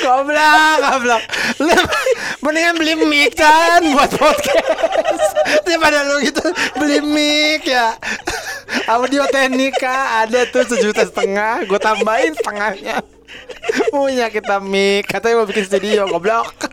goblok 0.03 0.77
goblok. 0.83 1.23
Lu 1.63 1.75
mendingan 2.43 2.75
beli 2.75 2.93
mic 3.07 3.39
kan 3.39 3.79
buat 3.95 4.11
podcast. 4.11 5.31
Daripada 5.63 6.03
lu 6.03 6.19
gitu 6.21 6.43
beli 6.75 6.99
mic 6.99 7.63
ya. 7.63 7.95
Audio 8.91 9.23
teknika 9.31 10.27
ada 10.27 10.43
tuh 10.51 10.67
sejuta 10.67 11.07
setengah. 11.07 11.63
Gue 11.63 11.79
tambahin 11.79 12.35
setengahnya. 12.35 12.99
Punya 13.89 14.27
kita 14.27 14.59
mic. 14.59 15.07
Katanya 15.07 15.41
mau 15.41 15.47
bikin 15.47 15.65
studio 15.65 16.05
goblok. 16.11 16.67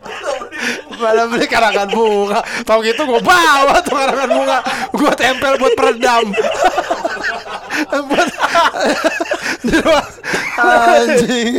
Malah 1.01 1.31
beli 1.31 1.47
karangan 1.47 1.88
bunga. 1.88 2.43
Tau 2.66 2.83
gitu 2.83 3.07
gue 3.07 3.23
bawa 3.23 3.79
tuh 3.81 3.95
karangan 3.95 4.31
bunga. 4.31 4.59
Gue 4.90 5.12
tempel 5.14 5.55
buat 5.57 5.75
peredam. 5.79 6.35
Di 9.61 9.75
luar 9.77 10.05
anjing. 10.57 11.53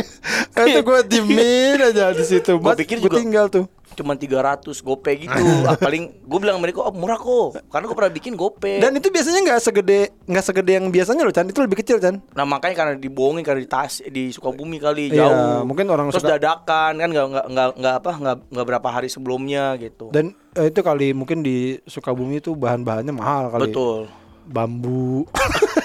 Itu 0.52 0.80
gue 0.80 0.98
dimin 1.06 1.78
aja 1.82 2.10
di 2.10 2.24
situ. 2.24 2.56
Buat 2.56 2.78
pikir 2.78 2.98
gue 2.98 3.06
juga- 3.06 3.18
tinggal 3.18 3.46
tuh. 3.48 3.66
Cuman 3.92 4.16
300 4.16 4.72
gope 4.80 5.12
gitu. 5.20 5.44
Ah, 5.68 5.76
paling 5.86 6.16
gue 6.16 6.38
bilang 6.40 6.56
mereka, 6.56 6.80
oh 6.80 6.96
murah 6.96 7.20
kok. 7.20 7.60
Karena 7.68 7.84
gue 7.84 7.92
pernah 7.94 8.08
bikin 8.10 8.32
gope. 8.32 8.80
Dan 8.80 8.96
itu 8.96 9.12
biasanya 9.12 9.44
nggak 9.44 9.60
segede 9.60 10.00
nggak 10.24 10.40
segede 10.42 10.72
yang 10.72 10.88
biasanya 10.88 11.22
loh 11.22 11.30
Chan. 11.30 11.44
Itu 11.44 11.60
lebih 11.60 11.84
kecil 11.84 12.00
Chan. 12.00 12.24
Nah 12.32 12.44
makanya 12.48 12.72
karena 12.74 12.94
dibohongin 12.96 13.44
karena 13.44 13.60
di 13.60 13.68
tas 13.68 14.00
di 14.00 14.32
Sukabumi 14.32 14.80
kali 14.80 15.12
Iya, 15.12 15.28
jauh. 15.28 15.68
mungkin 15.68 15.92
orang 15.92 16.08
terus 16.08 16.24
suka- 16.24 16.40
dadakan 16.40 16.92
kan 16.96 17.08
nggak 17.12 17.26
nggak 17.52 17.68
nggak 17.76 17.94
apa 18.00 18.10
nggak 18.16 18.36
nggak 18.48 18.66
berapa 18.66 18.88
hari 18.90 19.08
sebelumnya 19.08 19.76
gitu. 19.76 20.08
Dan 20.08 20.32
eh, 20.56 20.72
itu 20.72 20.80
kali 20.80 21.12
mungkin 21.12 21.44
di 21.44 21.76
Sukabumi 21.84 22.40
itu 22.40 22.56
bahan-bahannya 22.56 23.12
mahal 23.12 23.52
kali. 23.52 23.68
Betul. 23.68 24.08
Bambu. 24.42 25.28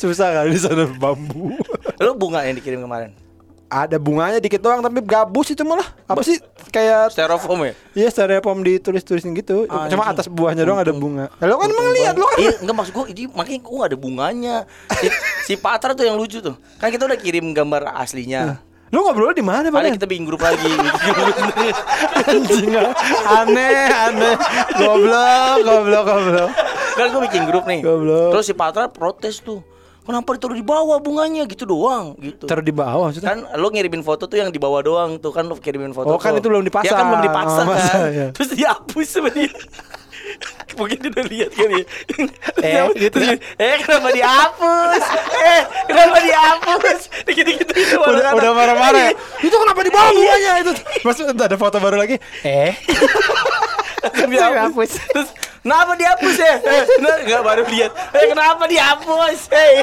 Susah 0.00 0.32
kali 0.32 0.54
di 0.54 0.60
sana 0.60 0.86
bambu. 0.86 1.54
Lo 1.98 2.14
bunga 2.14 2.44
yang 2.46 2.56
dikirim 2.56 2.82
kemarin? 2.82 3.12
Ada 3.72 3.96
bunganya 3.96 4.36
dikit 4.36 4.60
doang 4.60 4.84
tapi 4.84 5.00
gabus 5.00 5.48
itu 5.48 5.64
malah. 5.64 5.88
Apa 6.04 6.20
sih 6.20 6.36
kayak 6.68 7.08
Styrofoam 7.08 7.64
ya? 7.64 7.72
Iya 7.96 8.08
styrofoam 8.12 8.60
ditulis-tulisin 8.60 9.32
gitu. 9.32 9.64
Ah, 9.72 9.88
Cuma 9.88 10.04
atas 10.12 10.28
buahnya 10.28 10.68
doang 10.68 10.76
ada 10.76 10.92
bunga. 10.92 11.32
Ya, 11.40 11.48
lo 11.48 11.56
kan 11.56 11.72
emang 11.72 11.88
lihat 11.96 12.14
lo 12.20 12.28
kan. 12.28 12.36
Iya, 12.36 12.52
enggak 12.60 12.76
maksud 12.76 12.92
gue 12.92 13.04
ini 13.16 13.22
makanya 13.32 13.60
gue 13.64 13.76
gak 13.80 13.88
ada 13.88 13.98
bunganya. 13.98 14.56
Si, 15.00 15.06
si 15.48 15.54
Patra 15.56 15.96
tuh 15.96 16.04
yang 16.04 16.20
lucu 16.20 16.44
tuh. 16.44 16.52
Kan 16.76 16.92
kita 16.92 17.08
udah 17.08 17.16
kirim 17.16 17.56
gambar 17.56 17.96
aslinya. 17.96 18.60
Lo 18.92 19.08
ngobrol 19.08 19.32
di 19.32 19.40
mana 19.40 19.72
Ada 19.72 19.88
Pak? 19.88 19.96
kita 19.96 20.04
bikin 20.04 20.28
grup 20.28 20.44
lagi. 20.44 20.68
Anjing 22.28 22.76
aneh 23.24 23.88
aneh. 23.88 24.34
Goblok, 24.76 25.56
goblok, 25.64 26.04
goblok. 26.04 26.50
kan 26.92 27.06
gue 27.08 27.22
bikin 27.24 27.42
grup 27.48 27.64
nih. 27.64 27.80
Goblok. 27.80 28.36
Terus 28.36 28.44
si 28.44 28.52
Patra 28.52 28.92
protes 28.92 29.40
tuh. 29.40 29.64
Kenapa 30.02 30.34
ditaruh 30.34 30.54
di 30.54 30.66
bawah 30.66 30.98
bunganya 30.98 31.46
gitu 31.46 31.62
doang 31.62 32.18
gitu. 32.18 32.50
Taruh 32.50 32.58
di 32.60 32.74
bawah 32.74 33.06
maksudnya. 33.06 33.28
kan 33.28 33.54
lo 33.54 33.70
ngirimin 33.70 34.02
foto 34.02 34.26
tuh 34.26 34.34
yang 34.34 34.50
di 34.50 34.58
bawah 34.58 34.82
doang 34.82 35.10
tuh 35.16 35.30
kan 35.30 35.46
lo 35.46 35.54
kirimin 35.54 35.94
foto 35.94 36.10
Oh, 36.10 36.18
kan 36.18 36.34
tuh. 36.34 36.42
itu 36.42 36.46
belum 36.50 36.64
dipasang. 36.64 36.90
ya 36.90 36.98
kan 36.98 37.06
belum 37.06 37.22
dipasang 37.22 37.66
Oh, 37.66 37.72
masa, 37.72 37.92
kan 37.92 38.00
ya. 38.10 38.26
terus 38.34 38.50
dihapus 38.50 39.08
dia 39.30 39.50
mungkin 40.78 40.96
dia 40.98 41.10
udah 41.12 41.26
lihat 41.28 41.50
kan 41.52 41.68
ya 41.68 41.84
Eh, 42.58 42.82
gitu 42.98 43.18
ya. 43.20 43.34
eh 43.54 43.76
kenapa 43.78 44.08
dihapus 44.10 45.02
eh 45.38 45.60
kenapa 45.84 46.16
dihapus 46.18 47.00
dikit 47.22 47.44
dikit 47.44 47.66
udah, 47.94 48.32
udah 48.32 48.50
marah-marah 48.50 49.02
ya. 49.06 49.12
Itu 49.38 49.54
kenapa 49.54 49.80
di 49.82 49.90
bawah 49.90 50.10
bunganya 50.10 50.52
itu? 50.58 50.72
Mas 51.04 51.18
ada 51.20 51.54
foto 51.54 51.76
baru 51.78 51.94
lagi. 51.94 52.16
Eh, 52.42 52.72
dihapus 54.30 54.90
terus 55.06 55.30
kenapa 55.62 55.92
dihapus 55.94 56.36
ya 56.38 56.54
eh 56.58 56.82
nah, 57.00 57.16
nggak 57.22 57.42
baru 57.42 57.62
lihat 57.70 57.92
eh 57.94 58.26
kenapa 58.30 58.62
dihapus 58.66 59.38
eh 59.54 59.76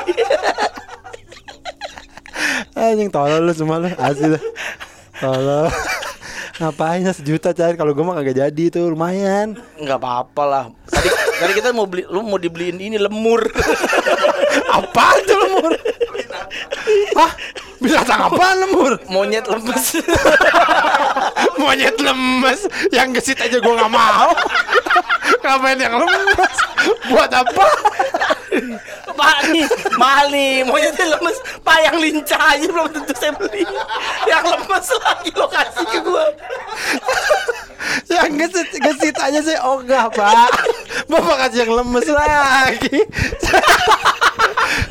anjing 2.75 3.11
tolol 3.11 3.43
lu 3.43 3.51
semua 3.51 3.83
lu 3.83 3.89
asli. 3.99 4.39
Tolol. 5.19 5.67
Ngapain 6.59 7.03
ya 7.03 7.11
sejuta 7.15 7.55
cari 7.55 7.75
kalau 7.79 7.95
gue 7.95 8.03
mah 8.03 8.19
kagak 8.19 8.35
jadi 8.35 8.63
tuh 8.67 8.91
lumayan. 8.91 9.55
nggak 9.79 9.99
apa-apa 9.99 10.43
lah 10.43 10.63
tadi 10.91 11.07
tadi 11.39 11.51
kita 11.55 11.71
mau 11.71 11.87
beli 11.87 12.03
lu 12.11 12.19
mau 12.23 12.35
dibeliin 12.35 12.83
ini 12.83 12.99
lemur 12.99 13.47
Apaan 14.75 15.17
tuh 15.23 15.37
lemur? 15.39 15.71
Hah? 17.15 17.31
Binatang 17.79 18.21
apaan 18.27 18.55
lemur? 18.67 18.99
monyet 19.07 19.47
lemes 19.47 20.03
Monyet 21.61 21.95
lemes 21.95 22.61
Yang 22.91 23.07
gesit 23.19 23.39
aja 23.39 23.57
gue 23.59 23.73
gak 23.73 23.91
mau 23.91 24.35
Ngapain 25.39 25.79
yang 25.79 25.95
lemes? 25.95 26.55
Buat 27.09 27.31
apa? 27.31 27.67
Pak 29.19 29.51
nih, 29.51 29.67
mahal 29.99 30.25
nih, 30.31 30.63
monyetnya 30.63 31.15
lemes. 31.15 31.37
Pak 31.61 31.77
yang 31.85 31.97
lincah 31.99 32.41
aja 32.55 32.65
belum 32.65 32.87
tentu 32.91 33.13
saya 33.13 33.35
beli. 33.35 33.63
Yang 34.25 34.43
lemes 34.55 34.87
lagi 35.03 35.29
lo 35.35 35.47
kasih 35.47 35.85
ke 35.85 35.99
gua. 36.01 36.25
Yang 38.09 38.29
gesit, 38.41 38.69
gesit 38.79 39.15
aja 39.17 39.39
saya 39.39 39.59
ogah 39.65 40.11
pak 40.11 40.51
Bapak 41.07 41.35
kasih 41.47 41.65
yang 41.65 41.71
lemes 41.79 42.07
lagi 42.11 43.07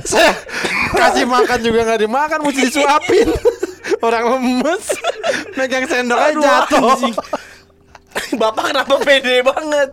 Saya 0.08 0.32
kasih 0.96 1.28
makan 1.28 1.58
juga 1.60 1.84
gak 1.84 2.00
dimakan 2.00 2.38
Mesti 2.40 2.60
disuapin 2.64 3.28
Orang 4.06 4.24
lemes 4.40 4.84
Megang 5.52 5.84
sendok 5.84 6.16
aja 6.16 6.64
jatuh 6.64 6.80
anjing. 6.96 7.14
Bapak 8.40 8.72
kenapa 8.72 8.94
pede 9.04 9.44
banget? 9.44 9.90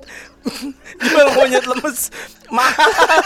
Jual 1.02 1.28
monyet 1.36 1.66
lemes 1.66 2.10
mahal. 2.48 3.22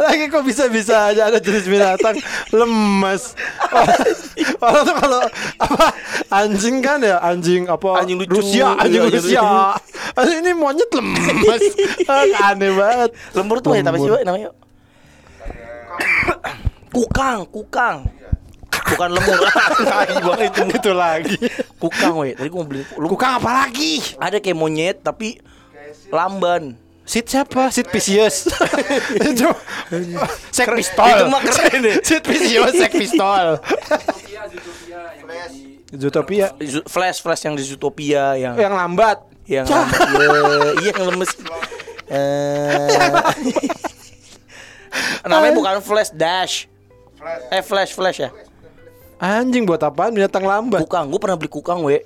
Lagi 0.00 0.24
kok 0.32 0.42
bisa-bisa 0.42 1.12
aja 1.12 1.28
ada 1.28 1.38
jenis 1.38 1.68
binatang 1.68 2.16
lemes. 2.50 3.36
Orang, 3.68 4.00
orang 4.64 4.82
tuh 4.82 4.94
kalau 4.96 5.20
apa 5.60 5.86
anjing 6.32 6.76
kan 6.80 6.98
ya 7.04 7.20
anjing 7.20 7.68
apa 7.68 8.00
Anjing 8.00 8.16
lucu. 8.16 8.32
Rusia 8.40 8.74
anjing 8.80 9.00
Iya, 9.00 9.06
anjing 9.06 9.22
Rusia. 9.22 9.42
Anjing 10.16 10.38
ini 10.40 10.52
monyet 10.56 10.90
lemes. 10.92 11.62
Aneh 12.48 12.70
banget. 12.72 13.10
Lemur 13.36 13.56
tuh 13.60 13.76
monyet 13.76 13.86
apa 13.86 13.96
sih, 14.00 14.08
namanya? 14.24 14.50
Kukang, 16.88 17.44
kukang. 17.52 18.08
Bukan 18.88 19.08
lemur. 19.12 19.38
Tai 19.84 20.12
banget 20.24 20.48
itu. 20.48 20.62
Itu 20.72 20.92
lagi. 20.96 21.36
Kukang, 21.76 22.24
we. 22.24 22.32
Tadi 22.32 22.48
gua 22.48 22.64
mau 22.64 22.68
beli. 22.68 22.82
Lu 22.96 23.06
Kukang 23.12 23.36
apa 23.36 23.50
lagi? 23.64 24.00
ada 24.16 24.40
kayak 24.40 24.56
monyet 24.56 24.96
tapi 25.04 25.36
lamban. 26.08 26.74
Sid 27.08 27.24
siapa? 27.24 27.72
Sid 27.72 27.88
Pisius. 27.88 28.52
Itu 29.32 29.48
Sek 30.52 30.68
pistol. 30.76 31.08
Itu 31.08 31.24
mah 31.32 31.40
keren 31.40 31.80
deh. 31.80 31.96
Sid 32.04 32.20
Pisius 32.20 32.76
sek 32.76 32.92
pistol. 32.92 33.56
Zootopia 35.88 36.52
Flash, 36.84 37.24
flash 37.24 37.48
yang 37.48 37.56
di 37.56 37.64
Zootopia 37.64 38.36
yang 38.36 38.60
yang 38.60 38.76
lambat. 38.76 39.24
yang 39.48 39.64
iya, 39.64 40.28
iya 40.84 40.90
yang 40.92 41.08
lemes. 41.08 41.32
Eh, 42.08 42.88
namanya 45.28 45.54
bukan 45.54 45.76
flash 45.78 46.10
dash. 46.10 46.54
Eh 47.48 47.60
flash 47.60 47.92
flash 47.92 48.18
ya. 48.18 48.30
Anjing 49.18 49.62
buat 49.62 49.80
apaan 49.80 50.10
binatang 50.10 50.42
lambat? 50.42 50.80
Kukang, 50.80 51.06
gue 51.06 51.18
pernah 51.18 51.34
beli 51.34 51.48
kukang 51.48 51.82
we. 51.82 52.00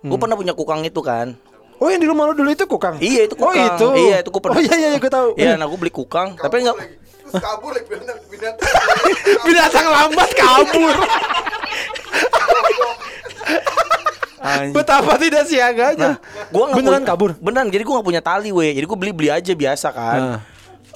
Gue 0.00 0.16
pernah 0.16 0.34
punya 0.34 0.52
kukang 0.52 0.82
itu 0.82 0.98
kan. 0.98 1.32
Oh 1.76 1.88
yang 1.88 1.98
di 1.98 2.06
rumah 2.06 2.26
lu 2.26 2.34
dulu 2.34 2.46
itu 2.48 2.62
kukang? 2.62 2.94
Iya 2.96 3.26
itu 3.26 3.34
Oh 3.34 3.48
kukang. 3.48 3.74
itu. 3.74 3.86
Iya 3.98 4.16
itu 4.20 4.28
gue 4.28 4.38
pernah. 4.38 4.56
Oh 4.56 4.62
iya 4.62 4.74
iya 4.76 4.88
gue 4.94 5.10
tahu. 5.10 5.28
Iya, 5.34 5.52
nah 5.56 5.64
gue 5.64 5.78
beli 5.78 5.90
kukang, 5.90 6.36
tapi 6.36 6.62
enggak. 6.62 6.76
Terus 6.78 7.34
kabur 7.38 7.70
lagi 7.72 7.86
binatang 7.88 8.18
binatang. 8.28 8.70
Binatang 9.48 9.86
lambat 9.88 10.30
kabur. 10.32 10.92
Betapa 14.72 15.16
tidak 15.16 15.46
siaganya. 15.46 16.18
Gua 16.50 16.68
nggak 16.68 16.76
beneran 16.76 17.00
punya- 17.00 17.08
kabur. 17.08 17.30
Beneran, 17.38 17.66
jadi 17.68 17.82
gue 17.82 17.94
gak 17.94 18.06
punya 18.06 18.20
tali 18.20 18.50
we. 18.50 18.68
Jadi 18.70 18.84
gue 18.84 18.98
beli 18.98 19.12
beli 19.14 19.28
aja 19.30 19.52
biasa 19.52 19.88
kan. 19.90 20.20
Ah. 20.20 20.38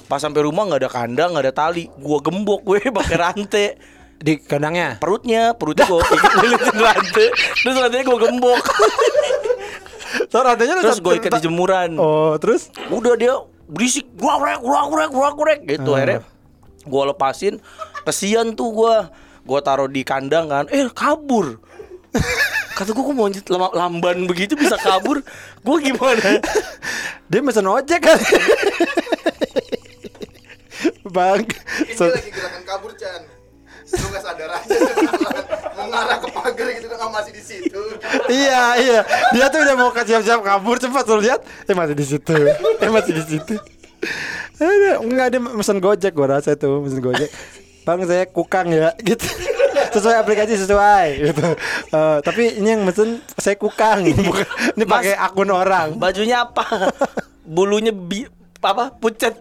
Pas 0.07 0.17
sampai 0.17 0.41
rumah 0.41 0.63
nggak 0.63 0.81
ada 0.81 0.89
kandang, 0.89 1.29
nggak 1.31 1.45
ada 1.45 1.53
tali. 1.53 1.91
Gue 1.93 2.19
gembok 2.19 2.63
we 2.63 2.79
pakai 2.81 3.15
rantai. 3.15 3.75
Di 4.17 4.39
kandangnya. 4.39 4.97
Perutnya, 4.97 5.53
perutnya 5.53 5.85
gue 5.85 6.01
lilitin 6.41 6.77
rantai. 6.77 7.27
Terus 7.61 7.75
rantainya 7.75 8.05
gue 8.05 8.19
gembok. 8.19 8.63
So 10.27 10.39
rantainya 10.39 10.79
Terus 10.81 10.99
gue 10.99 11.13
ikat 11.19 11.31
di 11.37 11.45
jemuran. 11.45 11.95
Oh 11.95 12.35
terus? 12.35 12.71
Udah 12.89 13.15
dia 13.15 13.35
berisik, 13.67 14.07
guak 14.15 14.39
guak 14.39 14.59
guak 14.59 14.85
guak 14.87 15.09
guak 15.09 15.33
guak 15.35 15.59
gitu 15.67 15.89
Ah. 15.89 15.97
akhirnya. 15.99 16.19
Gue 16.83 17.03
lepasin, 17.05 17.53
kesian 18.03 18.55
tuh 18.55 18.71
gue. 18.73 18.95
Gue 19.43 19.59
taruh 19.61 19.87
di 19.87 20.03
kandang 20.03 20.47
kan, 20.47 20.65
eh 20.67 20.87
kabur. 20.89 21.59
Kata 22.73 22.91
gue 22.91 22.99
kok 23.01 23.13
monyet 23.13 23.45
lama- 23.47 23.73
lamban 23.73 24.25
begitu 24.25 24.53
bisa 24.53 24.73
kabur 24.75 25.21
Gue 25.59 25.77
gimana 25.81 26.37
Dia 27.29 27.41
mesen 27.41 27.65
ojek 27.65 27.99
kan? 27.99 28.17
Bang. 31.09 31.43
Ini 31.43 31.93
So- 31.93 32.09
lagi 32.09 32.29
gerakan 32.29 32.63
kabur 32.63 32.91
Chan. 32.93 33.21
Lu 33.87 34.07
gak 34.11 34.19
sadar 34.19 34.49
aja. 34.51 34.75
Mau 35.77 35.87
ngarah 35.87 36.17
ke 36.17 36.27
pagar 36.27 36.67
gitu 36.73 36.87
kan 36.89 37.07
masih 37.07 37.31
di 37.31 37.39
situ. 37.39 37.81
iya 38.27 38.75
iya. 38.75 38.99
Dia 39.31 39.47
tuh 39.47 39.61
udah 39.61 39.75
mau 39.75 39.93
ke 39.93 40.03
siap-siap 40.03 40.41
kabur 40.41 40.75
cepat 40.75 41.05
lu 41.07 41.21
lihat. 41.21 41.39
Eh 41.63 41.71
masih 41.71 41.95
di 41.95 42.03
situ. 42.03 42.35
Eh 42.81 42.89
masih 42.89 43.13
di 43.13 43.23
situ. 43.23 43.55
Ada 44.57 44.99
enggak 44.99 45.27
dia 45.29 45.39
mesen 45.39 45.77
gojek 45.77 46.11
gua 46.11 46.35
rasa 46.35 46.51
itu 46.51 46.67
mesen 46.81 46.99
gojek. 46.99 47.29
Bang 47.85 48.03
saya 48.03 48.25
kukang 48.25 48.67
ya 48.67 48.91
gitu. 48.99 49.23
Sesuai 49.87 50.19
aplikasi 50.19 50.59
sesuai 50.59 51.07
gitu. 51.23 51.45
Eh, 51.87 52.17
tapi 52.19 52.59
ini 52.59 52.75
yang 52.75 52.83
mesen 52.83 53.21
saya 53.37 53.55
kukang. 53.55 54.03
Bukan 54.27 54.45
ini 54.75 54.83
pakai 54.83 55.15
akun 55.15 55.47
orang. 55.47 55.95
Bajunya 55.95 56.43
apa? 56.43 56.91
Bulunya 57.45 57.95
bi 57.95 58.27
apa 58.59 58.89
pucat 58.91 59.37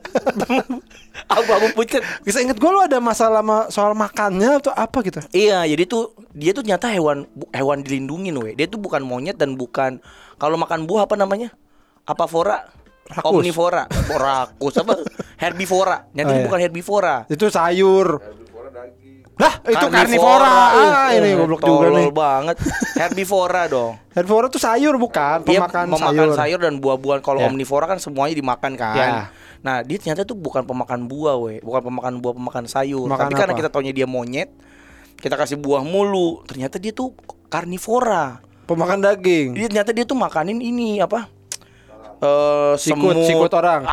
Abu-abu 1.27 1.73
pucet. 1.79 2.05
Bisa 2.23 2.39
inget 2.39 2.57
gue 2.57 2.69
lo 2.69 2.81
ada 2.81 3.01
masalah 3.01 3.41
ma- 3.41 3.69
soal 3.69 3.93
makannya 3.93 4.61
atau 4.61 4.71
apa 4.71 5.01
gitu? 5.01 5.25
Iya, 5.33 5.65
jadi 5.65 5.85
tuh 5.85 6.03
dia 6.31 6.53
tuh 6.53 6.61
ternyata 6.61 6.87
hewan 6.89 7.25
hewan 7.51 7.81
dilindungin, 7.81 8.37
we. 8.37 8.53
Dia 8.53 8.67
tuh 8.67 8.77
bukan 8.77 9.01
monyet 9.01 9.35
dan 9.35 9.57
bukan 9.57 9.99
kalau 10.37 10.55
makan 10.55 10.85
buah 10.85 11.09
apa 11.09 11.17
namanya? 11.17 11.51
Apa 12.05 12.29
fora? 12.29 12.69
Rakus. 13.07 13.39
Omnivora, 13.39 13.87
rakus 14.11 14.77
apa? 14.77 14.99
Herbivora. 15.43 16.11
Ternyata 16.11 16.27
Oh, 16.27 16.37
iya. 16.37 16.45
bukan 16.45 16.59
herbivora. 16.61 17.17
Itu 17.27 17.47
sayur. 17.49 18.19
Lah, 19.37 19.53
itu 19.63 19.87
Karnivora. 19.87 20.49
Ah, 20.49 21.13
Eh, 21.13 21.21
ini 21.21 21.37
goblok 21.37 21.61
juga 21.61 21.93
nih. 21.93 22.09
banget. 22.09 22.57
Herbivora 22.97 23.69
dong. 23.69 24.01
Herbivora 24.17 24.49
tuh 24.49 24.57
sayur 24.57 24.97
bukan, 24.97 25.45
Dia 25.45 25.61
pemakan 25.61 25.85
memakan 25.87 26.09
sayur. 26.09 26.29
sayur. 26.35 26.59
dan 26.59 26.81
buah-buahan. 26.81 27.21
Kalau 27.21 27.41
Ya. 27.41 27.47
omnivora 27.47 27.85
kan 27.87 27.99
semuanya 27.99 28.33
dimakan 28.33 28.73
kan. 28.75 28.97
Ya. 28.97 29.09
Nah, 29.61 29.85
dia 29.85 29.99
ternyata 29.99 30.25
tuh 30.25 30.33
bukan 30.35 30.63
pemakan 30.63 31.05
buah, 31.05 31.37
we. 31.39 31.61
Bukan 31.61 31.81
pemakan 31.85 32.17
buah, 32.17 32.33
pemakan 32.35 32.65
sayur. 32.65 33.05
Makan 33.07 33.21
Tapi 33.23 33.35
karena 33.35 33.53
apa? 33.53 33.61
kita 33.61 33.69
taunya 33.69 33.93
dia 33.93 34.07
monyet, 34.07 34.49
kita 35.19 35.35
kasih 35.35 35.57
buah 35.57 35.85
mulu. 35.85 36.41
Ternyata 36.45 36.79
dia 36.79 36.91
tuh 36.91 37.13
karnivora. 37.47 38.41
Pemakan 38.65 39.05
daging. 39.05 39.53
Dia 39.53 39.69
ternyata 39.69 39.93
dia 39.93 40.03
tuh 40.03 40.17
makanin 40.17 40.59
ini 40.59 40.99
apa? 40.99 41.29
Eh 42.17 42.73
Sikut, 42.75 43.13
semut. 43.13 43.29
sikut 43.29 43.53
orang. 43.53 43.85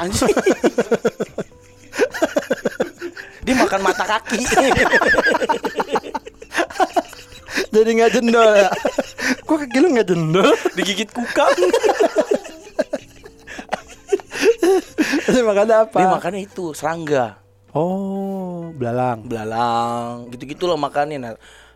Makan 3.74 3.90
mata 3.90 4.06
kaki. 4.06 4.38
Jadi 7.74 7.90
nggak 7.98 8.12
jendol 8.14 8.54
ya. 8.54 8.70
Kok 9.50 9.66
kaki 9.66 9.78
lu 9.82 9.98
nggak 9.98 10.14
jendol? 10.14 10.54
Digigit 10.78 11.10
kukang. 11.10 11.58
Dia 15.34 15.42
makan 15.42 15.66
apa? 15.74 15.98
dia 15.98 16.06
makannya 16.06 16.46
itu 16.46 16.78
serangga, 16.78 17.42
Oh, 17.74 18.70
belalang. 18.78 19.26
belalang, 19.26 20.30
gitu-gitu 20.30 20.70
loh 20.70 20.78
makannya. 20.78 21.18
Nah, 21.18 21.34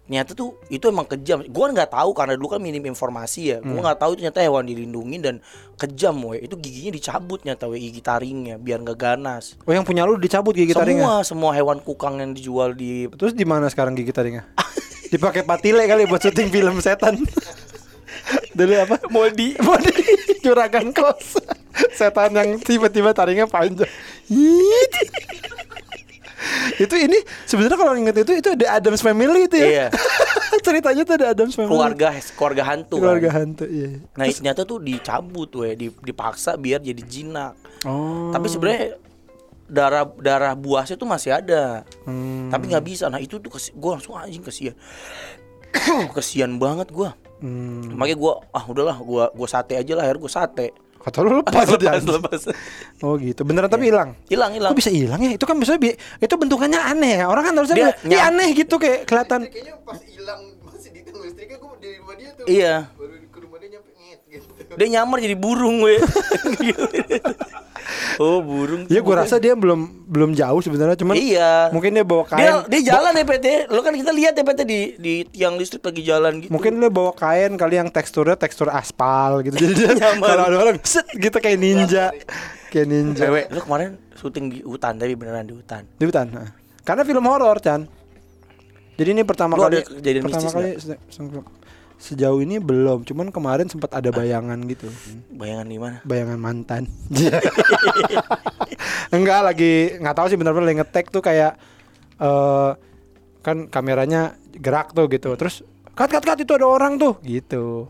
ternyata 0.07 0.31
tuh 0.31 0.55
itu 0.71 0.87
emang 0.87 1.03
kejam. 1.03 1.43
Gua 1.51 1.67
nggak 1.69 1.91
tahu 1.91 2.15
karena 2.15 2.33
dulu 2.39 2.55
kan 2.55 2.63
minim 2.63 2.81
informasi 2.87 3.41
ya. 3.51 3.57
Hmm. 3.59 3.75
Gua 3.75 3.91
nggak 3.91 3.99
tahu 3.99 4.11
itu 4.15 4.19
ternyata 4.23 4.39
hewan 4.39 4.63
dilindungin 4.63 5.19
dan 5.19 5.35
kejam, 5.75 6.15
we. 6.23 6.47
Itu 6.47 6.55
giginya 6.55 6.95
dicabut 6.95 7.43
ternyata, 7.43 7.67
we, 7.67 7.83
gigi 7.83 7.99
taringnya 7.99 8.55
biar 8.55 8.79
nggak 8.81 8.97
ganas. 8.97 9.59
Oh, 9.67 9.75
yang 9.75 9.83
punya 9.83 10.07
lu 10.07 10.15
dicabut 10.15 10.55
gigi 10.55 10.71
taringnya. 10.71 11.03
Semua 11.03 11.15
semua 11.27 11.51
hewan 11.53 11.83
kukang 11.83 12.23
yang 12.23 12.31
dijual 12.31 12.71
di 12.71 13.11
Terus 13.13 13.35
di 13.35 13.43
mana 13.43 13.67
sekarang 13.67 13.93
gigi 13.93 14.15
taringnya? 14.15 14.47
Dipakai 15.13 15.43
patile 15.43 15.83
kali 15.87 16.07
buat 16.07 16.23
syuting 16.23 16.49
film 16.51 16.79
setan. 16.79 17.19
Dulu 18.57 18.73
apa? 18.75 18.97
mau 19.13 19.27
di 19.29 19.55
Mau 19.61 19.77
di 19.83 19.91
juragan 20.43 20.91
kos. 20.95 21.39
Setan 21.93 22.33
yang 22.33 22.57
tiba-tiba 22.57 23.13
taringnya 23.13 23.47
panjang. 23.47 23.87
Itu 26.83 26.95
ini 26.97 27.17
sebenarnya 27.45 27.77
kalau 27.77 27.93
inget 27.97 28.15
itu 28.21 28.31
itu 28.37 28.49
ada 28.53 28.77
Adams 28.77 29.01
Family 29.01 29.47
itu 29.47 29.57
ya. 29.57 29.67
Iya. 29.67 29.87
Ceritanya 30.65 31.01
tuh 31.07 31.15
ada 31.17 31.27
Adams 31.33 31.55
Family. 31.55 31.73
keluarga 31.73 32.07
keluarga 32.35 32.63
hantu 32.65 32.95
kan. 32.97 33.01
keluarga 33.03 33.29
hantu 33.33 33.65
iya. 33.65 33.89
Nah 34.17 34.25
ternyata 34.27 34.61
tuh 34.67 34.79
dicabut 34.81 35.49
we, 35.57 35.73
di- 35.77 35.99
dipaksa 36.03 36.55
biar 36.59 36.83
jadi 36.83 37.01
jinak. 37.01 37.53
Oh. 37.87 38.33
Tapi 38.33 38.47
sebenarnya 38.49 38.97
darah 39.67 40.07
darah 40.17 40.53
buasnya 40.55 40.95
tuh 40.95 41.07
masih 41.07 41.35
ada. 41.35 41.83
Hmm. 42.07 42.47
Tapi 42.49 42.71
nggak 42.71 42.85
bisa. 42.87 43.11
Nah 43.11 43.19
itu 43.19 43.37
tuh 43.39 43.51
gue 43.51 43.91
langsung 43.91 44.15
anjing 44.15 44.43
kesian. 44.43 44.75
kesian 46.15 46.57
banget 46.57 46.89
gue. 46.91 47.09
Hmm. 47.43 47.93
Makanya 47.93 48.17
gue 48.17 48.33
ah 48.55 48.63
udahlah 48.65 48.97
gue 48.97 49.23
gue 49.29 49.47
sate 49.47 49.77
aja 49.77 49.93
lah 49.93 50.03
akhirnya 50.07 50.21
gue 50.23 50.33
sate. 50.33 50.67
Kata 51.07 51.23
lu 51.23 51.39
lepas, 51.39 51.55
lepas, 51.63 51.79
dia. 51.79 51.95
lepas. 51.95 52.41
Oh 52.99 53.15
gitu. 53.15 53.47
Beneran 53.47 53.71
tapi 53.71 53.87
hilang. 53.87 54.11
Hilang 54.27 54.51
hilang. 54.51 54.75
Kok 54.75 54.77
bisa 54.77 54.91
hilang 54.91 55.15
ya? 55.17 55.31
Itu 55.31 55.47
kan 55.47 55.55
biasanya 55.55 55.79
bi- 55.79 55.95
itu 55.95 56.33
bentukannya 56.35 56.79
aneh 56.83 57.13
ya. 57.17 57.25
Orang 57.25 57.47
kan 57.47 57.53
harusnya 57.55 57.75
Dia 57.75 57.83
bilang, 57.87 57.95
"Ih, 57.95 58.09
nyam- 58.11 58.27
aneh 58.27 58.47
gitu 58.51 58.75
kayak 58.75 59.07
kelihatan. 59.07 59.39
Kayaknya 59.47 59.73
pas 59.81 59.99
hilang 60.03 60.41
masih 60.61 60.89
ditunggu 60.91 61.23
listriknya 61.23 61.57
gue 61.57 61.71
di 61.79 61.89
rumah 61.95 62.15
dia 62.15 62.29
tuh. 62.35 62.45
Iya. 62.45 62.75
Baru 62.91 63.15
ke 63.23 63.39
rumah 63.39 63.57
dia 63.57 63.69
nyampe 63.71 63.89
ngit 63.95 64.19
gitu. 64.27 64.51
Dia 64.75 64.87
nyamar 64.91 65.17
jadi 65.17 65.33
burung 65.33 65.79
we. 65.79 65.97
oh 68.19 68.41
burung. 68.41 68.83
Ya 68.87 68.99
gue 68.99 69.15
rasa 69.15 69.37
dia 69.37 69.53
belum 69.53 70.03
belum 70.03 70.31
jauh 70.33 70.59
sebenarnya 70.59 70.97
cuman 70.97 71.13
Iya. 71.15 71.69
mungkin 71.71 71.93
dia 71.93 72.03
bawa 72.03 72.23
kain. 72.25 72.41
Dia 72.41 72.51
dia 72.67 72.81
jalan 72.91 73.11
ya 73.13 73.23
PT. 73.23 73.45
Lo 73.69 73.79
kan 73.79 73.93
kita 73.93 74.11
lihat 74.11 74.33
ya 74.33 74.43
PT 74.43 74.59
di 74.63 74.79
di 74.97 75.13
tiang 75.25 75.55
listrik 75.55 75.81
lagi 75.81 76.01
jalan 76.03 76.43
gitu. 76.43 76.49
Mungkin 76.51 76.77
dia 76.77 76.91
bawa 76.91 77.11
kain 77.13 77.55
kali 77.55 77.75
yang 77.77 77.87
teksturnya 77.87 78.35
tekstur 78.35 78.67
aspal 78.67 79.39
gitu. 79.41 79.55
Jadi 79.55 79.73
dia 79.73 79.91
Nyamar. 80.03 80.27
kalau 80.27 80.43
ada 80.45 80.57
orang 80.59 80.77
set 80.83 81.07
gitu 81.15 81.37
kayak 81.37 81.57
ninja. 81.57 82.11
kayak 82.67 82.85
ninja. 82.85 83.23
Cewek, 83.23 83.45
lo 83.49 83.59
kemarin 83.63 83.95
syuting 84.13 84.45
di 84.51 84.57
hutan 84.61 84.99
tapi 84.99 85.15
beneran 85.15 85.47
di 85.47 85.55
hutan. 85.55 85.87
Di 85.95 86.03
hutan. 86.03 86.27
nah. 86.27 86.51
Karena 86.83 87.03
film 87.03 87.23
horor, 87.23 87.59
Chan. 87.59 87.83
Jadi 88.97 89.13
ini 89.13 89.21
pertama 89.21 89.53
Lu 89.53 89.61
kali 89.61 89.77
ada 89.77 89.85
kejadian 89.85 90.23
pertama 90.25 90.49
mistis 90.49 90.89
kali 90.89 90.97
sejauh 91.97 92.39
ini 92.39 92.61
belum, 92.61 93.03
cuman 93.03 93.33
kemarin 93.33 93.65
sempat 93.65 93.89
ada 93.91 94.09
bayangan 94.09 94.57
gitu. 94.69 94.87
Bayangan 95.33 95.65
di 95.65 95.77
mana? 95.81 95.97
Bayangan 96.05 96.37
mantan. 96.37 96.85
Enggak 99.15 99.41
lagi 99.41 99.97
nggak 99.97 100.15
tahu 100.15 100.27
sih 100.29 100.37
benar-benar 100.37 100.67
lagi 100.69 100.77
ngetek 100.79 101.05
tuh 101.09 101.21
kayak 101.21 101.57
eh 102.17 102.71
kan 103.41 103.65
kameranya 103.67 104.37
gerak 104.53 104.93
tuh 104.93 105.09
gitu. 105.09 105.33
Terus 105.33 105.65
cut 105.97 106.09
cut 106.09 106.23
cut 106.23 106.37
itu 106.37 106.53
ada 106.53 106.67
orang 106.69 107.01
tuh 107.01 107.17
gitu. 107.25 107.89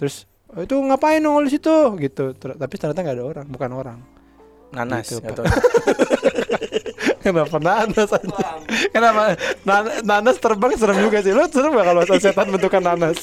Terus 0.00 0.24
"Oh, 0.48 0.64
itu 0.64 0.76
ngapain 0.78 1.20
nongol 1.20 1.50
di 1.50 1.60
situ 1.60 1.74
gitu. 2.00 2.32
Ter- 2.32 2.56
tapi 2.56 2.74
ternyata 2.80 3.00
nggak 3.04 3.16
ada 3.20 3.26
orang, 3.26 3.46
bukan 3.50 3.70
orang. 3.72 3.98
Nanas 4.72 5.08
Gitu. 5.08 5.22
Kenapa 7.26 7.58
nanas 7.58 8.10
aja? 8.14 8.46
Kenapa 8.94 9.34
Nan- 9.66 9.98
nanas 10.06 10.38
terbang 10.38 10.78
serem 10.78 11.02
juga 11.02 11.18
sih. 11.18 11.34
Lu 11.34 11.42
serem 11.50 11.74
gak 11.74 11.86
kalau 11.90 12.02
setan 12.22 12.46
bentukan 12.54 12.82
nanas? 12.86 13.18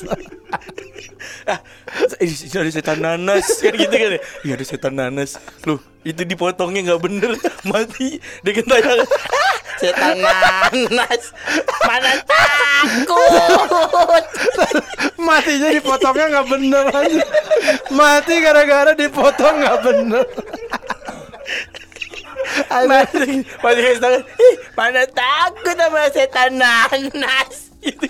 ah, 1.48 1.60
ada 2.20 2.68
setan 2.68 3.00
nanas 3.00 3.48
kan 3.64 3.72
gitu 3.72 3.96
kan 3.96 4.10
ya. 4.12 4.22
Iya 4.44 4.54
ada 4.60 4.66
setan 4.68 4.94
nanas. 5.00 5.40
Loh, 5.64 5.80
itu 6.04 6.20
dipotongnya 6.28 6.92
nggak 6.92 7.02
bener, 7.02 7.32
mati. 7.72 8.20
Dia 8.44 8.60
tanya, 8.68 9.08
"Ah, 9.08 9.56
setan 9.80 10.20
nanas. 10.20 11.22
Mana 11.88 12.12
takut. 12.28 14.24
Matinya 15.16 15.70
dipotongnya 15.72 16.26
nggak 16.28 16.48
bener 16.52 16.86
aja. 16.92 17.24
Mati 17.88 18.36
gara-gara 18.44 18.92
dipotong 18.92 19.56
nggak 19.64 19.78
bener. 19.80 20.26
Mati 23.64 23.80
kayak 23.82 23.96
setan. 23.98 24.14
Ih, 24.22 24.56
mana 24.78 25.04
takut 25.10 25.76
sama 25.76 26.02
setan 26.14 26.52
nanas. 26.58 27.74
Gitu. 27.84 28.08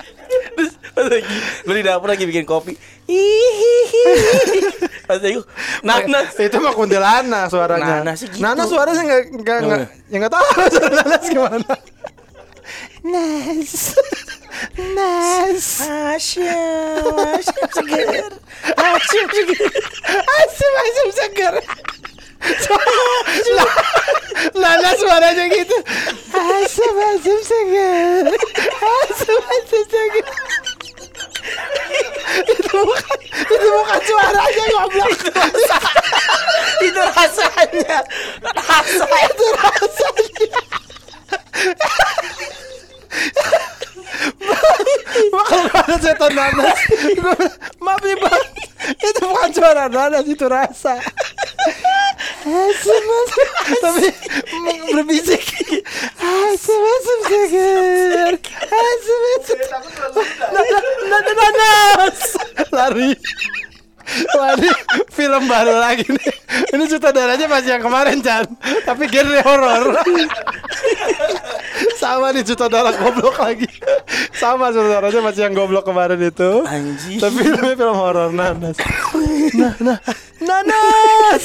Terus 0.54 0.74
pas 0.94 1.06
lagi 1.10 1.36
lu 1.66 1.72
di 1.74 1.84
dapur 1.86 2.08
lagi 2.10 2.26
bikin 2.26 2.46
kopi. 2.46 2.78
Hihihi. 3.10 4.04
Pas 5.10 5.18
lagi 5.22 5.42
nanas. 5.82 6.34
Itu 6.38 6.58
mah 6.62 6.74
kuntilanak 6.78 7.50
suaranya. 7.50 8.02
Nanas 8.02 8.18
sih 8.22 8.28
gitu. 8.30 8.42
Nanas 8.42 8.68
suaranya 8.70 9.02
nggak 9.02 9.24
nggak 9.42 9.58
nggak 9.66 9.80
ya 10.10 10.16
nggak 10.22 10.34
tahu 10.34 10.46
suara 10.74 10.94
nanas 11.02 11.24
gimana. 11.30 11.74
Nas, 13.04 14.00
nas, 14.80 15.68
Asyam, 15.84 17.20
asyam 17.36 17.68
seger. 17.76 18.32
Asyam 18.80 19.28
seger. 19.28 19.72
asem 20.24 20.74
asem 20.80 21.08
segar. 21.12 21.54
Nanas 24.54 25.00
suaranya 25.00 25.46
gitu. 25.48 25.78
Asem 26.34 26.96
asem 27.00 27.40
segar. 27.44 28.26
Asem 28.84 29.40
asem 29.40 29.84
segar. 29.88 30.26
itu 32.44 32.72
bukan 32.72 33.20
itu 33.28 33.68
bukan 33.68 34.00
suaranya 34.04 34.66
goblok. 34.74 35.12
Itu 36.84 37.02
rasanya. 37.16 37.98
Rasa 38.44 39.08
itu 39.08 39.46
rasanya. 39.56 40.62
Wah, 45.34 45.46
kalau 45.46 45.70
ada 45.74 45.96
setan 45.98 46.32
nanas 46.34 46.78
Maaf 47.82 48.02
nih 48.02 48.16
bang. 48.18 48.44
Itu 49.00 49.22
bukan 49.26 49.50
suara 49.54 49.86
nanas 49.90 50.26
Itu 50.26 50.46
rasa. 50.46 50.98
Asem 52.44 53.04
asem. 53.08 53.48
Tapi 53.80 54.08
m- 54.54 54.86
berbisik. 54.94 55.44
Asem 56.20 56.82
asem 56.84 57.20
segar 57.30 58.34
Asem 58.70 59.22
asem. 59.40 59.60
Nanas 61.34 62.20
Lari 62.70 63.12
Wah 64.36 64.54
ini 64.60 64.70
film 65.10 65.44
baru 65.48 65.80
lagi 65.80 66.06
nih. 66.06 66.34
Ini 66.76 66.84
sutradaranya 66.86 67.48
masih 67.48 67.80
yang 67.80 67.84
kemarin 67.84 68.20
Chan. 68.20 68.46
Tapi 68.84 69.08
genre 69.10 69.42
horor. 69.42 69.84
Sama 71.98 72.36
nih 72.36 72.44
sutradara 72.44 72.92
goblok 72.94 73.40
lagi. 73.40 73.70
Sama 74.36 74.70
sutradaranya 74.70 75.22
masih 75.24 75.42
yang 75.50 75.56
goblok 75.56 75.88
kemarin 75.88 76.20
itu. 76.20 76.52
Anjing. 76.68 77.20
Tapi 77.20 77.40
filmnya 77.42 77.76
film 77.80 77.96
horor 77.96 78.30
Nanas. 78.30 78.78
Nah, 79.56 79.74
nah, 79.80 79.98
Nanas! 80.44 81.44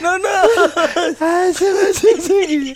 Nanas. 0.00 0.50
Asem 1.20 1.74
asem. 1.88 2.74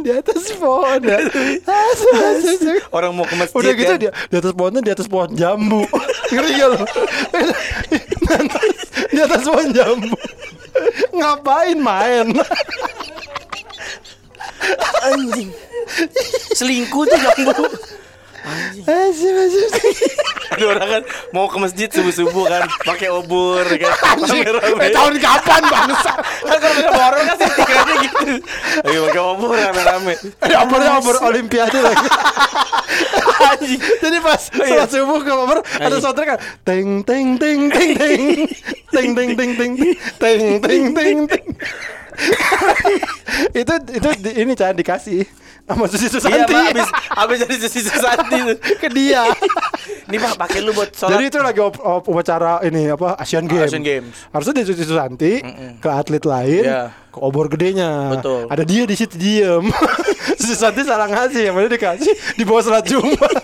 Di 0.00 0.10
atas 0.12 0.52
pohon 0.56 1.00
ya. 1.04 1.18
Asem 1.90 2.14
asem. 2.16 2.78
Orang 2.92 3.16
mau 3.16 3.24
ke 3.26 3.34
masjid 3.36 3.56
Udah 3.56 3.72
gitu 3.74 3.92
kan? 3.96 3.98
dia 4.00 4.12
di 4.12 4.36
atas 4.36 4.52
pohonnya 4.52 4.80
di 4.84 4.92
atas 4.92 5.06
pohon 5.08 5.30
jambu. 5.32 5.82
Ngeri 6.32 6.50
gak 6.58 6.68
lo? 6.70 6.80
di 9.10 9.18
atas 9.20 9.42
pohon 9.44 9.68
jambu. 9.72 10.16
Ngapain 11.14 11.78
main? 11.78 12.26
Anjing. 15.00 15.50
Selingkuh 16.54 17.04
tuh 17.08 17.18
jambu. 17.18 17.64
Anjing. 18.40 18.84
Asem. 18.84 19.36
Ada 20.54 20.64
orang 20.66 20.88
kan 20.88 21.02
mau 21.30 21.46
ke 21.46 21.56
masjid 21.62 21.88
subuh-subuh 21.92 22.44
kan 22.50 22.66
pakai 22.82 23.08
obor 23.12 23.62
kan. 23.62 23.94
Rame-rame. 24.18 24.82
Eh 24.82 24.90
tahun 24.90 25.14
kapan 25.22 25.62
bangsa? 25.62 26.12
Kan 26.42 26.58
kalau 26.58 26.74
ada 26.80 26.90
orang 27.06 27.22
kan 27.22 27.36
stikernya 27.38 27.94
gitu. 28.02 28.34
Ayo 28.82 29.00
pakai 29.06 29.22
obor 29.22 29.54
rame-rame. 29.54 30.14
Ada 30.42 30.56
obornya 30.66 30.90
obor 30.98 31.16
olimpiade 31.22 31.78
lagi. 31.78 32.06
Anjing. 33.50 33.80
Jadi 33.80 34.16
pas 34.20 34.42
iya. 34.52 34.66
sholat 34.66 34.88
subuh 34.90 35.18
ke 35.22 35.32
obor 35.32 35.58
ada 35.62 35.96
soundtrack 36.02 36.28
kan 36.34 36.38
teng 36.66 36.88
teng 37.06 37.38
teng 37.38 37.60
teng 37.70 37.90
teng 37.96 38.22
teng 38.90 39.08
teng 39.14 39.30
teng 39.36 39.50
teng 39.54 39.72
teng 40.18 40.44
teng 40.60 40.82
teng 40.92 41.18
teng 41.28 41.44
itu 43.56 43.74
itu 43.96 44.08
di- 44.20 44.36
ini 44.44 44.52
Chan 44.52 44.76
dikasih 44.76 45.24
sama 45.70 45.84
Susi 45.86 46.02
Iya, 46.02 46.12
Susanti 46.12 46.52
Pak, 46.52 46.64
habis 46.66 46.88
habis 47.10 47.36
dari 47.40 47.56
Susi 47.56 47.80
Susanti 47.80 48.40
ke 48.82 48.88
dia. 48.88 49.22
Ini 50.10 50.18
Pak 50.18 50.34
pakai 50.36 50.58
lu 50.58 50.70
buat 50.70 50.90
sholat. 50.90 51.14
Jadi 51.14 51.24
itu 51.24 51.38
lagi 51.38 51.60
op- 51.60 51.78
op- 51.78 52.02
upacara 52.04 52.58
ini 52.60 52.90
apa 52.90 53.14
Asian 53.14 53.46
Games. 53.46 53.70
Asian 53.70 53.80
Games. 53.80 54.10
Harusnya 54.28 54.54
di 54.56 54.64
Susi 54.64 54.82
Susanti 54.82 55.32
ke 55.78 55.88
atlet 55.88 56.18
lain 56.20 56.64
Iya. 56.66 56.82
ke 57.06 57.18
obor 57.18 57.46
gedenya. 57.46 58.10
Betul. 58.12 58.46
Ada 58.46 58.62
dia 58.62 58.82
di 58.84 58.94
situ 58.94 59.14
diem. 59.14 59.70
Susi 60.38 60.52
Susanti 60.52 60.82
salah 60.82 61.06
ngasih, 61.06 61.46
yang 61.46 61.54
mana 61.54 61.66
dikasih 61.66 62.10
di 62.34 62.42
bawah 62.42 62.58
sholat 62.60 62.82
Jumat. 62.82 63.38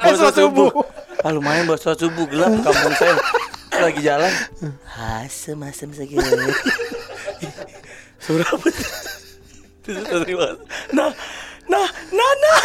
eh 0.00 0.14
sholat 0.14 0.34
subuh. 0.34 0.70
Ah 1.20 1.30
lumayan 1.30 1.66
buat 1.66 1.78
sholat 1.78 1.98
subuh 1.98 2.24
gelap 2.24 2.62
kampung 2.62 2.94
saya. 2.94 3.18
Lagi 3.74 4.00
jalan. 4.00 4.30
Asem 5.18 5.58
asem 5.60 5.90
segini. 5.90 6.22
Terus 9.82 10.00
terima. 10.00 10.46
Nah, 10.92 11.10
nah, 11.68 11.88
nah, 12.12 12.32
nah. 12.42 12.58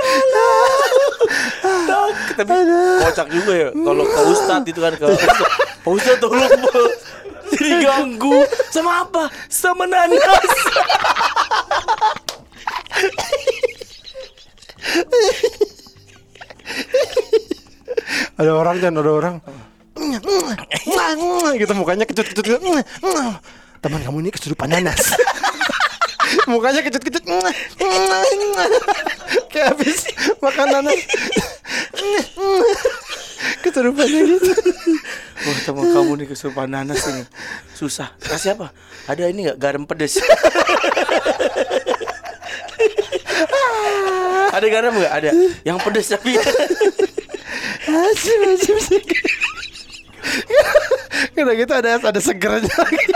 Tolong. 0.00 2.14
Tapi 2.40 2.54
kocak 3.04 3.28
juga 3.28 3.52
ya 3.52 3.68
kalau 3.74 4.04
ke 4.08 4.20
Ustadz 4.32 4.70
itu 4.70 4.80
kan 4.80 4.94
ke 4.96 5.04
Ustadz. 5.04 5.44
Pak 5.84 5.92
Ustadz 5.92 6.22
tolong. 6.22 6.48
Jadi 7.50 7.70
ganggu 7.84 8.46
sama 8.70 9.04
apa? 9.04 9.28
Sama 9.50 9.84
nanas. 9.84 10.50
Ada 18.40 18.56
orang 18.56 18.80
kan, 18.80 18.96
ada 18.96 19.12
orang. 19.12 19.34
gitu 21.60 21.72
mukanya 21.76 22.08
kecut-kecut 22.08 22.44
gitu. 22.48 22.56
Teman 23.80 24.00
kamu 24.04 24.16
ini 24.20 24.30
kesurupan 24.32 24.68
nanas. 24.68 25.00
mukanya 26.50 26.84
kecut-kecut. 26.84 27.24
Kayak 29.48 29.66
habis 29.74 30.04
makan 30.44 30.66
nanas. 30.68 31.00
Kesurupannya 33.64 34.20
gitu. 34.36 34.52
Wah 35.40 35.58
teman 35.64 35.88
kamu 35.88 36.12
nih 36.20 36.26
kesurupan 36.28 36.68
nanas 36.68 37.00
ini 37.08 37.24
Susah 37.72 38.12
Kasih 38.20 38.60
apa? 38.60 38.76
Ada 39.08 39.32
ini 39.32 39.48
gak 39.48 39.56
garam 39.56 39.88
pedes? 39.88 40.20
Ada 44.52 44.66
garam 44.68 44.92
gak? 45.00 45.12
Ada 45.16 45.30
Yang 45.64 45.78
pedes 45.80 46.06
tapi 46.12 46.36
Asyik, 47.90 48.38
asyik, 48.54 48.76
asyik. 48.76 49.06
Udah 51.34 51.54
gitu 51.56 51.72
ada 51.72 51.90
ada 51.98 52.20
segernya 52.20 52.70
lagi. 52.70 53.06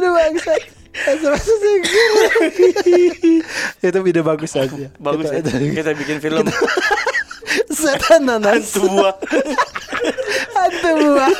Aduh 0.00 0.10
bangsa. 0.10 0.52
Asam 0.90 1.30
asam 1.30 1.56
seger. 1.56 2.10
Itu 3.78 3.98
video 4.00 4.22
bagus 4.22 4.52
aja. 4.54 4.88
Bagus 4.96 5.28
ya 5.28 5.38
Kita- 5.38 5.52
kita- 5.52 5.74
Kita 5.76 5.90
bikin 5.94 6.16
film 6.18 6.44
Setan 7.70 8.24
nanas. 8.24 8.72
Hantu 8.72 8.88
buah 8.88 9.14
Hantu 10.52 10.90
buah. 10.98 11.32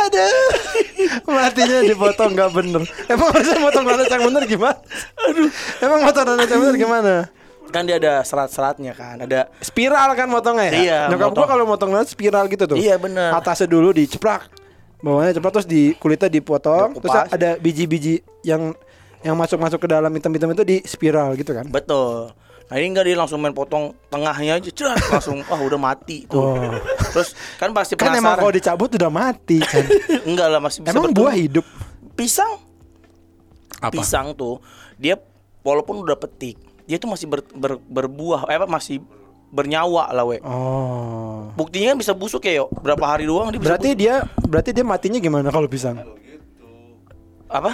Aduh. 0.00 0.48
Matinya 1.26 1.78
dipotong 1.82 2.30
nggak 2.34 2.50
bener. 2.52 2.82
Emang 3.06 3.28
harusnya 3.30 3.58
potong 3.58 3.84
nanas 3.86 4.08
yang 4.08 4.24
bener 4.24 4.42
gimana? 4.44 4.76
Aduh. 5.22 5.48
Emang 5.80 6.00
potong 6.02 6.26
nanas 6.28 6.48
yang 6.48 6.60
bener 6.60 6.76
gimana? 6.76 7.14
Kan 7.70 7.82
dia 7.84 7.98
ada 7.98 8.22
serat-seratnya 8.22 8.94
kan 8.94 9.18
Ada 9.18 9.50
Spiral 9.58 10.14
kan 10.14 10.30
motongnya 10.30 10.68
ya? 10.68 10.74
Iya, 10.76 10.98
Nyokap 11.10 11.18
gua 11.18 11.30
motong. 11.32 11.48
kalau 11.48 11.64
motong 11.66 11.90
nanas 11.90 12.10
spiral 12.10 12.44
gitu 12.46 12.64
tuh. 12.66 12.76
Iya, 12.76 12.98
bener. 12.98 13.32
Atasnya 13.32 13.66
dulu 13.66 13.90
diceplak. 13.90 14.46
Bawahnya 15.04 15.36
ceplak 15.36 15.52
terus 15.52 15.68
di 15.68 15.92
kulitnya 15.94 16.32
dipotong, 16.32 16.96
Dikupas. 16.96 17.04
terus 17.04 17.30
ada 17.30 17.50
biji-biji 17.60 18.14
yang 18.40 18.72
yang 19.20 19.36
masuk-masuk 19.36 19.76
ke 19.76 19.86
dalam 19.86 20.08
hitam-hitam 20.08 20.48
itu 20.50 20.64
di 20.64 20.76
spiral 20.82 21.36
gitu 21.36 21.52
kan. 21.52 21.68
Betul 21.68 22.32
Nah 22.64 22.80
ini 22.80 22.90
enggak 22.90 23.04
dia 23.04 23.12
langsung 23.14 23.36
main 23.38 23.52
potong 23.52 23.92
tengahnya 24.08 24.56
aja 24.56 24.70
Cerat, 24.72 24.96
Langsung 25.12 25.44
wah 25.44 25.60
udah 25.60 25.76
mati 25.76 26.24
tuh 26.24 26.40
Oh. 26.40 26.72
Terus 27.12 27.36
kan 27.54 27.76
pasti 27.76 27.92
Kan 27.92 28.08
emang 28.08 28.24
penasaran 28.24 28.40
kalau 28.40 28.52
dicabut 28.56 28.90
udah 28.90 29.10
mati 29.12 29.60
kan. 29.60 29.84
Enggak 30.28 30.48
lah 30.48 30.60
masih 30.64 30.80
bisa 30.80 30.90
emang 30.90 31.12
bertumbuh. 31.12 31.28
buah 31.28 31.34
hidup. 31.36 31.66
Pisang 32.16 32.52
Apa? 33.78 33.92
pisang 33.92 34.32
tuh 34.32 34.64
dia 34.96 35.20
walaupun 35.60 36.00
udah 36.00 36.16
petik 36.16 36.56
dia 36.84 36.96
tuh 36.96 37.12
masih 37.12 37.28
ber- 37.28 37.52
ber- 37.52 37.84
berbuah 37.84 38.48
eh, 38.48 38.56
apa 38.56 38.64
masih 38.64 39.04
bernyawa 39.54 40.10
lah 40.10 40.26
we 40.26 40.42
Oh. 40.42 41.46
buktinya 41.54 41.94
kan 41.94 41.98
bisa 42.00 42.12
busuk 42.12 42.42
ya 42.42 42.58
yo 42.58 42.66
berapa 42.74 43.04
hari 43.06 43.24
doang 43.24 43.48
dia 43.48 43.62
Berarti 43.62 43.88
busuk. 43.88 44.00
dia 44.00 44.14
berarti 44.44 44.70
dia 44.70 44.82
matinya 44.84 45.18
gimana 45.18 45.48
kalau 45.48 45.64
pisang? 45.66 46.02
apa 47.46 47.72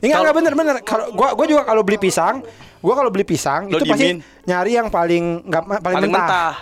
Enggak 0.00 0.10
Kalau- 0.10 0.20
enggak 0.22 0.36
bener 0.36 0.52
bener. 0.54 0.74
Kalau 0.82 1.04
gua 1.12 1.32
gua 1.32 1.46
juga 1.46 1.62
kalau 1.64 1.80
beli 1.80 1.96
pisang, 1.98 2.44
gua 2.78 2.94
kalau 2.94 3.08
beli 3.08 3.24
pisang 3.24 3.68
Lo 3.68 3.76
itu 3.78 3.84
pasti 3.86 4.04
diemin? 4.12 4.18
nyari 4.44 4.72
yang 4.74 4.88
paling 4.88 5.24
enggak 5.42 5.62
paling, 5.64 5.80
paling 5.80 6.00
mentah. 6.06 6.20
mentah 6.20 6.54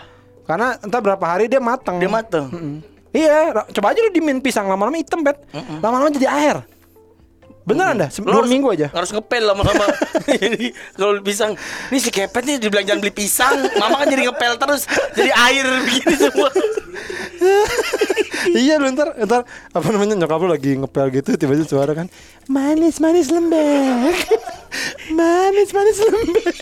Karena 0.43 0.67
entah 0.77 1.01
berapa 1.01 1.25
hari 1.25 1.45
dia 1.47 1.59
matang. 1.59 1.97
dia 1.97 2.07
mateng 2.09 2.47
Mm-mm. 2.49 2.77
Iya, 3.11 3.53
ra- 3.53 3.69
coba 3.69 3.87
aja 3.91 4.01
lu 4.01 4.09
dimin 4.11 4.39
pisang 4.39 4.65
lama-lama 4.65 4.97
hitam, 4.97 5.21
Bet. 5.21 5.37
Lama-lama 5.85 6.09
jadi 6.09 6.33
air. 6.33 6.57
Beneran 7.63 7.95
dah, 7.97 8.11
Lo 8.19 8.27
dua 8.27 8.35
harus- 8.39 8.51
minggu 8.51 8.69
aja. 8.69 8.91
harus 8.91 9.11
ngepel 9.11 9.43
lama-lama 9.45 9.87
jadi 10.35 10.75
kalau 10.93 11.21
pisang 11.21 11.55
nih 11.89 12.01
si 12.01 12.11
kepet 12.11 12.43
nih 12.43 12.57
dibilang 12.59 12.83
jangan 12.83 13.01
beli 13.01 13.15
pisang. 13.15 13.55
Mama 13.77 13.97
kan 13.97 14.09
jadi 14.09 14.23
ngepel 14.27 14.53
terus 14.57 14.83
jadi 15.13 15.31
air 15.31 15.67
begini 15.83 16.15
semua. 16.17 16.51
Iya 18.45 18.75
lu 18.77 18.91
ntar, 18.91 19.15
ntar 19.21 19.43
apa 19.47 19.87
namanya 19.89 20.15
nyokap 20.17 20.41
lu 20.41 20.51
lagi 20.51 20.75
ngepel 20.75 21.07
gitu 21.13 21.31
tiba-tiba 21.37 21.63
suara 21.65 21.93
kan 21.93 22.11
manis 22.47 22.99
manis 22.99 23.31
lembek. 23.31 24.19
Manis 25.13 25.71
manis 25.71 25.99
lembek. 26.01 26.57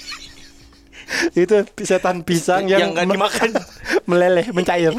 Itu 1.32 1.56
setan 1.80 2.20
pisang 2.20 2.66
yang, 2.66 2.92
Yang 2.92 3.06
me- 3.06 3.14
dimakan. 3.16 3.48
meleleh 4.04 4.46
mencair 4.50 4.92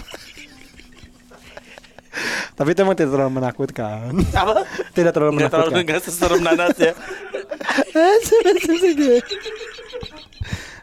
tapi 2.57 2.75
itu 2.75 2.79
emang 2.83 2.97
tidak 2.97 3.11
terlalu 3.15 3.31
menakutkan 3.39 4.11
apa 4.35 4.67
tidak 4.91 5.11
terlalu 5.15 5.31
nggak 5.39 5.51
terlalu 5.51 5.71
menakutkan 5.71 5.87
nggak 5.87 6.01
seserem 6.03 6.41
nanas 6.43 6.75
ya 6.77 6.93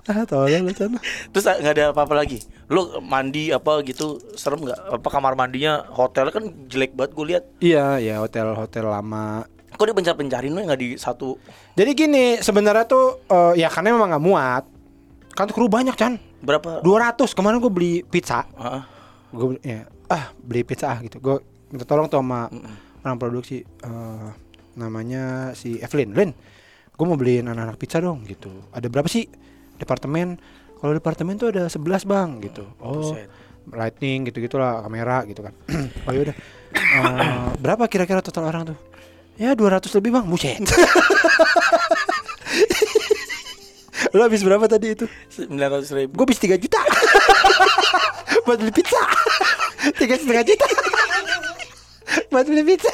ah 0.08 0.24
tolong 0.24 0.72
sana 0.72 0.98
Terus 1.36 1.44
ah, 1.44 1.60
nggak 1.60 1.74
ada 1.76 1.84
apa-apa 1.92 2.16
lagi. 2.16 2.40
Lu 2.72 2.96
mandi 3.04 3.52
apa 3.52 3.84
gitu 3.84 4.16
serem 4.40 4.64
nggak? 4.64 4.96
Apa 5.00 5.08
kamar 5.12 5.36
mandinya 5.36 5.84
hotel 5.92 6.32
kan 6.32 6.48
jelek 6.64 6.96
banget 6.96 7.12
gue 7.12 7.26
lihat. 7.28 7.44
iya 7.60 8.00
ya 8.00 8.24
hotel 8.24 8.56
hotel 8.56 8.88
lama 8.88 9.44
Kok 9.78 9.84
dia 9.84 9.94
pencar-pencarin 9.94 10.50
lu 10.50 10.64
nggak 10.64 10.80
di 10.80 10.88
satu? 10.98 11.38
Jadi 11.78 11.90
gini, 11.94 12.26
sebenarnya 12.42 12.88
tuh 12.88 13.22
eh, 13.30 13.62
ya 13.62 13.68
karena 13.70 13.94
memang 13.94 14.10
nggak 14.16 14.24
muat. 14.24 14.64
Kan 15.36 15.46
kru 15.54 15.70
banyak, 15.70 15.94
Chan. 15.94 16.18
Berapa? 16.42 16.82
200 16.82 17.36
kemarin 17.36 17.62
gue 17.62 17.70
beli 17.70 17.94
pizza. 18.02 18.42
Heeh. 18.58 18.82
Gue 19.30 19.60
ya, 19.62 19.86
ah 20.08 20.32
beli 20.36 20.64
pizza 20.64 20.92
ah 20.92 20.98
gitu. 21.04 21.20
Gue 21.20 21.36
minta 21.72 21.84
tolong 21.84 22.08
tuh 22.08 22.20
sama 22.20 22.48
orang 23.04 23.18
produksi 23.20 23.62
eh, 23.62 24.28
namanya 24.76 25.52
si 25.52 25.78
Evelyn. 25.78 26.10
Lin, 26.16 26.30
gue 26.92 27.04
mau 27.06 27.16
beliin 27.16 27.46
anak-anak 27.48 27.76
pizza 27.76 28.00
dong 28.00 28.24
gitu. 28.24 28.50
Ada 28.72 28.88
berapa 28.88 29.06
sih 29.06 29.28
departemen? 29.76 30.40
Kalau 30.78 30.94
departemen 30.94 31.34
tuh 31.36 31.50
ada 31.50 31.66
11 31.66 32.06
bang 32.06 32.28
gitu. 32.42 32.64
Oh, 32.78 33.02
Buset. 33.02 33.26
lighting 33.74 34.30
gitu 34.30 34.38
gitulah 34.40 34.80
kamera 34.86 35.26
gitu 35.26 35.42
kan. 35.42 35.54
oh 36.06 36.12
yaudah. 36.14 36.36
Eh, 36.72 37.48
berapa 37.58 37.84
kira-kira 37.90 38.22
total 38.22 38.48
orang 38.48 38.74
tuh? 38.74 38.78
Ya 39.38 39.54
200 39.54 39.86
lebih 39.98 40.10
bang, 40.18 40.26
buset. 40.26 40.62
Lo 44.12 44.24
habis 44.24 44.40
berapa 44.40 44.64
tadi 44.68 44.96
itu? 44.96 45.04
900 45.36 45.98
ribu. 45.98 46.12
Gue 46.16 46.24
habis 46.28 46.40
3 46.40 46.56
juta. 46.56 46.80
buat 48.48 48.58
beli 48.64 48.72
pizza. 48.72 49.02
Tiga 50.00 50.16
setengah 50.16 50.44
juta. 50.44 50.66
Buat 52.32 52.48
beli 52.48 52.64
pizza. 52.64 52.92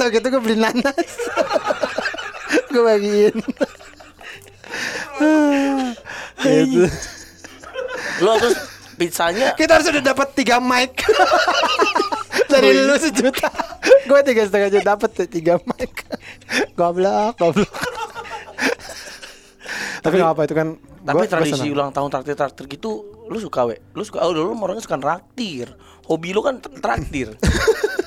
Tau 0.00 0.08
gitu 0.08 0.26
gue 0.32 0.40
beli 0.40 0.56
nanas. 0.56 1.12
Gue 2.72 2.82
bagiin. 2.82 3.36
Gitu. 6.40 6.86
Lo 8.24 8.32
terus 8.40 8.56
pizzanya? 8.96 9.54
Kita 9.54 9.78
harus 9.78 9.86
udah 9.92 10.02
dapat 10.02 10.32
tiga 10.34 10.58
mic. 10.58 11.04
Dari 12.50 12.70
lu 12.72 12.96
sejuta. 12.96 13.50
Gue 14.08 14.20
tiga 14.24 14.42
setengah 14.48 14.68
juta 14.72 14.84
dapat 14.96 15.10
tuh 15.12 15.28
tiga 15.28 15.60
mic. 15.68 15.92
Goblok 16.74 17.38
goblok 17.38 17.93
tapi 20.04 20.14
nggak 20.14 20.30
apa 20.30 20.42
itu 20.44 20.54
kan 20.54 20.68
tapi 21.00 21.16
gua- 21.16 21.24
gua 21.24 21.32
tradisi 21.32 21.56
senang. 21.58 21.74
ulang 21.74 21.90
tahun 21.90 22.08
traktir 22.10 22.36
traktir 22.36 22.64
gitu 22.68 22.90
lu 23.24 23.38
suka 23.38 23.64
we 23.64 23.76
lu 23.90 24.02
suka 24.02 24.20
oh 24.20 24.30
dulu 24.30 24.52
orangnya 24.54 24.80
suka 24.80 24.96
traktir 24.96 25.72
hobi 26.04 26.30
lu 26.30 26.40
kan 26.40 26.60
tr- 26.60 26.76
traktir 26.76 27.32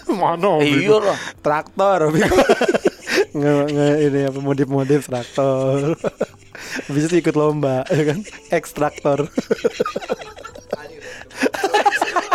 Mana 0.08 0.40
Eh, 0.58 0.72
hobi 0.72 0.80
iya 0.80 0.90
gua? 0.90 1.00
lah. 1.04 1.18
Traktor 1.38 1.98
hobi 2.08 2.20
gua. 2.22 2.32
nge, 3.38 3.52
nge 3.68 3.88
ini 4.02 4.20
apa 4.24 4.40
modif-modif 4.40 5.06
traktor. 5.06 5.94
Bisa 6.96 7.12
ikut 7.12 7.36
lomba 7.36 7.84
ya 7.88 8.04
kan? 8.08 8.20
Ekstraktor. 8.50 9.28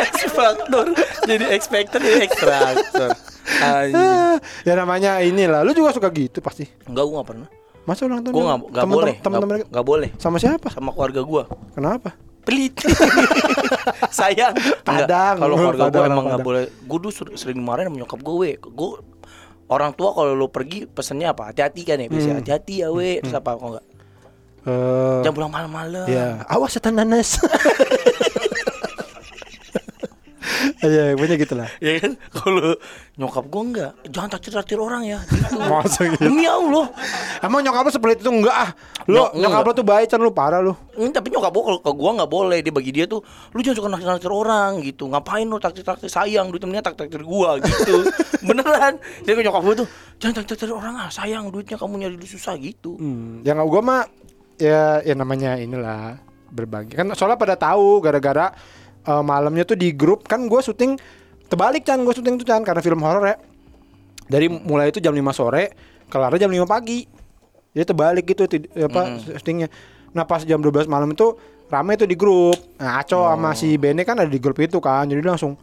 ekstraktor 0.05 0.87
jadi 1.25 1.45
ekspektor 1.51 1.99
jadi 1.99 2.23
ekstraktor 2.23 3.11
ya 4.63 4.75
namanya 4.75 5.19
inilah. 5.21 5.63
Lu 5.63 5.73
juga 5.73 5.91
suka 5.91 6.07
gitu 6.09 6.39
pasti. 6.39 6.69
enggak 6.85 7.05
gua 7.05 7.17
gak 7.19 7.29
pernah 7.29 7.49
Masa 7.83 8.07
ulang 8.07 8.21
tahun? 8.21 8.33
gua 8.33 8.45
nggak 8.45 8.59
nggak 8.71 8.89
boleh. 8.89 9.15
Teman-teman 9.19 9.55
nggak 9.57 9.71
nggak 9.71 9.87
boleh. 9.87 10.11
Sama 10.17 10.37
siapa? 10.37 10.69
sama 10.71 10.91
keluarga 10.91 11.21
gua. 11.23 11.43
Kenapa? 11.73 12.15
pelit. 12.43 12.75
Sayang. 14.19 14.51
Padang. 14.83 15.39
kalau 15.39 15.55
keluarga 15.55 15.87
gue 15.89 16.05
emang 16.05 16.27
nggak 16.27 16.43
boleh. 16.43 16.63
Gue 16.83 16.99
dulu 16.99 17.13
ser- 17.15 17.39
sering 17.39 17.55
dimarahin 17.57 17.87
sama 17.87 18.03
nyokap 18.03 18.19
gue 18.19 18.59
gue 18.59 18.91
orang 19.69 19.95
tua 19.95 20.11
kalau 20.11 20.35
lu 20.35 20.51
pergi 20.51 20.85
pesennya 20.85 21.31
apa? 21.31 21.55
Hati-hati 21.55 21.83
kan 21.83 21.97
ya 21.97 22.11
Hmm. 22.11 22.43
hati-hati 22.43 22.83
ya 22.83 22.91
we. 22.91 23.23
Terus 23.23 23.33
apa 23.33 23.55
kok 23.55 23.63
enggak 23.69 23.87
Eh, 24.63 25.19
jangan 25.23 25.35
pulang 25.35 25.51
malam-malam. 25.51 26.07
Ya, 26.07 26.43
awas 26.47 26.71
setan 26.71 26.95
nanas. 26.95 27.35
Iya, 30.83 31.15
punya 31.15 31.35
gitu 31.35 31.55
lah. 31.55 31.71
ya 31.85 31.95
kan 31.97 32.13
kalau 32.29 32.75
nyokap 33.15 33.45
gue 33.45 33.63
enggak 33.65 33.93
jangan 34.07 34.29
takdir 34.29 34.53
takdir 34.53 34.77
orang 34.77 35.03
ya. 35.05 35.23
Masa 35.71 36.03
gitu? 36.05 36.19
demi 36.21 36.43
Allah 36.43 36.91
Emang 37.39 37.61
nyokap 37.61 37.83
lu 37.83 37.93
seperti 37.93 38.15
itu 38.19 38.31
enggak 38.33 38.51
ah? 38.53 38.71
Lu 39.05 39.15
Nyok- 39.17 39.33
nyokap 39.37 39.47
enggak. 39.57 39.69
lu 39.69 39.79
tuh 39.79 39.87
baik 39.87 40.09
kan 40.09 40.19
lu 40.19 40.31
parah 40.31 40.61
lu. 40.61 40.75
Hmm, 40.93 41.09
tapi 41.09 41.29
nyokap 41.29 41.51
gue 41.51 41.63
kalau 41.65 41.79
ke 41.79 41.91
gue 41.93 42.11
nggak 42.13 42.29
boleh 42.29 42.59
dia 42.59 42.73
bagi 42.73 42.91
dia 42.91 43.05
tuh 43.05 43.23
lu 43.49 43.59
jangan 43.59 43.77
suka 43.77 43.89
naktir 43.89 44.09
naktir 44.11 44.33
orang 44.33 44.71
gitu 44.81 45.05
ngapain 45.07 45.45
lu 45.45 45.57
takdir 45.57 45.83
taktir 45.83 46.07
sayang 46.07 46.49
duitnya 46.49 46.69
mendingan 46.69 46.87
takdir 46.93 47.23
gue 47.23 47.51
gitu 47.63 47.95
beneran 48.47 48.95
jadi 49.21 49.35
ke 49.35 49.43
nyokap 49.43 49.63
gue 49.63 49.75
tuh 49.79 49.89
jangan 50.19 50.35
takdir 50.37 50.57
taktir 50.57 50.71
orang 50.71 50.95
ah 50.97 51.09
sayang 51.09 51.49
duitnya 51.49 51.75
kamu 51.75 51.95
nyari 51.97 52.15
duit 52.15 52.29
susah 52.29 52.55
gitu 52.57 52.95
Hmm, 52.95 53.41
yang 53.41 53.57
gua 53.63 53.81
mah 53.81 54.03
ya 54.55 55.01
ya 55.01 55.15
namanya 55.15 55.57
inilah 55.57 56.21
berbagi 56.47 56.93
kan 56.93 57.09
soalnya 57.13 57.35
pada 57.37 57.55
tahu 57.55 57.99
gara-gara 57.99 58.53
eh, 59.03 59.23
malamnya 59.23 59.65
tuh 59.65 59.79
di 59.79 59.93
grup. 59.93 60.25
Kan 60.27 60.47
gue 60.47 60.61
syuting 60.61 60.97
terbalik 61.47 61.85
kan 61.85 62.01
gue 62.01 62.15
syuting 62.15 62.41
tuh 62.41 62.47
kan 62.49 62.63
karena 62.63 62.81
film 62.81 63.01
horor 63.03 63.25
ya. 63.27 63.37
Dari 64.27 64.49
mulai 64.49 64.89
itu 64.89 65.03
jam 65.03 65.13
5 65.13 65.21
sore 65.35 65.73
kelarnya 66.09 66.47
jam 66.47 66.53
5 66.53 66.65
pagi. 66.65 67.05
Jadi 67.73 67.85
terbalik 67.89 68.25
gitu 68.29 68.45
apa 68.85 69.21
syutingnya. 69.21 69.69
Nah 70.13 70.29
pas 70.29 70.45
jam 70.45 70.61
12 70.61 70.85
malam 70.89 71.13
itu 71.13 71.33
rame 71.73 71.97
tuh 71.97 72.05
di 72.05 72.17
grup. 72.17 72.57
Nah 72.77 73.01
Aco 73.01 73.25
sama 73.25 73.57
si 73.57 73.81
Bene 73.81 74.05
kan 74.05 74.21
ada 74.21 74.29
di 74.29 74.37
grup 74.37 74.61
itu 74.61 74.77
kan. 74.77 75.09
Jadi 75.09 75.25
langsung 75.25 75.57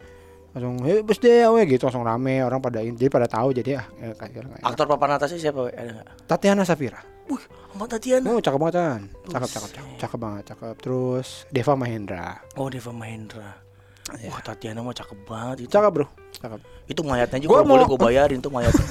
langsung 0.50 0.82
eh 0.82 1.06
bos 1.06 1.22
deh 1.22 1.46
we," 1.54 1.62
gitu. 1.70 1.86
Langsung 1.86 2.02
rame 2.02 2.42
orang 2.42 2.58
pada 2.58 2.82
jadi 2.82 3.06
pada 3.06 3.30
tahu. 3.30 3.54
Jadi 3.54 3.78
ah 3.78 3.86
ya, 4.02 4.10
kayak 4.18 4.42
kayak- 4.42 4.66
aktor 4.66 4.90
papan 4.90 5.14
atasnya 5.14 5.38
siapa 5.38 5.70
we? 5.70 5.70
ada 5.70 5.90
nggak? 5.94 6.06
Tatiana 6.26 6.66
Safira 6.66 6.98
Wih, 7.30 7.38
sama 7.70 7.86
Tatiana 7.86 8.26
Oh 8.28 8.38
cakep 8.38 8.58
banget 8.58 8.74
kan 8.76 9.00
Cakep 9.24 9.48
cakep 9.48 9.70
cakep. 9.72 9.94
Cakep 9.96 10.18
banget 10.18 10.42
cakep. 10.50 10.74
Terus 10.78 11.28
Deva 11.48 11.72
Mahendra. 11.74 12.26
Oh 12.54 12.66
Deva 12.66 12.90
Mahendra. 12.90 13.54
Wah 14.26 14.40
Tatiana 14.40 14.82
mah 14.82 14.90
cakep 14.90 15.18
banget 15.22 15.56
itu. 15.62 15.70
Cakep 15.70 15.90
bro. 15.92 16.06
Cakep. 16.34 16.58
Itu 16.84 17.00
mayatnya 17.00 17.38
juga 17.38 17.48
Gua 17.48 17.56
kalau 17.56 17.70
boleh 17.70 17.84
mau- 17.86 17.90
gue 17.90 18.00
bayarin 18.02 18.38
tuh 18.40 18.50
mayatnya. 18.50 18.86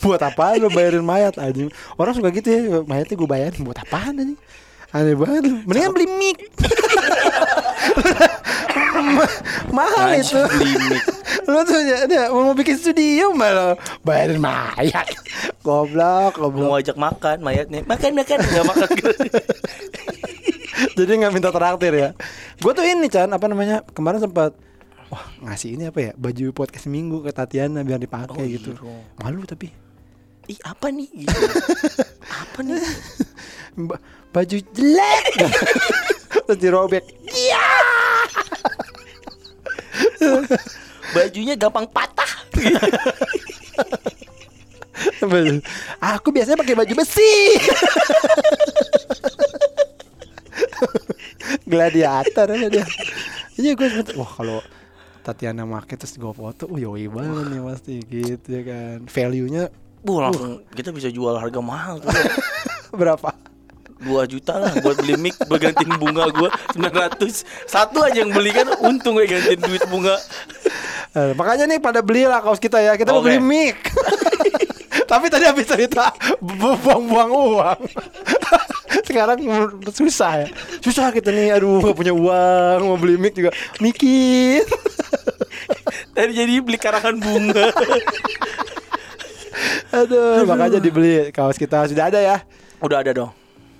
Buat 0.00 0.24
apa 0.24 0.56
lu 0.56 0.66
bayarin 0.68 1.04
mayat 1.04 1.36
aja 1.36 1.68
Orang 2.00 2.16
suka 2.16 2.32
gitu 2.32 2.48
ya 2.48 2.80
Mayatnya 2.82 3.14
gue 3.14 3.28
bayarin. 3.28 3.60
Buat 3.62 3.78
apaan 3.80 4.16
aja 4.16 4.34
Aneh 4.90 5.14
banget 5.14 5.42
lu. 5.46 5.60
Mendingan 5.62 5.92
beli 5.92 6.08
mic 6.10 6.38
Mahal 9.76 10.08
itu. 10.16 10.40
Lu 11.50 11.60
tuh 11.64 11.80
ya, 11.80 12.04
ya, 12.04 12.22
mau 12.28 12.52
bikin 12.52 12.76
studio 12.76 13.32
malah 13.32 13.72
bayarin 14.02 14.36
mayat 14.36 15.08
Goblok 15.64 16.36
Goblok 16.36 16.68
mau 16.68 16.76
ajak 16.76 16.94
makan 16.94 17.40
mayatnya 17.40 17.80
Makan 17.84 18.12
makan 18.12 18.38
Gak 18.38 18.66
makan 18.66 18.88
Jadi 20.92 21.12
nggak 21.16 21.32
minta 21.32 21.48
traktir 21.48 21.90
ya. 21.90 22.08
Gue 22.58 22.70
tuh 22.70 22.82
ini 22.82 23.06
Chan 23.06 23.26
apa 23.28 23.46
namanya 23.46 23.80
kemarin 23.88 24.20
sempat 24.20 24.52
wah 25.08 25.24
ngasih 25.40 25.74
ini 25.74 25.88
apa 25.88 25.98
ya 26.02 26.12
baju 26.14 26.52
podcast 26.52 26.84
minggu 26.84 27.24
ke 27.24 27.32
Tatiana 27.32 27.80
biar 27.80 27.96
dipakai 27.96 28.36
Oh, 28.36 28.44
iya, 28.44 28.60
gitu. 28.60 28.76
dong. 28.76 29.02
Malu 29.16 29.42
tapi 29.42 29.72
Ih 30.46 30.60
apa 30.62 30.88
nih 30.88 31.08
gitu. 31.12 31.38
Apa 32.24 32.58
nih 32.62 32.80
Ba- 33.78 34.00
baju 34.30 34.56
jelek 34.58 35.24
terus 36.44 36.58
dirobek. 36.58 37.04
Iya. 37.26 37.66
Bajunya 41.16 41.54
gampang 41.56 41.88
patah 41.88 42.32
Aku 46.18 46.34
biasanya 46.34 46.58
pakai 46.58 46.74
baju 46.74 46.94
besi. 46.98 47.34
Gladiator 51.64 52.48
aja 52.50 52.68
dia. 52.68 52.86
Iya 53.58 53.74
gue 53.74 53.86
sempet 53.90 54.14
wah 54.14 54.28
kalau 54.28 54.58
Tatiana 55.22 55.68
make 55.68 55.98
terus 55.98 56.16
gue 56.16 56.32
foto, 56.32 56.64
oh 56.70 56.78
yoi 56.80 57.04
banget 57.10 57.46
nih 57.52 57.60
pasti 57.60 57.94
gitu 58.06 58.48
ya 58.48 58.62
kan. 58.64 58.98
Value-nya 59.06 59.64
Bu 59.98 60.22
langsung 60.22 60.62
kita 60.72 60.94
bisa 60.94 61.10
jual 61.10 61.34
harga 61.34 61.58
mahal 61.58 61.98
tuh 61.98 62.10
berapa? 63.00 63.34
2 63.98 64.30
juta 64.30 64.54
lah 64.56 64.72
buat 64.78 64.96
beli 64.98 65.18
mic 65.18 65.34
buat 65.50 65.58
gantiin 65.58 65.90
bunga 65.98 66.30
gua 66.30 66.48
900 66.74 67.42
Satu 67.66 68.02
aja 68.06 68.22
yang 68.22 68.30
beli 68.30 68.54
kan 68.54 68.70
untung 68.82 69.18
gue 69.18 69.26
gantiin 69.26 69.58
duit 69.58 69.82
bunga 69.90 70.14
Eh, 71.16 71.32
makanya 71.32 71.64
nih 71.64 71.80
pada 71.80 72.04
belilah 72.04 72.38
kaos 72.44 72.60
kita 72.60 72.84
ya. 72.84 72.92
Kita 72.94 73.16
mau 73.16 73.24
Oke. 73.24 73.32
beli 73.32 73.40
mic. 73.40 73.78
Tapi 75.10 75.32
tadi 75.32 75.48
habis 75.48 75.64
cerita 75.64 76.12
bu- 76.36 76.76
buang-buang 76.78 77.30
uang. 77.32 77.80
Sekarang 79.08 79.40
susah 79.88 80.44
ya. 80.44 80.48
Susah 80.84 81.08
kita 81.08 81.32
nih. 81.32 81.56
Aduh, 81.56 81.80
gak 81.80 81.96
punya 81.96 82.12
uang 82.12 82.80
mau 82.84 82.98
beli 83.00 83.16
mic 83.16 83.32
juga. 83.32 83.56
Mikir. 83.80 84.68
Tadi 86.14 86.32
jadi 86.34 86.60
beli 86.60 86.78
karangan 86.78 87.14
bunga 87.18 87.70
Aduh, 89.94 90.44
makanya 90.44 90.78
dibeli 90.78 91.30
kaos 91.30 91.56
kita 91.56 91.88
sudah 91.88 92.10
ada 92.12 92.20
ya. 92.20 92.36
Udah 92.82 93.00
ada 93.02 93.10
dong 93.10 93.37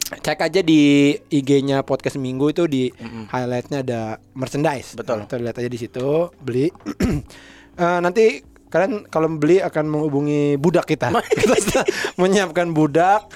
Cek 0.08 0.40
aja 0.40 0.60
di 0.64 1.12
IG-nya 1.28 1.84
podcast 1.84 2.16
minggu 2.16 2.48
itu 2.48 2.64
di 2.64 2.88
highlightnya 3.28 3.84
ada 3.84 4.00
merchandise. 4.32 4.96
Betul. 4.96 5.28
Kita 5.28 5.36
lihat 5.36 5.60
aja 5.60 5.68
di 5.68 5.78
situ, 5.78 6.32
beli. 6.40 6.72
Eh, 7.78 8.00
nanti 8.02 8.42
kalian 8.74 9.06
kalau 9.06 9.30
beli 9.38 9.62
akan 9.62 9.86
menghubungi 9.86 10.58
budak 10.58 10.82
kita. 10.82 11.14
kita 11.14 11.54
sudah 11.62 11.84
menyiapkan 12.20 12.74
budak. 12.74 13.30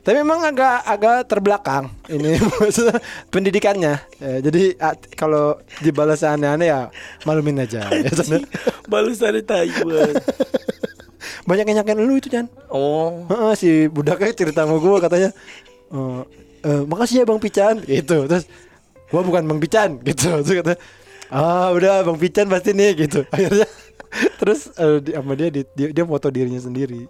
Tapi 0.00 0.24
memang 0.24 0.40
agak 0.48 0.80
agak 0.88 1.28
terbelakang 1.28 1.92
ini 2.08 2.40
maksudnya 2.56 2.96
pendidikannya. 3.28 4.00
Eh, 4.16 4.40
jadi 4.40 4.80
kalau 5.12 5.60
dibalas 5.84 6.24
aneh-aneh 6.24 6.72
ya 6.72 6.88
malumin 7.28 7.68
aja. 7.68 7.84
Ya. 7.92 8.08
Balasannya 8.88 9.44
Taiwan 9.44 10.16
Banyak 11.44 11.68
yang 11.68 11.84
nyakain 11.84 12.00
lu 12.00 12.16
itu 12.16 12.32
Chan. 12.32 12.48
Oh 12.72 13.28
Heeh, 13.28 13.52
si 13.60 13.70
budaknya 13.92 14.32
cerita 14.32 14.64
sama 14.64 14.80
gue 14.80 14.98
katanya 15.04 15.30
eh 15.92 16.20
eh, 16.64 16.82
makasih 16.88 17.22
ya 17.22 17.24
bang 17.28 17.40
Pican. 17.40 17.74
Gitu. 17.84 18.18
Terus 18.26 18.44
gua 19.12 19.22
bukan 19.22 19.42
bang 19.44 19.60
Pican. 19.60 19.90
Gitu. 20.08 20.28
Terus 20.42 20.56
kata 20.64 20.74
ah 21.32 21.68
udah 21.72 22.02
bang 22.04 22.18
Pican 22.18 22.46
pasti 22.48 22.72
nih. 22.72 22.90
Gitu. 22.96 23.22
Akhirnya 23.34 23.68
terus 24.40 24.68
eh, 24.76 24.98
di- 25.00 25.14
sama 25.16 25.32
dia, 25.36 25.48
di- 25.48 25.68
dia 25.76 25.88
dia 25.92 26.04
foto 26.04 26.28
dirinya 26.32 26.60
sendiri. 26.60 27.06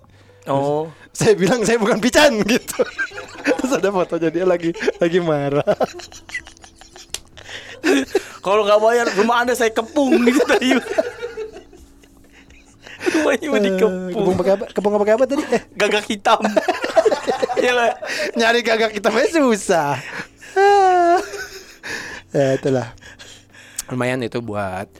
Oh. 0.51 0.91
saya 1.15 1.39
bilang 1.39 1.63
saya 1.63 1.79
bukan 1.79 2.03
Pican. 2.03 2.43
Gitu. 2.51 2.83
Terus 3.43 3.73
ada 3.79 3.89
fotonya 3.95 4.31
dia 4.35 4.45
lagi 4.47 4.71
lagi 4.99 5.19
marah. 5.23 5.67
Kalau 8.43 8.63
nggak 8.67 8.81
bayar 8.83 9.07
rumah 9.19 9.43
anda 9.43 9.55
saya 9.55 9.71
kepung 9.75 10.23
gitu. 10.23 10.43
tadi 10.47 10.75
Rumahnya 13.03 13.47
mau 13.51 13.59
Eh, 13.59 13.63
dikepung 13.67 13.95
kepung 14.15 14.37
pakai 14.39 14.53
apa? 14.55 14.65
Kepung 14.71 14.93
pakai 14.95 15.15
apa 15.19 15.25
tadi? 15.27 15.43
Eh 15.51 15.63
Gagak 15.81 16.05
hitam. 16.07 16.41
Iya 17.63 17.73
lah 17.79 17.95
nyari 18.35 18.67
gagak 18.67 18.91
kita 18.91 19.15
susah. 19.31 19.95
Ah. 20.59 21.23
ya 22.35 22.59
itulah. 22.59 22.91
Lumayan 23.87 24.19
itu 24.27 24.43
buat 24.43 24.91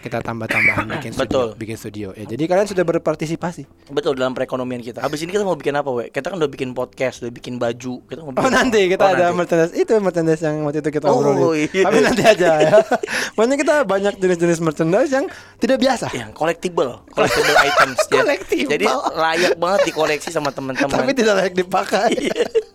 kita 0.00 0.20
tambah-tambahan 0.20 0.84
bikin 0.92 1.10
studio, 1.16 1.24
Betul. 1.24 1.48
bikin 1.56 1.76
studio. 1.76 2.08
Ya, 2.12 2.24
jadi 2.26 2.42
kalian 2.44 2.66
sudah 2.66 2.84
berpartisipasi. 2.84 3.64
Betul 3.88 4.14
dalam 4.14 4.30
perekonomian 4.30 4.78
kita. 4.78 4.98
Habis 4.98 5.20
ini 5.20 5.30
kita 5.30 5.42
mau 5.42 5.54
bikin 5.54 5.72
apa, 5.72 5.88
we? 5.88 6.08
Kita 6.08 6.28
kan 6.28 6.36
udah 6.36 6.46
bikin 6.46 6.70
podcast, 6.70 7.20
udah 7.20 7.30
bikin 7.30 7.56
baju. 7.56 8.02
Kita 8.02 8.20
mau 8.20 8.28
Oh 8.28 8.36
bikin 8.36 8.50
nanti 8.50 8.78
apa? 8.78 8.90
kita 8.90 9.02
Oh, 9.02 9.10
ada 9.10 9.24
nanti. 9.24 9.36
merchandise 9.36 9.72
itu 9.74 9.92
merchandise 9.96 10.40
yang 10.40 10.56
waktu 10.62 10.78
itu 10.78 10.90
kita 10.90 11.06
Oh, 11.06 11.16
obrolin. 11.16 11.66
iya. 11.66 11.82
Tapi 11.82 11.98
nanti 12.00 12.22
aja 12.22 12.50
ya. 12.58 12.72
Pokoknya 13.34 13.56
kita 13.56 13.74
banyak 13.82 14.14
jenis-jenis 14.16 14.58
merchandise 14.60 15.10
yang 15.10 15.26
tidak 15.56 15.78
biasa. 15.78 16.06
yang 16.12 16.30
collectible, 16.30 17.00
collectible 17.08 17.56
items 17.56 17.98
ya. 18.10 18.20
Collectible. 18.20 18.70
Jadi 18.70 18.84
layak 19.14 19.54
banget 19.56 19.80
dikoleksi 19.86 20.28
sama 20.28 20.50
teman-teman. 20.50 20.92
Tapi 20.92 21.12
tidak 21.12 21.34
layak 21.36 21.54
dipakai. 21.54 22.12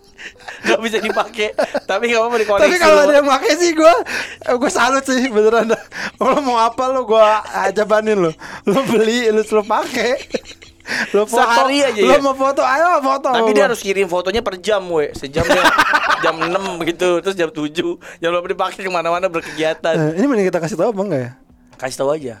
Gak 0.60 0.80
bisa 0.84 0.98
dipakai, 1.00 1.56
tapi 1.88 2.12
gak 2.12 2.20
apa-apa 2.20 2.36
dikoleksi. 2.40 2.64
Tapi 2.68 2.76
kalau 2.76 3.00
ada 3.08 3.14
yang 3.16 3.28
pakai 3.28 3.52
sih 3.56 3.70
gue 3.72 3.94
gue 4.60 4.70
salut 4.70 5.04
sih 5.04 5.28
beneran. 5.32 5.72
Kalau 6.20 6.38
mau 6.44 6.60
apa 6.60 6.92
lo 6.92 7.08
gue 7.08 7.26
ajabanin 7.68 8.28
lo. 8.28 8.32
Lo 8.68 8.80
beli 8.84 9.32
lo 9.32 9.40
lo 9.40 9.62
pakai. 9.64 10.20
Lo 11.14 11.22
foto, 11.22 11.38
Sehari 11.38 11.86
aja 11.86 12.00
Lo 12.02 12.14
ya? 12.18 12.18
mau 12.18 12.34
foto, 12.34 12.66
ayo 12.66 12.98
foto. 12.98 13.30
Tapi 13.30 13.50
dia 13.54 13.70
harus 13.70 13.78
kirim 13.78 14.10
fotonya 14.10 14.42
per 14.42 14.58
jam, 14.58 14.82
we. 14.90 15.14
Sejam 15.14 15.46
dia 15.46 15.62
jam 16.24 16.34
6 16.34 16.50
gitu, 16.90 17.22
terus 17.22 17.36
jam 17.38 17.48
7 17.48 17.70
Jam 18.18 18.30
8 18.34 18.52
dipakai 18.52 18.82
ke 18.82 18.90
mana-mana 18.90 19.30
berkegiatan. 19.30 19.94
Eh, 19.94 20.12
ini 20.18 20.26
mending 20.26 20.50
kita 20.50 20.58
kasih 20.58 20.74
tahu 20.74 20.90
apa 20.90 21.02
enggak 21.06 21.20
ya? 21.22 21.30
Kasih 21.80 21.96
tahu 21.96 22.10
aja. 22.12 22.34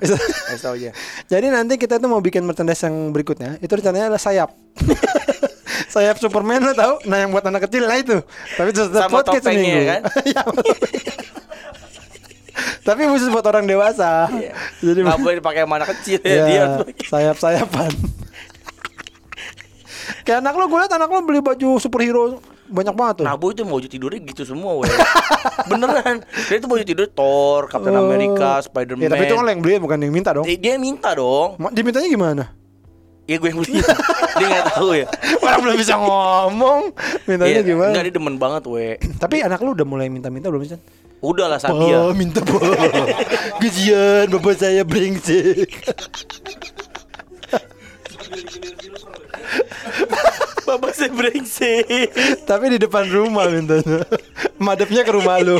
Kasih 0.50 0.62
tahu 0.66 0.74
aja. 0.76 0.90
Jadi 1.32 1.46
nanti 1.48 1.74
kita 1.78 1.96
tuh 1.96 2.10
mau 2.10 2.20
bikin 2.20 2.44
merchandise 2.44 2.82
yang 2.84 3.14
berikutnya. 3.14 3.56
Itu 3.62 3.72
rencananya 3.72 4.12
adalah 4.12 4.22
sayap. 4.22 4.50
sayap 5.90 6.16
Superman 6.16 6.62
lo 6.62 6.72
tahu? 6.72 6.94
Nah 7.04 7.18
yang 7.18 7.30
buat 7.30 7.42
anak 7.42 7.66
kecil 7.66 7.84
lah 7.84 7.96
itu. 7.96 8.22
Tapi 8.54 8.68
itu 8.70 8.80
setiap 8.82 9.04
Sama 9.04 9.16
podcast 9.18 9.42
topengnya, 9.42 9.60
seminggu. 9.60 9.82
kan? 9.84 10.00
Betul. 10.48 10.74
Tapi 12.80 13.00
khusus 13.06 13.28
buat 13.28 13.44
orang 13.44 13.64
dewasa. 13.64 14.28
Iya. 14.30 14.52
Jadi 14.80 14.98
Nggak 15.00 15.18
boleh 15.18 15.36
dipakai 15.38 15.60
sama 15.62 15.74
anak 15.76 15.88
kecil 15.94 16.18
ya. 16.20 16.30
Iya, 16.30 16.44
Dia 16.46 16.64
sayap-sayapan. 17.06 17.90
Kayak 20.20 20.38
anak 20.40 20.54
lo 20.54 20.64
gue 20.66 20.78
liat 20.78 20.92
anak 20.92 21.08
lo 21.08 21.20
beli 21.20 21.40
baju 21.40 21.76
superhero 21.76 22.40
banyak 22.66 22.94
banget 22.94 23.14
tuh. 23.18 23.24
Nah, 23.26 23.34
boy 23.34 23.50
itu 23.50 23.66
baju 23.66 23.82
tidurnya 23.82 24.20
gitu 24.24 24.42
semua, 24.46 24.78
we. 24.78 24.86
Beneran. 25.66 26.22
Dia 26.46 26.56
itu 26.56 26.66
baju 26.66 26.84
tidur 26.84 27.06
Thor, 27.08 27.66
Captain 27.66 27.90
Oh. 27.90 28.06
America, 28.06 28.62
Spider-Man. 28.62 29.02
Ya, 29.02 29.10
tapi 29.10 29.26
itu 29.26 29.34
kan 29.34 29.42
yang 29.44 29.58
beli 29.58 29.74
bukan 29.76 29.98
yang 29.98 30.12
minta 30.12 30.30
dong. 30.30 30.46
Dia- 30.46 30.54
Dia 30.56 30.74
minta 30.78 31.10
dong. 31.10 31.58
Ma- 31.58 31.72
Dimintanya 31.72 32.06
gimana? 32.06 32.44
Ya 33.30 33.38
gue 33.38 33.46
yang 33.46 33.62
beli. 33.62 33.78
dia 34.34 34.46
nggak 34.50 34.66
tahu 34.74 34.88
ya. 34.98 35.06
Orang 35.38 35.58
belum 35.62 35.76
bisa 35.78 35.94
ngomong. 35.94 36.90
Mintanya 37.30 37.52
Iya, 37.52 37.62
gimana? 37.62 37.90
Enggak 37.94 38.04
dia 38.04 38.14
demen 38.18 38.36
banget, 38.36 38.62
we. 38.66 38.98
Tapi 39.22 39.46
anak 39.46 39.62
lu 39.62 39.70
udah 39.70 39.86
mulai 39.86 40.10
minta-minta 40.10 40.50
belum 40.50 40.66
sih? 40.66 40.82
Udah 41.22 41.46
lah 41.46 41.62
Oh, 41.62 41.62
Sabia. 41.62 42.10
minta 42.10 42.42
po. 42.42 42.58
Gajian 43.62 44.26
bapak 44.26 44.54
saya 44.56 44.82
brengsek. 44.82 45.68
Bapak 50.66 50.92
saya 50.94 51.10
brengsek. 51.10 51.86
Tapi 52.46 52.64
di 52.72 52.78
depan 52.78 53.06
rumah 53.06 53.46
mintanya. 53.46 54.06
Madepnya 54.58 55.02
ke 55.02 55.12
rumah 55.12 55.38
lu. 55.38 55.58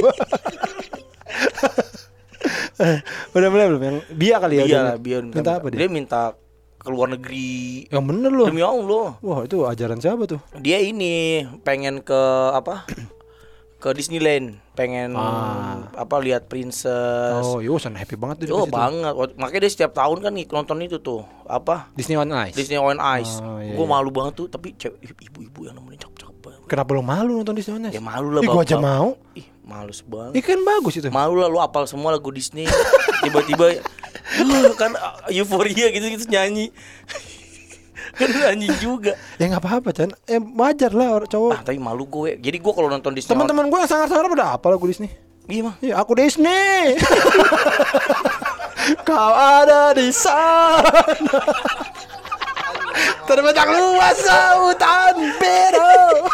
udah 3.30 3.48
mulai 3.52 3.66
belum 3.68 3.82
yang 3.84 3.96
dia 4.10 4.36
kali 4.40 4.54
ya? 4.56 4.64
Iya 4.64 4.66
udah. 4.66 4.82
lah, 4.82 4.96
biar 4.96 5.20
minta 5.22 5.50
apa 5.60 5.66
dia? 5.68 5.78
Dia 5.78 5.88
minta 5.92 6.22
ke 6.80 6.88
luar 6.88 7.12
negeri. 7.12 7.84
Yang 7.92 8.04
bener 8.08 8.30
loh. 8.32 8.46
Demi 8.48 8.64
Allah. 8.64 9.20
Wah 9.20 9.44
itu 9.44 9.68
ajaran 9.68 10.00
siapa 10.00 10.24
tuh? 10.24 10.40
Dia 10.56 10.80
ini 10.80 11.44
pengen 11.60 12.00
ke 12.00 12.20
apa? 12.56 12.88
Ke 13.80 13.96
Disneyland, 13.96 14.60
pengen 14.76 15.16
Ah. 15.16 15.88
apa 15.96 16.20
lihat 16.20 16.52
princess. 16.52 17.40
Oh, 17.40 17.64
yo 17.64 17.80
sana 17.80 17.96
happy 17.96 18.12
banget 18.12 18.44
tuh. 18.44 18.52
Oh, 18.52 18.68
banget. 18.68 19.08
Makanya 19.40 19.64
dia 19.64 19.72
setiap 19.72 19.96
tahun 19.96 20.20
kan 20.20 20.36
nonton 20.36 20.84
itu 20.84 21.00
tuh. 21.00 21.24
Apa? 21.48 21.88
Disney 21.96 22.12
on 22.20 22.28
Ice. 22.44 22.52
Disney 22.52 22.76
on 22.76 23.00
Ice. 23.16 23.40
Oh, 23.40 23.56
iya, 23.56 23.72
gue 23.72 23.80
iya. 23.80 23.88
malu 23.88 24.12
banget 24.12 24.36
tuh, 24.36 24.52
tapi 24.52 24.76
cewek 24.76 25.00
ibu-ibu 25.00 25.64
yang 25.64 25.80
nemenin 25.80 25.96
cakep-cakep. 25.96 26.68
Kenapa 26.68 26.90
lo 26.92 27.00
malu 27.00 27.40
nonton 27.40 27.56
Disney 27.56 27.72
on 27.80 27.88
Ice? 27.88 27.96
Ya 27.96 28.04
malu 28.04 28.28
lah 28.28 28.44
Ih, 28.44 28.48
gua 28.52 28.62
aja 28.68 28.76
mau. 28.76 29.16
Ih, 29.32 29.48
malu 29.70 29.94
banget. 30.10 30.32
Ih 30.34 30.42
kan 30.42 30.58
bagus 30.66 30.98
itu. 30.98 31.06
Malu 31.14 31.38
lah 31.38 31.46
lu 31.46 31.62
apal 31.62 31.86
semua 31.86 32.10
lagu 32.10 32.34
Disney. 32.34 32.66
Tiba-tiba 33.22 33.78
uh, 33.78 34.74
kan 34.74 34.98
uh, 34.98 35.30
euforia 35.30 35.94
gitu-gitu 35.94 36.26
nyanyi. 36.26 36.74
kan 38.18 38.26
lu 38.26 38.42
anjing 38.42 38.74
juga. 38.82 39.14
Ya 39.38 39.46
nggak 39.46 39.62
apa-apa 39.62 39.94
Chan. 39.94 40.10
Eh 40.26 40.42
wajar 40.42 40.90
lah 40.90 41.22
orang 41.22 41.30
cowok. 41.30 41.52
Ah, 41.54 41.62
tapi 41.62 41.78
malu 41.78 42.10
gue. 42.10 42.42
Jadi 42.42 42.58
gue 42.58 42.72
kalau 42.74 42.90
nonton 42.90 43.14
Disney 43.14 43.30
Teman-teman 43.30 43.70
gue 43.70 43.78
yang 43.78 43.90
sangar-sangar 43.90 44.26
pada 44.26 44.58
apa 44.58 44.66
lagu 44.66 44.84
Disney? 44.90 45.14
Iya 45.46 45.62
mah. 45.66 45.74
Iya, 45.78 45.94
aku 46.02 46.12
Disney. 46.18 46.98
Kau 49.08 49.32
ada 49.34 49.94
di 49.94 50.10
sana. 50.10 50.90
Terbentang 53.26 53.70
luas 53.70 54.18
lautan 54.26 55.14
biru. 55.38 56.26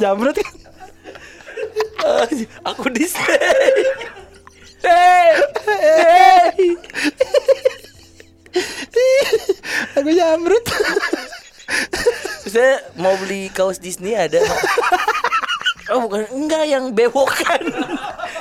Mais. 0.00 0.08
Jamrut 0.08 0.36
kan? 0.40 0.56
Aku 2.72 2.88
Disney. 2.88 3.36
Hey, 4.80 5.36
hey. 5.68 6.56
Aku 10.00 10.08
jamrut. 10.08 10.64
Saya 12.48 12.80
mau 12.96 13.12
beli 13.20 13.52
kaos 13.52 13.76
Disney 13.76 14.16
ada. 14.16 14.40
Oh 15.92 16.08
bukan 16.08 16.24
enggak 16.32 16.64
yang 16.64 16.96
bewokan. 16.96 17.60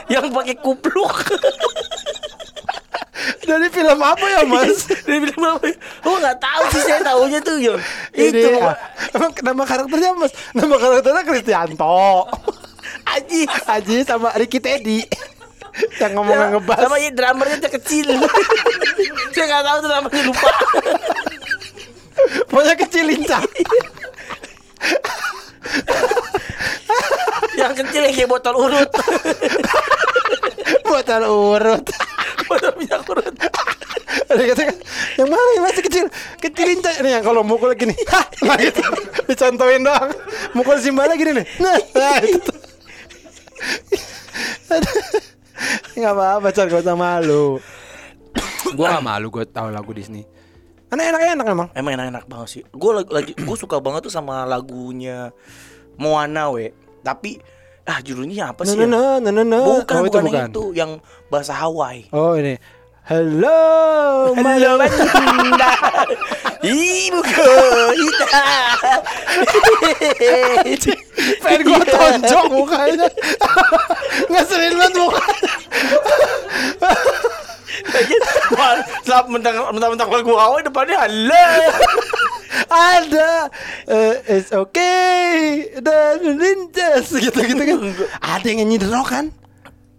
yang 0.08 0.32
pakai 0.32 0.56
kupluk. 0.64 1.28
Dari 3.44 3.68
film 3.74 4.00
apa 4.00 4.26
ya, 4.30 4.42
Mas? 4.48 4.86
Dia 4.86 5.20
bilang 5.20 5.60
apa? 5.60 5.68
Oh 6.08 6.16
nggak 6.24 6.38
tahu 6.40 6.64
sih 6.72 6.82
saya 6.88 7.02
tahunya 7.04 7.40
tuh 7.44 7.58
Ini 7.60 8.30
itu 8.30 8.50
ah, 8.62 8.78
emang 9.16 9.32
nama 9.42 9.64
karakternya 9.66 10.12
Mas? 10.18 10.34
Nama 10.54 10.76
karakternya 10.76 11.24
Kristianto. 11.26 12.28
Aji 13.16 13.42
Aji 13.68 13.98
sama 14.06 14.34
Ricky 14.38 14.60
Teddy. 14.62 15.06
Yang 16.02 16.12
ngomong 16.18 16.36
sama, 16.36 16.52
ngebas. 16.58 16.78
sama 16.82 16.98
ya 17.00 17.10
drummernya 17.14 17.58
tuh 17.64 17.72
kecil. 17.80 18.08
saya 19.34 19.46
nggak 19.48 19.64
tahu 19.64 19.78
tuh 19.80 19.90
namanya 19.90 20.22
lupa. 20.28 20.50
Pokoknya 22.52 22.76
kecil 22.84 23.06
lincah. 23.08 23.44
yang 27.56 27.74
kecil 27.76 28.02
yang 28.04 28.16
kayak 28.16 28.28
botol 28.28 28.56
urut. 28.60 28.92
Botol 30.84 31.24
urut. 31.32 31.86
botol 32.50 32.72
minyak 32.76 33.08
urut. 33.08 33.36
Ada 34.30 34.42
kata 34.52 34.62
yang 35.16 35.30
mana 35.32 35.50
yang 35.56 35.64
masih 35.70 35.84
kecil? 35.86 36.06
Kecil 36.60 36.76
lincah 36.76 36.92
ini 37.00 37.10
yang 37.16 37.24
kalau 37.24 37.40
mukul 37.40 37.72
gini. 37.72 37.96
Hah, 38.12 38.28
nah 38.44 38.60
gitu. 38.60 38.84
Dicontohin 39.32 39.80
doang. 39.80 40.12
Mukul 40.52 40.76
simbala 40.84 41.16
gini 41.16 41.40
nih. 41.40 41.46
Nah, 41.64 41.80
nah 41.96 42.20
itu. 42.20 42.52
Nggak 45.96 46.12
apa-apa, 46.12 46.48
gak 46.52 46.84
usah 46.84 47.00
malu. 47.00 47.64
gua 48.76 49.00
gak 49.00 49.08
malu, 49.08 49.32
gua 49.32 49.48
tahu 49.48 49.72
lagu 49.72 49.88
Disney. 49.96 50.28
Enak 50.92 51.06
enak 51.16 51.22
enak 51.32 51.46
emang. 51.48 51.70
Emang 51.72 51.92
enak-enak 51.96 52.28
banget 52.28 52.48
sih. 52.52 52.62
Gue 52.76 52.92
lagi, 52.92 53.08
lagi 53.08 53.32
gue 53.40 53.56
suka 53.56 53.80
banget 53.80 54.12
tuh 54.12 54.14
sama 54.14 54.44
lagunya 54.44 55.32
Moana 55.96 56.52
we. 56.52 56.76
Tapi 57.08 57.40
ah 57.88 58.04
judulnya 58.04 58.52
apa 58.52 58.68
sih? 58.68 58.76
no 58.76 58.84
ya? 58.84 58.92
no 58.92 59.04
no 59.24 59.30
no 59.32 59.44
no. 59.48 59.60
Bukan, 59.80 59.96
oh, 59.96 60.04
itu 60.04 60.12
bukan, 60.12 60.24
bukan. 60.28 60.36
yang 60.36 60.50
itu 60.52 60.64
yang 60.76 60.92
bahasa 61.32 61.56
Hawaii. 61.56 62.12
Oh 62.12 62.36
ini. 62.36 62.60
Hello, 63.10 64.38
Halo 64.38 64.78
my 64.78 64.86
Banda. 64.86 65.74
Ibu 66.62 67.20
kita. 67.26 68.42
Pengen 71.42 71.60
gua 71.66 71.82
tonjok 71.90 72.46
mukanya. 72.54 73.10
Ngeselin 74.30 74.78
banget 74.78 74.94
mukanya. 75.02 75.50
Selap 79.02 79.26
mentang 79.26 79.58
mentang 79.74 79.90
mentang 79.98 80.10
lagu 80.14 80.30
Hawaii 80.38 80.62
depannya 80.62 81.02
halo. 81.02 81.50
Ada 82.70 83.50
eh, 83.90 84.38
It's 84.38 84.54
okay 84.54 85.66
Dan 85.82 86.38
lintas 86.38 87.10
Gitu-gitu 87.10 87.58
kan 87.58 87.78
Ada 88.20 88.46
yang 88.46 88.58
nyanyi 88.66 88.78
The 88.78 88.90
Rock 88.90 89.10
kan 89.10 89.26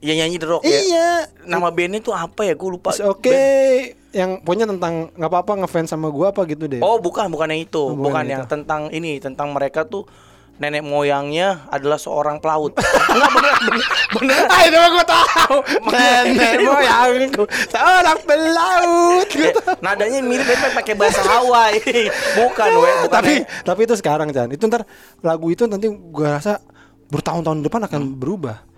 Ya 0.00 0.16
nyanyi 0.16 0.36
The 0.36 0.48
Rock 0.48 0.64
ya. 0.64 0.80
Iya 0.80 1.08
Nama 1.44 1.68
bandnya 1.68 2.00
tuh 2.00 2.12
apa 2.12 2.40
ya? 2.42 2.52
Gue 2.52 2.72
lupa. 2.72 2.88
It's 2.88 3.00
okay 3.00 3.92
Yang 4.10 4.40
punya 4.42 4.64
tentang 4.64 5.12
nggak 5.12 5.28
apa-apa 5.28 5.52
ngefans 5.60 5.88
sama 5.88 6.08
gua 6.08 6.32
apa 6.32 6.42
gitu 6.44 6.64
deh 6.66 6.80
Oh 6.80 6.96
bukan 6.96 7.28
bukan 7.28 7.46
yang 7.46 7.62
itu, 7.62 7.78
Oh, 7.78 7.92
bukan 7.92 8.10
bukan, 8.10 8.24
yang 8.24 8.32
yang 8.32 8.42
itu. 8.42 8.50
tentang 8.50 8.82
ini 8.88 9.16
tentang 9.16 9.52
mereka 9.52 9.84
tuh 9.84 10.08
nenek 10.56 10.82
moyangnya 10.82 11.64
adalah 11.68 11.96
seorang 11.96 12.36
pelaut. 12.36 12.76
Enggak 13.08 13.30
bener 13.30 13.54
bener. 13.62 13.86
bener. 14.12 14.40
Ah 14.46 14.60
itu 14.62 14.76
gua 14.76 15.06
tahu 15.06 15.56
Nenek 15.94 16.54
moyangku 16.60 17.44
Seorang 17.66 18.18
pelaut 18.24 19.28
Eh, 19.30 19.52
nadanya 19.78 20.20
mirip 20.20 20.44
mirip 20.44 20.72
pakai 20.74 20.94
bahasa 20.94 21.20
Hawaii. 21.22 21.80
bukan 22.40 22.70
we, 22.74 22.90
bukan. 22.98 23.08
tapi 23.10 23.32
yang- 23.36 23.48
tapi 23.62 23.80
itu 23.84 23.94
sekarang 23.94 24.28
Chan 24.30 24.48
itu 24.48 24.64
ntar 24.66 24.84
lagu 25.20 25.48
itu 25.48 25.64
nanti 25.64 25.86
gua 25.88 26.36
rasa 26.36 26.60
bertahun-tahun 27.08 27.62
depan 27.62 27.84
akan 27.84 28.02
berubah. 28.14 28.69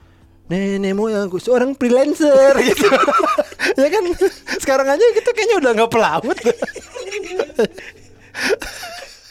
Nenek 0.53 0.93
moyangku 0.93 1.41
seorang 1.41 1.73
freelancer 1.73 2.53
gitu. 2.69 2.85
ya 3.73 3.89
kan 3.89 4.05
sekarang 4.61 4.85
aja 4.85 5.01
gitu 5.17 5.31
kayaknya 5.33 5.57
udah 5.65 5.71
nggak 5.73 5.89
pelaut. 5.89 6.37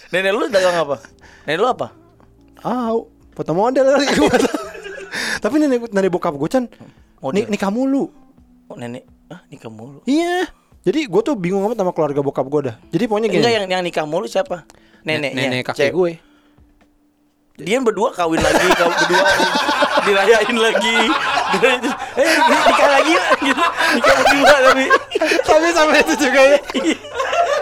Nenek 0.09 0.31
lu 0.33 0.49
dagang 0.49 0.81
apa? 0.81 0.97
Nenek 1.45 1.61
lu 1.61 1.67
apa? 1.69 1.87
Ah, 2.65 2.97
foto 3.37 3.53
model 3.53 3.85
kali. 3.85 4.05
Tapi 5.45 5.55
nenek 5.61 5.93
nenek 5.93 6.09
bokap 6.09 6.33
gue 6.33 6.49
Model. 7.21 7.37
nik 7.37 7.45
nikah 7.53 7.69
mulu. 7.69 8.09
Oh 8.65 8.73
nenek, 8.73 9.05
ah 9.29 9.45
nikah 9.53 9.69
mulu. 9.69 10.01
Iya. 10.09 10.49
Jadi 10.81 11.05
gue 11.05 11.21
tuh 11.21 11.37
bingung 11.37 11.61
banget 11.61 11.85
sama 11.85 11.93
keluarga 11.93 12.25
bokap 12.25 12.49
gue 12.49 12.61
dah. 12.73 12.75
Jadi 12.89 13.03
pokoknya 13.05 13.29
gini. 13.29 13.45
Enggak 13.45 13.53
yang 13.53 13.65
yang 13.69 13.83
nikah 13.85 14.05
mulu 14.09 14.25
siapa? 14.25 14.65
Neneknya. 15.05 15.53
nenek 15.53 15.69
kakek 15.69 15.93
gue. 15.93 16.30
Dia 17.61 17.77
berdua 17.79 18.09
kawin 18.11 18.41
lagi, 18.41 18.67
kawin 18.73 18.95
berdua 19.05 19.23
dirayain 20.05 20.57
lagi. 20.57 20.97
Eh 22.17 22.29
nikah 22.65 22.89
lagi 22.89 23.13
gitu. 23.45 23.63
Nikah 23.95 24.13
lagi 24.17 24.35
enggak 24.41 24.59
tapi 24.65 24.85
Tapi 25.45 25.67
sama 25.75 25.93
itu 25.99 26.13
juga 26.17 26.41
ya. 26.41 26.59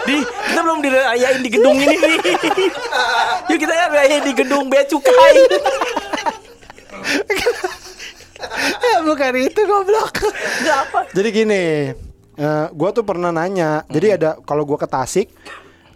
di 0.07 0.15
kita 0.23 0.59
belum 0.63 0.79
dirayain 0.81 1.41
di 1.43 1.49
gedung 1.51 1.77
ini 1.77 1.95
nih. 1.99 2.17
Yuk 3.51 3.57
kita 3.59 3.73
rayain 3.91 4.23
di 4.23 4.33
gedung 4.33 4.71
bea 4.71 4.87
cukai. 4.87 5.35
ya 8.79 8.97
bukan 9.03 9.33
itu 9.35 9.61
goblok. 9.67 10.13
Enggak 10.63 10.77
apa. 10.87 10.99
Jadi 11.11 11.29
gini, 11.33 11.63
eh 12.39 12.65
gue 12.71 12.89
tuh 12.95 13.03
pernah 13.03 13.35
nanya. 13.35 13.83
Jadi 13.91 14.07
ada 14.15 14.39
kalau 14.47 14.63
gue 14.63 14.77
ke 14.79 14.87
Tasik, 14.87 15.27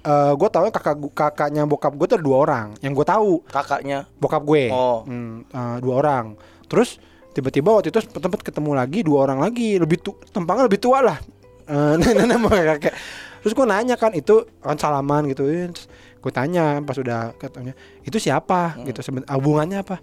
eh 0.03 0.33
gue 0.33 0.49
tahu 0.49 0.67
kakak 0.67 0.95
kakaknya 1.13 1.63
bokap 1.63 1.93
gue 1.93 2.05
tuh 2.05 2.15
ada 2.19 2.25
dua 2.25 2.37
orang. 2.39 2.67
Yang 2.79 2.93
gue 2.93 3.05
tahu 3.07 3.31
Kakaknya 3.45 4.05
bokap 4.15 4.43
gue, 4.43 4.67
Oh. 4.67 5.01
Hmm, 5.03 5.43
eh, 5.45 5.77
dua 5.79 5.93
orang. 5.97 6.35
Terus 6.67 6.99
tiba-tiba 7.31 7.71
waktu 7.71 7.89
itu 7.89 7.99
tempat 8.11 8.39
ketemu 8.39 8.71
lagi 8.73 8.99
dua 9.01 9.23
orang 9.23 9.39
lagi, 9.39 9.75
lebih 9.75 9.97
tu, 9.97 10.11
tempangnya 10.29 10.67
lebih 10.67 10.77
tua 10.77 10.99
lah. 10.99 11.17
Eh, 11.63 11.93
nenek 11.99 12.27
sama 12.29 12.49
kakek. 12.51 12.93
Terus 13.39 13.53
gue 13.53 13.65
nanya 13.65 13.95
kan 13.95 14.11
itu 14.11 14.43
kan 14.59 14.75
salaman 14.75 15.27
gitu. 15.27 15.47
Terus 15.47 15.87
gue 16.19 16.31
tanya 16.31 16.79
pas 16.79 16.95
udah 16.95 17.31
katanya 17.33 17.71
itu 18.01 18.15
siapa 18.15 18.75
Hmm. 18.75 18.83
gitu 18.85 18.99
seben- 18.99 19.27
hubungannya 19.27 19.79
apa? 19.79 19.99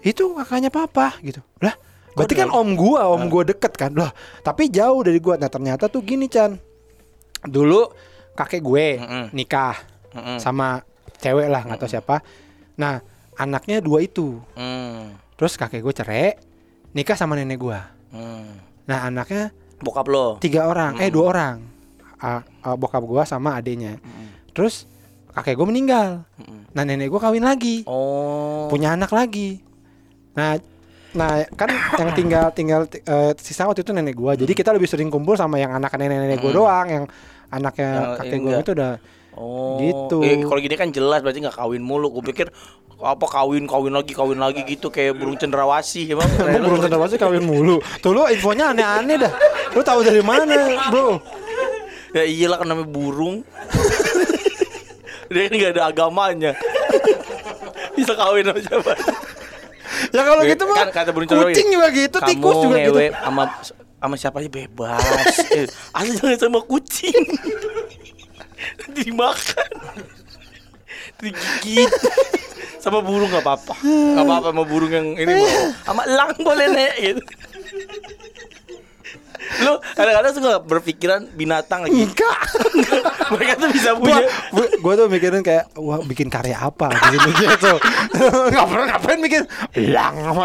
Itu 0.00 0.34
kakaknya 0.34 0.66
papa 0.68 1.14
gitu. 1.18 1.38
Lah, 1.58 1.78
berarti 2.12 2.34
kan 2.34 2.50
om 2.50 2.74
gua, 2.74 3.06
om 3.08 3.26
gua 3.26 3.42
deket 3.42 3.70
kan. 3.72 3.90
Lah, 3.92 4.10
tapi 4.40 4.66
jauh 4.66 4.98
dari 4.98 5.18
gua. 5.18 5.34
Nah, 5.36 5.46
ternyata 5.46 5.86
tuh 5.86 6.02
gini, 6.02 6.26
Chan. 6.26 6.58
Dulu 7.40 7.86
kakek 8.32 8.60
gue 8.60 8.86
Mm-mm. 8.98 9.24
nikah 9.30 9.76
Mm-mm. 10.12 10.38
sama 10.38 10.84
cewek 11.16 11.46
lah, 11.46 11.62
nggak 11.62 11.78
tahu 11.78 11.90
siapa. 11.90 12.16
Nah, 12.74 13.00
anaknya 13.34 13.78
dua 13.78 14.00
itu. 14.00 14.40
Hmm. 14.52 15.14
Terus 15.34 15.54
kakek 15.54 15.80
gue 15.80 15.92
cerai, 15.92 16.34
nikah 16.90 17.14
sama 17.14 17.34
nenek 17.34 17.56
gua. 17.56 17.88
Hmm. 18.10 18.58
Nah, 18.84 19.06
anaknya 19.06 19.54
Bokap 19.78 20.06
lo. 20.06 20.38
tiga 20.38 20.66
orang, 20.66 20.98
eh 20.98 21.08
dua 21.08 21.24
orang. 21.28 21.56
Ah, 22.16 22.42
ah, 22.60 22.74
bokap 22.74 23.02
gua 23.02 23.22
sama 23.22 23.54
adenya. 23.54 23.98
Terus 24.50 24.86
kakek 25.30 25.54
gue 25.54 25.64
meninggal. 25.64 26.22
Mm-mm. 26.36 26.70
Nah, 26.70 26.82
nenek 26.82 27.08
gua 27.08 27.20
kawin 27.20 27.42
lagi, 27.42 27.82
Oh. 27.84 28.66
punya 28.68 28.92
anak 28.92 29.10
lagi. 29.10 29.58
Nah, 30.32 30.56
nah 31.12 31.44
kan 31.56 31.68
yang 32.00 32.10
tinggal 32.18 32.46
tinggal 32.56 32.80
eh, 32.88 33.32
sisa 33.36 33.68
waktu 33.68 33.84
itu 33.84 33.92
nenek 33.92 34.16
gua. 34.16 34.32
Jadi 34.36 34.52
kita 34.56 34.72
lebih 34.72 34.88
sering 34.88 35.12
kumpul 35.12 35.36
sama 35.36 35.60
yang 35.60 35.76
anak 35.76 35.92
nenek-nenek 35.96 36.40
gua 36.40 36.52
doang, 36.52 36.86
yang 36.88 37.04
anaknya 37.52 37.88
Yang 37.92 38.04
kakek 38.16 38.32
ini 38.32 38.40
gua 38.40 38.48
enggak. 38.48 38.64
itu 38.64 38.72
udah 38.72 38.92
Oh, 39.32 39.80
Gitu. 39.80 40.18
Eh, 40.28 40.44
kalau 40.44 40.60
gini 40.60 40.76
kan 40.76 40.92
jelas 40.92 41.24
berarti 41.24 41.40
nggak 41.40 41.56
kawin 41.56 41.80
mulu. 41.80 42.12
Gue 42.12 42.32
pikir 42.32 42.52
apa 43.00 43.26
kawin 43.26 43.64
kawin 43.64 43.96
lagi 43.96 44.12
kawin 44.12 44.36
lagi 44.36 44.60
gitu 44.68 44.92
kayak 44.92 45.16
burung 45.16 45.40
cendrawasih 45.40 46.12
emang. 46.12 46.28
Emang 46.36 46.68
belum 46.68 46.80
tentu 46.84 47.00
pasti 47.00 47.16
kawin 47.16 47.40
mulu. 47.40 47.80
Tuh 48.04 48.12
lu 48.12 48.28
infonya 48.28 48.76
aneh-aneh 48.76 49.16
dah. 49.16 49.32
Lu 49.72 49.80
tahu 49.80 50.04
dari 50.04 50.20
mana, 50.20 50.88
Bro? 50.92 51.16
Ya 52.12 52.28
iyalah 52.28 52.60
kan 52.60 52.68
namanya 52.68 52.92
burung. 52.92 53.40
Dia 55.32 55.48
kan 55.48 55.54
nggak 55.56 55.72
ada 55.80 55.82
agamanya. 55.88 56.52
Bisa 57.96 58.12
kawin 58.12 58.44
sama 58.44 58.60
siapa? 58.60 58.92
Ya 60.12 60.22
kalau 60.28 60.42
gitu 60.44 60.62
mah 60.68 60.76
Kan 60.76 60.88
kata 60.92 61.10
kucing 61.12 61.68
juga 61.72 61.88
gitu, 61.88 62.16
Kamu 62.20 62.28
tikus 62.28 62.56
juga 62.60 62.76
gitu. 62.84 62.98
sama 63.16 63.42
sama 64.02 64.14
siapa 64.18 64.36
aja 64.42 64.50
bebas. 64.50 65.00
Eh, 65.56 65.66
Asal 65.94 66.12
jangan 66.18 66.38
sama 66.38 66.60
kucing. 66.64 67.16
Dimakan. 68.96 69.70
Digigit. 71.22 71.90
Sama 72.82 72.98
burung 72.98 73.30
nggak 73.30 73.46
apa-apa. 73.46 73.74
Nggak 73.84 74.24
apa-apa 74.26 74.46
sama 74.50 74.64
burung 74.66 74.90
yang 74.90 75.08
ini 75.14 75.32
mau. 75.38 75.48
Sama 75.86 76.02
elang 76.04 76.30
boleh 76.40 76.66
nek 76.72 76.92
gitu. 76.98 77.22
Lu 79.60 79.72
kadang-kadang 79.92 80.32
suka 80.32 80.52
berpikiran 80.64 81.20
binatang 81.36 81.84
lagi. 81.84 82.08
Enggak. 82.08 82.38
Mereka 83.32 83.52
tuh 83.60 83.68
bisa 83.72 83.90
punya 83.96 84.24
gua, 84.52 84.66
gua 84.80 84.92
tuh 84.96 85.06
mikirin 85.12 85.44
kayak 85.44 85.68
wah 85.76 86.00
bikin 86.00 86.32
karya 86.32 86.56
apa 86.56 86.88
gitu 87.12 87.28
gitu. 87.44 87.74
Enggak 88.48 88.66
pernah 88.68 88.86
ngapain 88.96 89.18
mikir 89.20 89.42
hilang 89.76 90.14
apa. 90.20 90.44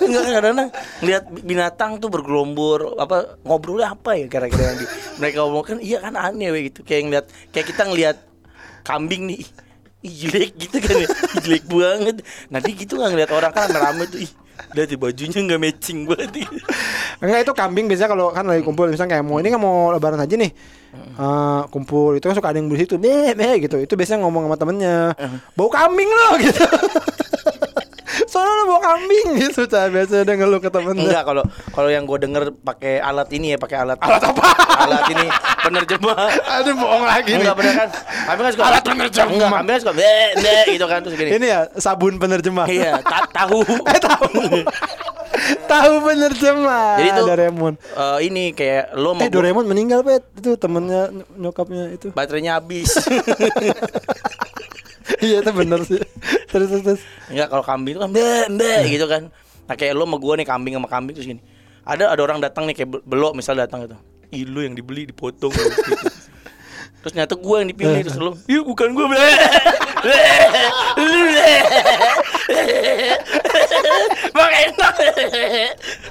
Enggak 0.00 0.22
kadang-kadang 0.32 0.68
ngeliat 1.04 1.24
binatang 1.44 1.90
tuh 2.00 2.08
bergerombol 2.08 2.96
apa 2.96 3.36
ngobrolnya 3.44 3.92
apa 3.92 4.16
ya 4.16 4.26
kira-kira 4.30 4.72
nanti 4.72 4.86
mereka 5.18 5.44
ngomong 5.44 5.64
kan 5.64 5.78
iya 5.82 5.98
kan 6.00 6.14
aneh 6.14 6.48
we, 6.54 6.72
gitu 6.72 6.80
kayak 6.86 7.02
ngeliat 7.08 7.26
kayak 7.50 7.66
kita 7.72 7.82
ngeliat 7.88 8.16
kambing 8.86 9.30
nih 9.30 9.42
ih 9.42 9.50
jelek 10.02 10.52
gitu 10.58 10.76
kan 10.82 10.94
ya 10.98 11.08
jelek 11.46 11.64
banget 11.70 12.16
nanti 12.50 12.70
gitu 12.74 12.98
nggak 12.98 13.10
ngeliat 13.14 13.30
orang 13.30 13.52
kan 13.54 13.70
rame-rame 13.70 14.04
tuh 14.10 14.18
ih 14.18 14.32
lihat 14.72 14.88
di 14.88 14.96
bajunya 14.96 15.38
nggak 15.44 15.60
matching 15.60 15.98
banget 16.08 16.48
Enggak 17.22 17.40
itu 17.44 17.52
kambing 17.52 17.86
biasanya 17.86 18.10
kalau 18.16 18.26
kan 18.34 18.44
lagi 18.48 18.62
kumpul 18.64 18.88
misalnya 18.90 19.18
kayak 19.18 19.24
mau 19.24 19.38
ini 19.38 19.48
kan 19.52 19.60
mau 19.60 19.92
lebaran 19.94 20.18
aja 20.18 20.34
nih. 20.34 20.52
Eh, 20.92 21.62
kumpul 21.72 22.20
itu 22.20 22.24
kan 22.28 22.36
suka 22.36 22.52
ada 22.52 22.60
yang 22.60 22.68
bersih 22.68 22.84
tuh 22.84 22.98
meh 23.00 23.32
meh 23.32 23.64
gitu. 23.64 23.80
Itu 23.80 23.94
biasanya 23.96 24.24
ngomong 24.26 24.48
sama 24.50 24.56
temennya. 24.60 25.16
Bau 25.56 25.68
kambing 25.72 26.08
lo 26.08 26.28
gitu. 26.44 26.64
Soalnya 28.32 28.54
lo 28.54 28.64
bau 28.66 28.80
kambing 28.80 29.26
gitu 29.42 29.62
cah 29.66 29.86
biasanya 29.86 30.24
dia 30.24 30.34
ngeluh 30.34 30.56
ke 30.56 30.66
temennya. 30.66 31.04
enggak 31.04 31.22
kalau 31.22 31.44
kalau 31.68 31.86
yang 31.86 32.02
gue 32.02 32.16
denger 32.18 32.48
pakai 32.56 32.96
alat 32.98 33.28
ini 33.28 33.52
ya 33.52 33.58
pakai 33.58 33.76
alat 33.78 34.00
alat 34.00 34.22
apa 34.24 34.46
alat 34.80 35.04
ini 35.06 35.26
penerjemah 35.60 36.16
Aduh 36.54 36.72
bohong 36.74 37.04
lagi 37.04 37.30
enggak 37.34 37.52
bener 37.54 37.74
kan 37.76 37.88
kami 38.24 38.40
kan 38.40 38.50
suka 38.50 38.64
Alat 38.64 38.82
penerjemah. 38.82 39.28
enggak 39.28 39.50
kami 39.52 39.68
kan 39.68 39.80
suka 39.80 39.92
bleh 39.92 40.32
gitu 40.66 40.86
kan 40.86 40.98
terus 40.98 41.14
gini 41.14 41.30
Ini 41.30 41.46
ya 41.46 41.60
sabun 41.76 42.16
penerjemah. 42.16 42.66
iya 42.66 42.98
ta- 42.98 43.28
tahu 43.28 43.60
Eh 43.92 44.00
tahu. 44.00 44.26
tahu 45.64 45.92
penerjemah. 46.02 46.96
Jadi 46.98 47.08
tuh- 47.12 47.26
Doraemon. 47.26 47.74
Eh, 47.76 48.18
ini 48.22 48.52
kayak 48.52 48.94
lo 48.94 49.12
mau 49.12 49.20
Eh 49.20 49.28
Doraemon 49.28 49.64
meninggal 49.64 50.00
pet 50.00 50.24
itu 50.34 50.56
temennya 50.56 51.08
ny- 51.10 51.28
nyokapnya 51.38 51.84
itu. 51.90 52.08
baterainya 52.10 52.56
habis. 52.56 52.88
iya 55.20 55.36
itu 55.38 55.50
bener 55.50 55.80
sih. 55.82 56.00
Terus 56.48 56.68
terus. 56.68 56.82
terus. 56.82 57.02
Enggak 57.28 57.48
kalau 57.48 57.60
kambing 57.62 57.92
itu 57.92 58.00
kan 58.00 58.10
mbak 58.10 58.44
mbak 58.50 58.80
gitu 58.86 59.06
kan. 59.06 59.22
Nah 59.62 59.74
kayak 59.74 59.92
lo 59.92 60.04
sama 60.04 60.16
gua 60.16 60.34
nih 60.34 60.44
kambing 60.44 60.74
sama 60.74 60.88
kambing 60.88 61.14
terus 61.14 61.26
gini. 61.26 61.42
Ada 61.82 62.08
ada 62.08 62.22
orang 62.22 62.38
datang 62.38 62.64
nih 62.64 62.74
kayak 62.74 62.90
be- 62.90 63.04
belok 63.04 63.34
misal 63.34 63.52
datang 63.52 63.84
gitu. 63.84 63.96
Ih 64.30 64.44
lo 64.44 64.60
yang 64.60 64.72
dibeli 64.72 65.04
dipotong 65.04 65.50
gitu. 65.50 65.80
Terus 67.02 67.12
nyata 67.12 67.34
gua 67.34 67.60
yang 67.60 67.68
dipilih 67.68 67.98
terus 68.00 68.14
lo, 68.14 68.38
"Iya 68.46 68.62
bukan 68.62 68.94
gua." 68.94 69.10
Bleh. 69.10 69.34
Bleh. 70.02 70.38
Bleh. 70.94 71.60
Bang 74.30 74.52
enak. 74.54 74.94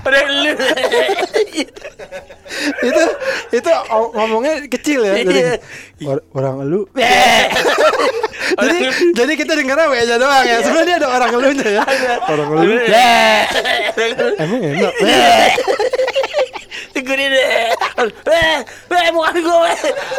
Udah 0.03 0.21
lu. 0.27 0.51
itu 2.81 3.03
itu 3.51 3.69
ngomongnya 4.11 4.53
kecil 4.67 4.99
ya. 5.01 5.13
Jadi, 5.15 5.39
Iya. 6.03 6.11
"Or- 6.11 6.25
orang 6.35 6.55
elu. 6.67 6.81
Jadi 8.57 8.77
jadi 9.15 9.33
kita 9.37 9.51
dengarnya 9.55 9.87
we 9.87 9.97
aja 10.01 10.15
doang 10.19 10.43
ya. 10.43 10.57
Sebenarnya 10.63 10.87
dia 10.87 10.97
ada 10.99 11.09
orang 11.11 11.31
elunya 11.31 11.67
ya. 11.79 11.83
Orang 12.27 12.47
elu. 12.51 12.73
Emang 14.39 14.61
enak. 14.61 14.93
Tegurin 17.11 17.27
deh. 17.27 17.43
Eh, 18.31 18.63
eh, 18.95 19.11
bukan 19.11 19.35
gue. 19.35 19.71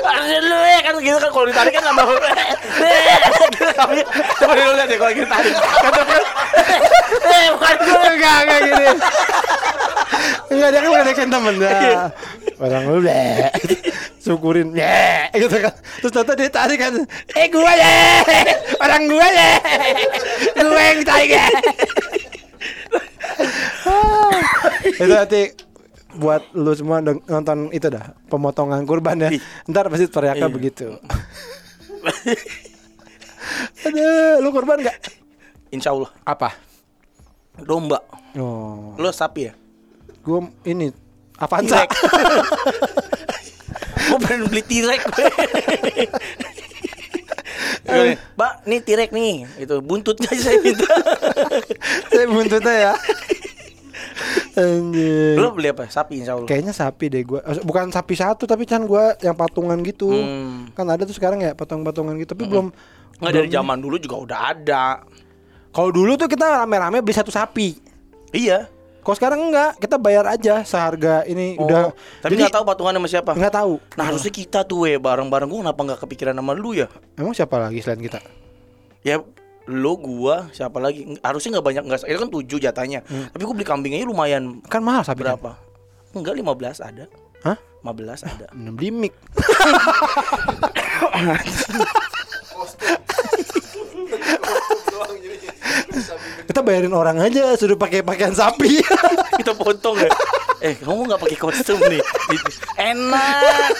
Harusnya 0.04 0.40
lu 0.44 0.60
ya 0.60 0.80
kan 0.84 0.94
gitu 1.00 1.16
kan 1.16 1.30
kalau 1.32 1.46
ditarik 1.48 1.72
kan 1.72 1.88
nambah. 1.88 2.04
Eh, 2.84 3.72
kami. 3.80 4.04
Coba 4.36 4.52
dulu 4.52 4.72
lihat 4.76 4.88
deh 4.92 4.98
kalau 5.00 5.12
kita 5.16 5.28
tarik. 5.32 5.52
Kata 5.56 6.00
dia, 6.04 6.20
Eh, 7.32 7.46
bukan 7.56 7.76
gue. 7.80 8.04
Enggak 8.12 8.36
enggak 8.44 8.60
gini. 8.60 8.86
Enggak 10.52 10.68
dia 10.68 10.80
kan 10.84 10.90
ngedekin 10.92 11.28
temennya. 11.32 11.72
Orang 12.60 12.84
elu. 12.84 13.00
bleh. 13.00 13.48
Syukurin. 14.20 14.76
bleh, 14.76 15.32
gitu 15.32 15.56
kan. 15.64 15.72
Terus 16.04 16.12
ternyata 16.12 16.32
dia 16.36 16.50
tarik 16.52 16.76
kan. 16.76 16.92
Eh 17.40 17.48
gua 17.48 17.72
ya. 17.72 18.20
Orang 18.84 19.08
gua 19.08 19.26
ya. 19.32 19.52
Gua 20.60 20.82
yang 20.92 21.00
tarik 21.08 21.40
ya. 21.40 21.48
itu 24.82 25.08
nanti 25.08 25.42
buat 26.14 26.42
lu 26.52 26.72
semua 26.72 27.00
nonton 27.02 27.68
itu 27.70 27.88
dah 27.88 28.12
pemotongan 28.26 28.84
kurban 28.84 29.16
ya. 29.18 29.30
Ntar 29.64 29.88
pasti 29.88 30.06
teriaknya 30.06 30.46
Iya. 30.46 30.54
begitu. 30.54 30.86
Ada 33.82 34.08
lu 34.38 34.48
kurban 34.50 34.78
nggak? 34.78 34.96
Insya 35.70 35.90
Allah. 35.90 36.10
Apa? 36.22 36.52
Domba. 37.58 38.00
Oh, 38.34 38.96
Lo 38.96 39.10
sapi 39.10 39.44
ya? 39.44 39.54
gue 40.22 40.38
ini 40.64 40.86
Avanza. 41.36 41.82
Tirek. 41.82 41.90
gue 44.02 44.18
pengen 44.20 44.46
beli 44.46 44.62
tirek 44.62 45.02
Pak, 48.32 48.52
nih 48.70 48.80
tirek 48.80 49.10
nih. 49.10 49.44
Itu 49.58 49.82
buntutnya 49.82 50.30
saya 50.32 50.62
minta. 50.64 50.86
Saya 52.08 52.26
buntutnya 52.26 52.74
ya. 52.80 52.92
Anjir. 54.54 55.36
Lo 55.36 55.50
beli 55.50 55.68
apa? 55.68 55.86
Sapi 55.86 56.18
insya 56.18 56.34
Allah. 56.34 56.44
Kayaknya 56.44 56.72
sapi 56.72 57.04
deh 57.08 57.22
gua. 57.22 57.40
Eh, 57.42 57.60
Bukan 57.60 57.88
sapi 57.88 58.14
satu 58.14 58.44
tapi 58.44 58.64
kan 58.64 58.82
gua 58.82 59.14
yang 59.18 59.32
patungan 59.32 59.78
gitu. 59.80 60.08
Hmm. 60.08 60.68
Kan 60.70 60.86
ada 60.86 61.02
tuh 61.02 61.12
sekarang 61.12 61.40
ya 61.40 61.52
patung-patungan 61.52 62.14
gitu 62.16 62.32
tapi 62.32 62.46
belum 62.46 62.68
Nggak 63.18 63.32
dari 63.32 63.46
belum- 63.46 63.56
zaman 63.56 63.76
dulu 63.78 63.96
juga 63.96 64.16
udah 64.18 64.38
ada. 64.50 64.84
Kalau 65.68 65.88
dulu 65.88 66.14
tuh 66.14 66.26
kita 66.26 66.60
rame-rame 66.60 67.00
beli 67.00 67.12
satu 67.12 67.28
sapi. 67.28 67.80
Iya. 68.30 68.68
Kalau 69.02 69.16
sekarang 69.16 69.40
enggak, 69.42 69.82
kita 69.82 69.98
bayar 69.98 70.30
aja 70.30 70.62
seharga 70.62 71.24
ini 71.24 71.58
Oh, 71.58 71.66
udah. 71.66 71.90
Tapi 72.22 72.32
Jadi 72.32 72.40
nggak 72.40 72.54
tahu 72.54 72.64
patungan 72.64 72.94
sama 72.94 73.08
siapa. 73.08 73.30
nggak 73.32 73.50
tahu. 73.52 73.74
Nah 73.92 74.04
harusnya 74.04 74.30
kita 74.30 74.62
tuh 74.62 74.86
we 74.86 74.94
bareng-bareng 74.94 75.48
gue 75.48 75.58
kenapa 75.60 75.80
nggak 75.82 76.00
kepikiran 76.00 76.34
sama 76.34 76.52
lu 76.52 76.70
ya? 76.72 76.86
Emang 77.14 77.32
siapa 77.32 77.58
lagi 77.58 77.82
selain 77.82 77.98
kita? 77.98 78.22
Ya 79.02 79.18
lo 79.66 79.94
gua 79.94 80.50
siapa 80.50 80.78
lagi? 80.78 81.06
Harusnya 81.22 81.58
nggak 81.58 81.66
banyak 81.66 81.84
nggak. 81.86 82.00
Itu 82.06 82.18
kan 82.18 82.30
tujuh 82.30 82.58
jatahnya. 82.58 83.00
Tapi 83.04 83.42
gue 83.42 83.54
beli 83.54 83.66
kambingnya 83.66 84.02
lumayan 84.02 84.58
Kan 84.66 84.82
mahal 84.82 85.06
sapi. 85.06 85.22
berapa? 85.22 85.54
Enggak 86.12 86.34
15 86.36 86.82
ada. 86.82 87.04
Hah? 87.42 87.56
15 87.82 88.26
ada. 88.26 88.46
Beli 88.52 88.90
mic. 88.90 89.14
Kostum. 92.52 92.96
Kostum 93.52 93.98
doang 94.92 95.16
jadi 95.18 95.36
bisa 95.92 96.14
bikin 96.14 96.44
Kita 96.46 96.60
bayarin 96.60 96.94
orang 96.94 97.18
aja 97.18 97.56
suruh 97.56 97.78
pakai 97.78 98.04
pakaian 98.04 98.34
sapi. 98.34 98.82
kita 99.40 99.52
potong 99.56 99.96
ya. 99.98 100.10
Eh 100.62 100.78
kamu 100.78 101.10
nggak 101.10 101.20
pakai 101.20 101.38
kostum 101.38 101.78
nih? 101.90 102.02
Enak. 102.92 103.72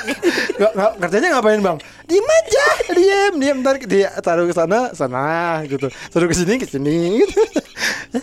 Nggak, 0.59 0.91
kerjanya 0.99 1.29
ngapain 1.39 1.61
bang? 1.63 1.77
Diem 2.13 2.29
aja, 2.29 2.67
diem, 2.93 3.33
diem 3.41 3.59
ntar 3.65 3.81
dia 3.89 4.13
taruh 4.21 4.45
ke 4.45 4.53
sana, 4.53 4.93
sana 4.93 5.65
gitu. 5.65 5.89
Taruh 6.13 6.29
ke 6.29 6.37
sini, 6.37 6.61
ke 6.61 6.69
sini. 6.69 7.25
Gitu. 7.25 7.41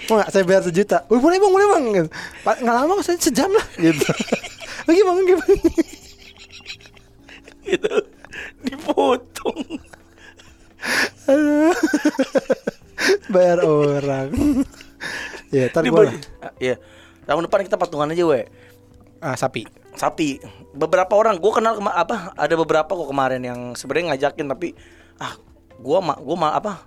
Mau 0.05 0.21
nggak 0.21 0.29
saya 0.29 0.45
bayar 0.45 0.61
sejuta? 0.61 1.09
Wih 1.09 1.17
boleh 1.17 1.41
bang, 1.41 1.49
boleh 1.49 1.67
bang. 1.73 1.83
Gitu. 1.97 2.09
Nggak 2.45 2.75
lama 2.77 3.01
saya 3.01 3.17
sejam 3.17 3.49
lah. 3.49 3.65
Gitu. 3.81 4.05
Oke 4.85 5.01
bang, 5.01 5.17
bang. 5.41 5.57
gitu. 7.65 7.93
Dipotong. 8.61 9.59
Bayar 13.33 13.59
orang. 13.65 14.29
ya, 15.49 15.65
ntar. 15.73 16.13
Ah, 16.45 16.53
Iya. 16.61 16.77
Tahun 17.25 17.41
depan 17.49 17.65
kita 17.65 17.81
patungan 17.81 18.13
aja 18.13 18.21
we. 18.21 18.45
Ah, 19.17 19.33
sapi. 19.33 19.65
Sapi 19.91 20.37
beberapa 20.71 21.13
orang 21.13 21.35
gue 21.35 21.51
kenal 21.51 21.75
kema- 21.75 21.93
apa 21.93 22.31
ada 22.33 22.53
beberapa 22.53 22.87
kok 22.87 23.07
kemarin 23.07 23.41
yang 23.41 23.59
sebenarnya 23.73 24.13
ngajakin 24.13 24.47
tapi 24.47 24.67
ah 25.17 25.33
gue 25.75 25.97
ma 25.99 26.13
gue 26.15 26.35
ma 26.35 26.53
apa 26.53 26.85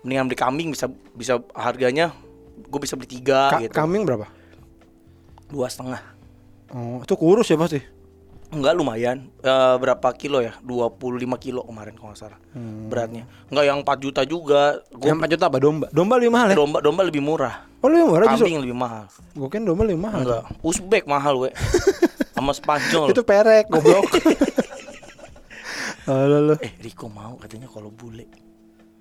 mendingan 0.00 0.26
beli 0.26 0.36
kambing 0.36 0.68
bisa 0.70 0.86
bisa 1.12 1.38
harganya 1.52 2.12
gue 2.60 2.80
bisa 2.80 2.94
beli 2.94 3.08
tiga 3.10 3.50
Ka- 3.50 3.60
gitu 3.60 3.72
Kambing 3.72 4.04
berapa? 4.04 4.28
dua 5.46 5.66
setengah 5.66 6.00
Oh, 6.70 7.02
itu 7.02 7.14
kurus 7.14 7.50
ya 7.50 7.58
pasti. 7.58 7.82
Enggak 8.50 8.74
lumayan 8.74 9.18
Eh, 9.38 9.76
berapa 9.76 10.08
kilo 10.12 10.38
ya 10.38 10.52
25 10.60 11.00
kilo 11.38 11.62
kemarin 11.62 11.94
kalau 11.94 12.10
nggak 12.10 12.20
salah 12.20 12.38
beratnya 12.86 13.24
enggak 13.46 13.64
yang 13.64 13.78
4 13.80 13.88
juta 13.98 14.22
juga 14.22 14.62
gue 14.90 15.06
Yang 15.06 15.18
4 15.18 15.32
juta 15.32 15.44
apa 15.46 15.58
domba? 15.58 15.86
Domba 15.88 16.14
lebih 16.16 16.30
mahal 16.30 16.48
ya? 16.48 16.56
domba 16.56 16.78
domba 16.78 17.02
lebih 17.02 17.20
murah 17.20 17.56
Oh, 17.78 17.88
lebih 17.88 18.06
murah 18.06 18.26
justru. 18.28 18.44
kambing 18.44 18.60
lebih 18.60 18.76
mahal 18.76 19.04
Gue 19.32 19.48
kan 19.48 19.62
domba 19.62 19.82
lebih 19.82 19.98
mahal. 19.98 20.20
enggak 20.20 20.42
Uzbek 20.60 21.04
mahal 21.04 21.34
we 21.38 21.50
sama 22.34 22.52
Spanyol 22.52 23.08
Itu 23.08 23.22
perek, 23.22 23.68
goblok. 23.68 24.04
Halo 26.04 26.38
lo. 26.42 26.54
eh 26.58 26.72
Riko 26.76 27.06
mau 27.06 27.36
katanya 27.36 27.66
kalau 27.66 27.88
bule 27.88 28.26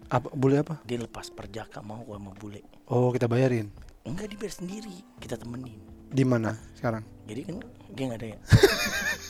Apa 0.08 0.30
boleh 0.30 0.62
apa? 0.62 0.78
dia 0.84 0.96
lepas 0.96 1.28
perjaka 1.28 1.82
mau 1.82 2.00
gua 2.02 2.16
sama 2.16 2.32
bule 2.34 2.62
Oh, 2.86 3.10
kita 3.10 3.26
bayarin. 3.26 3.68
enggak 4.02 4.30
dibayar 4.30 4.54
sendiri 4.54 4.94
kita 5.18 5.36
temenin 5.36 5.80
Di 6.08 6.24
mana 6.24 6.54
sekarang? 6.74 7.02
jadi 7.26 7.42
kan 7.44 7.56
dia 7.90 8.04
nggak 8.06 8.18
ada 8.18 8.28
ya 8.28 8.38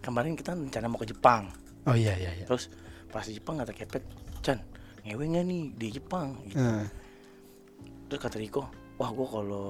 kemarin 0.00 0.32
kita 0.32 0.52
rencana 0.52 0.86
mau 0.86 0.96
ke 0.96 1.06
Jepang 1.06 1.48
Oh 1.84 1.92
iya 1.92 2.14
iya 2.14 2.32
iya. 2.32 2.44
terus 2.44 2.68
pas 3.06 3.22
di 3.22 3.32
Jepang 3.32 3.56
kata 3.56 3.72
kepet 3.72 4.04
Chan 4.40 4.58
ngewe 5.00 5.24
nggak 5.26 5.44
nih 5.44 5.62
di 5.74 5.88
Jepang 5.90 6.36
gitu. 6.44 6.58
Nah, 6.58 6.84
terus 8.06 8.20
kata 8.20 8.36
Riko 8.36 8.68
wah 8.94 9.08
gua 9.08 9.26
kalau 9.26 9.66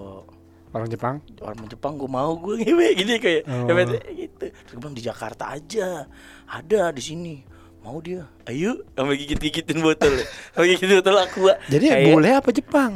orang 0.68 0.88
Jepang. 0.88 1.16
orang 1.38 1.56
Jepang 1.64 1.94
gua 1.94 2.10
mau 2.10 2.32
gua 2.34 2.54
ngewe 2.54 2.86
gini 2.98 3.16
kayak 3.16 3.42
Oh. 3.46 3.64
kepet 3.64 3.86
gitu 4.10 4.44
terus 4.44 4.72
gua 4.72 4.80
bilang 4.80 4.94
di 4.94 5.02
Jakarta 5.02 5.44
aja 5.50 6.10
ada 6.44 6.82
di 6.90 7.00
sini 7.00 7.34
mau 7.78 7.98
dia 7.98 8.26
ayo 8.44 8.82
sama 8.92 9.14
gigit 9.14 9.38
gigitin 9.38 9.78
botol 9.78 10.10
sama 10.52 10.66
gigitin 10.66 10.98
botol 10.98 11.16
aqua 11.16 11.54
Jadi 11.66 11.86
Kayak- 11.86 12.06
bule 12.10 12.30
apa 12.32 12.50
Jepang? 12.50 12.92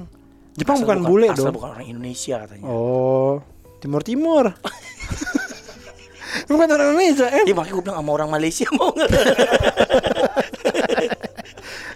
Jepang 0.53 0.77
asal 0.77 0.85
bukan, 0.85 0.99
bule 1.03 1.27
asal 1.29 1.49
dong. 1.49 1.55
bukan 1.55 1.71
orang 1.73 1.87
Indonesia 1.87 2.35
katanya 2.39 2.67
Oh, 2.67 3.41
Timur 3.79 4.03
Timur. 4.03 4.45
bukan 6.47 6.69
orang 6.69 6.89
Indonesia, 6.93 7.27
eh? 7.29 7.43
Iya 7.45 7.55
makanya 7.55 7.75
gue 7.75 7.85
bilang 7.85 7.99
sama 8.01 8.11
orang 8.13 8.31
Malaysia 8.31 8.67
mau 8.73 8.91
nggak? 8.91 9.11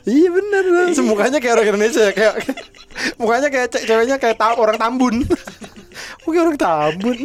Iya 0.07 0.29
bener 0.31 0.65
lah. 0.71 0.87
Semukanya 0.93 1.39
kayak 1.39 1.55
orang 1.57 1.69
Indonesia 1.73 2.01
ya, 2.01 2.13
kayak 2.13 2.35
mukanya 3.21 3.49
kayak 3.49 3.69
ce- 3.71 3.85
ceweknya 3.85 4.17
kayak 4.17 4.37
ta- 4.37 4.55
orang 4.55 4.79
Tambun. 4.79 5.27
Oke 6.27 6.37
orang 6.37 6.55
Tambun. 6.55 7.19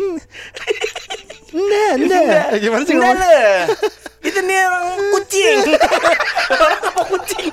Nah, 1.51 1.91
nah. 1.99 2.55
Gimana 2.55 2.83
sih 2.83 2.95
ngomong? 2.95 3.17
lah. 3.17 3.67
Itu 4.21 4.39
nih 4.39 4.57
orang 4.65 4.85
kucing. 5.11 5.57
orang 6.55 6.79
apa 6.79 7.01
kucing? 7.05 7.51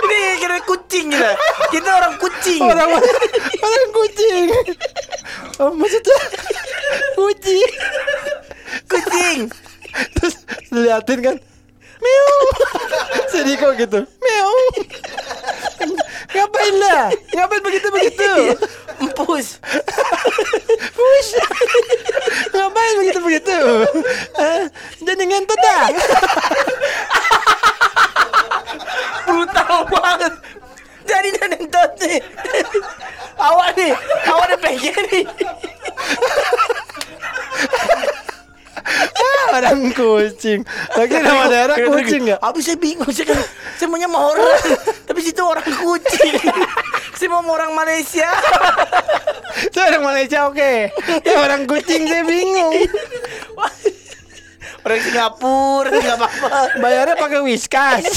Ini 0.00 0.18
kira 0.36 0.58
kucing 0.62 1.06
kita. 1.08 1.30
Kita 1.70 1.90
orang 1.92 2.14
kucing. 2.18 2.60
Orang 2.62 2.88
orang 3.60 3.90
kucing. 3.92 4.44
Oh, 5.60 5.76
maksudnya 5.76 6.16
kucing. 7.20 7.70
kucing. 8.88 9.38
Terus 10.16 10.34
diliatin 10.72 11.20
kan. 11.20 11.36
Meow. 12.00 12.40
Si 13.28 13.38
Diko 13.44 13.68
gitu. 13.76 14.00
Meow. 14.08 14.52
Ngapain 16.32 16.74
lah? 16.80 17.12
Ngapain 17.36 17.60
begitu 17.60 17.92
begitu? 17.92 18.56
Empus. 19.04 19.60
Push. 20.96 21.30
Ngapain 22.56 22.94
begitu 23.04 23.20
begitu? 23.20 23.58
Eh, 24.40 24.62
jadi 25.04 25.22
ngentot 25.28 25.60
dah. 25.60 25.84
Brutal 29.28 29.76
banget. 29.92 30.32
Jadi 31.10 31.28
nentot 31.34 31.90
nih. 31.98 32.18
Awak 33.40 33.68
nih. 33.74 33.92
Awak 34.30 34.44
ada 34.46 34.56
pengen 34.60 35.02
nih. 35.10 35.24
Ah, 39.20 39.44
orang 39.58 39.90
kucing. 40.50 40.60
Lagi 40.98 41.14
nama 41.22 41.44
daerah 41.46 41.76
kucing 41.78 42.22
ya? 42.26 42.36
Habis 42.42 42.62
saya 42.66 42.78
bingung 42.78 43.10
saya 43.14 43.26
kan 43.30 43.38
saya 43.78 43.86
maunya 43.88 44.08
mau 44.10 44.34
orang, 44.34 44.58
tapi 45.08 45.20
situ 45.22 45.42
orang 45.42 45.64
kucing. 45.66 46.34
saya 47.18 47.28
mau 47.30 47.44
orang 47.46 47.70
Malaysia. 47.74 48.28
Saya 49.74 49.92
orang 49.92 50.14
Malaysia 50.14 50.46
oke. 50.46 50.72
Ya 51.26 51.36
orang 51.42 51.66
kucing 51.66 52.06
saya 52.06 52.22
bingung. 52.22 52.70
orang 54.86 55.00
Singapura 55.04 55.90
nggak 55.90 56.16
apa-apa. 56.16 56.80
Bayarnya 56.80 57.18
pakai 57.18 57.42
Whiskas. 57.44 58.08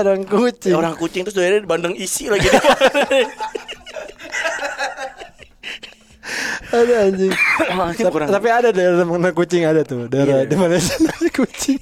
Orang 0.00 0.24
kucing. 0.26 0.74
Orang 0.74 0.96
kucing 0.96 1.22
terus 1.28 1.36
doainnya 1.36 1.62
bandeng 1.68 1.92
isi 1.94 2.32
lagi. 2.32 2.48
Ada 6.72 6.94
anjing. 7.08 7.32
Kurang. 8.08 8.28
Tapi 8.28 8.48
ada 8.48 8.68
daerah 8.70 9.02
mengenai 9.02 9.32
kucing 9.32 9.62
ada 9.62 9.82
tuh. 9.82 10.06
Daerah 10.06 10.42
Iya. 10.42 10.50
di 10.50 10.54
Malaysia 10.54 10.94
kucing. 11.30 11.78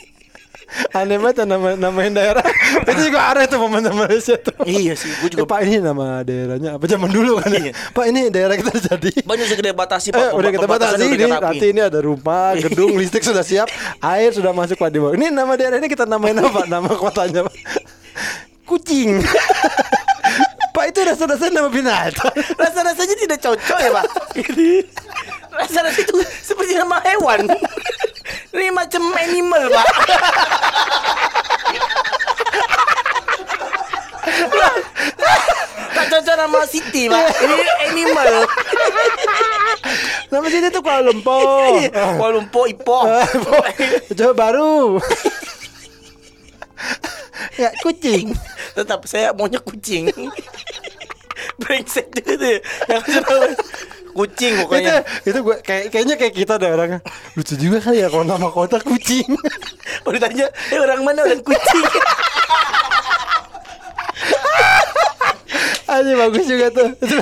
Aneh 0.92 1.16
banget 1.16 1.46
nama 1.46 1.72
namain 1.72 2.10
daerah. 2.10 2.42
Itu 2.90 3.08
juga 3.08 3.32
aneh 3.32 3.46
tuh 3.46 3.56
momen 3.56 3.86
Malaysia 3.86 4.34
tuh. 4.36 4.52
Iya 4.66 4.92
sih, 4.92 5.08
Eh, 5.08 5.30
juga 5.30 5.46
Pak 5.46 5.62
ini 5.62 5.78
nama 5.78 6.20
daerahnya 6.20 6.76
apa 6.76 6.84
zaman 6.84 7.08
dulu 7.08 7.38
kan 7.38 7.48
ya? 7.48 7.70
Iya. 7.70 7.72
Pak 7.94 8.04
ini 8.06 8.20
daerah 8.28 8.54
kita 8.58 8.72
jadi. 8.74 9.10
banyak 9.22 9.44
sudah 9.46 9.58
kita 9.62 9.70
batasi 9.72 10.08
Eh, 10.10 10.18
pak. 10.18 10.30
udah 10.34 10.50
kita 10.50 10.66
batasi 10.66 11.04
ini 11.06 11.24
nanti 11.30 11.66
ini 11.70 11.80
ada 11.80 12.02
rumah, 12.02 12.52
gedung, 12.66 12.92
listrik 12.92 13.22
sudah 13.22 13.40
siap, 13.40 13.70
air 14.02 14.34
sudah 14.34 14.50
masuk 14.50 14.76
Pak 14.76 14.90
di 14.90 14.98
bawah. 14.98 15.14
Ini 15.14 15.30
nama 15.30 15.54
daerah 15.54 15.78
ini 15.78 15.86
kita 15.86 16.04
namain 16.04 16.36
apa? 16.36 16.66
Nama 16.66 16.90
kotanya 16.92 17.46
Pak. 17.46 17.54
Kucing. 18.66 19.22
itu 20.88 21.00
rasa-rasanya 21.02 21.52
nama 21.62 21.70
binatang. 21.70 22.34
Rasa-rasanya 22.62 23.14
tidak 23.18 23.38
cocok 23.42 23.78
ya, 23.78 23.90
Pak. 23.90 24.04
Jadi 24.34 24.70
rasa-rasanya 25.52 26.04
itu 26.06 26.14
seperti 26.44 26.72
nama 26.78 26.98
hewan. 27.02 27.40
Ini 28.54 28.70
macam 28.72 29.02
animal, 29.14 29.62
Pak. 29.72 29.86
Tak 35.96 36.06
cocok 36.12 36.36
nama 36.36 36.58
Siti, 36.68 37.02
Pak. 37.08 37.26
Ini 37.40 37.56
animal. 37.90 38.32
Nama 40.26 40.46
Siti 40.50 40.66
itu 40.68 40.80
Kuala 40.82 41.02
Lumpur. 41.06 41.80
Iya, 41.80 42.18
Kuala 42.18 42.32
Lumpur, 42.38 42.64
Ipoh. 42.68 43.02
Johor 44.16 44.34
Baru. 44.36 45.00
ya 47.56 47.68
kucing. 47.80 48.32
Tetap 48.76 49.04
saya 49.04 49.32
maunya 49.32 49.60
kucing. 49.60 50.08
Brengsek 51.60 52.12
juga 52.12 52.32
tuh. 52.36 52.58
Yang 52.88 53.02
kucing 54.12 54.52
Itu 54.56 54.62
pokoknya. 54.64 54.94
itu 55.24 55.38
gue 55.40 55.56
kayak 55.60 55.84
kayaknya 55.92 56.14
kayak 56.16 56.34
kita 56.34 56.54
deh 56.56 56.70
orangnya. 56.72 57.00
Lucu 57.36 57.54
juga 57.56 57.78
kali 57.80 58.00
ya 58.00 58.08
kalau 58.08 58.24
nama 58.24 58.48
kota 58.48 58.80
kucing. 58.80 59.28
Oh 60.06 60.14
ditanya, 60.14 60.46
eh 60.70 60.78
orang 60.78 61.02
mana 61.02 61.26
orang 61.26 61.42
kucing? 61.42 61.82
Aja 65.86 66.12
bagus 66.14 66.44
juga 66.44 66.66
tuh. 66.70 66.88
Itu 66.98 67.16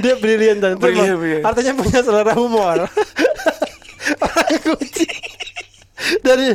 dia 0.00 0.14
brilian 0.16 0.60
dan 0.60 0.76
Brilian, 0.76 1.16
brilian. 1.16 1.42
artinya 1.44 1.72
punya 1.76 2.00
selera 2.00 2.32
humor. 2.32 2.88
Orang 4.20 4.60
kucing. 4.76 5.35
Dari 6.22 6.46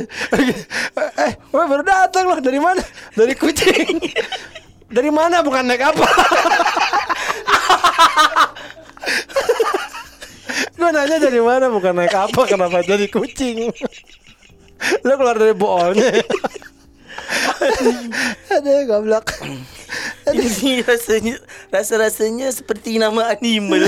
eh, 1.18 1.32
wah 1.52 1.66
baru 1.68 1.84
datang 1.84 2.24
loh 2.28 2.40
dari 2.40 2.60
mana? 2.60 2.82
Dari 3.12 3.34
kucing. 3.36 4.00
Dari 4.92 5.08
mana 5.08 5.40
bukan 5.40 5.64
naik 5.64 5.82
apa? 5.92 6.06
Gue 10.76 10.90
nanya 10.92 11.16
dari 11.16 11.40
mana 11.40 11.72
bukan 11.72 11.94
naik 11.96 12.12
apa 12.12 12.42
kenapa 12.44 12.84
jadi 12.84 13.08
kucing? 13.08 13.72
Lo 15.06 15.14
keluar 15.16 15.38
dari 15.38 15.54
boolnya. 15.56 16.10
Aduh 18.52 18.84
goblok. 18.84 19.32
Ini 20.28 20.82
rasanya 20.86 21.38
rasa 21.70 21.98
rasanya 21.98 22.50
seperti 22.50 22.98
nama 22.98 23.32
animal. 23.32 23.86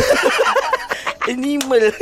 animal. 1.32 1.94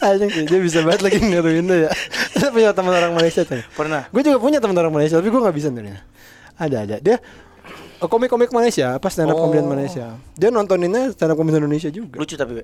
Anjing 0.00 0.30
sih, 0.30 0.44
dia 0.46 0.60
bisa 0.60 0.80
banget 0.84 1.02
lagi 1.02 1.18
ngeruin 1.18 1.64
tuh 1.66 1.78
ya. 1.88 1.90
Dia 2.36 2.48
punya 2.52 2.70
teman 2.76 2.92
orang 2.94 3.12
Malaysia 3.16 3.42
tuh. 3.42 3.62
Pernah. 3.74 4.06
Gue 4.12 4.22
juga 4.22 4.38
punya 4.38 4.58
teman 4.60 4.76
orang 4.76 4.92
Malaysia, 4.92 5.18
tapi 5.18 5.28
gue 5.32 5.40
nggak 5.40 5.56
bisa 5.56 5.68
sebenarnya. 5.72 6.00
Ada 6.56 6.76
ada. 6.84 6.96
Dia 7.00 7.16
eh, 7.96 8.08
komik-komik 8.08 8.52
Malaysia, 8.52 8.96
apa 8.96 9.08
stand 9.08 9.32
up 9.32 9.40
Oh. 9.40 9.48
Malaysia. 9.50 10.14
Dia 10.36 10.48
nontoninnya 10.52 11.16
stand 11.16 11.32
up 11.32 11.36
comedian 11.40 11.64
Indonesia 11.64 11.88
juga. 11.90 12.20
Lucu 12.20 12.36
tapi. 12.36 12.62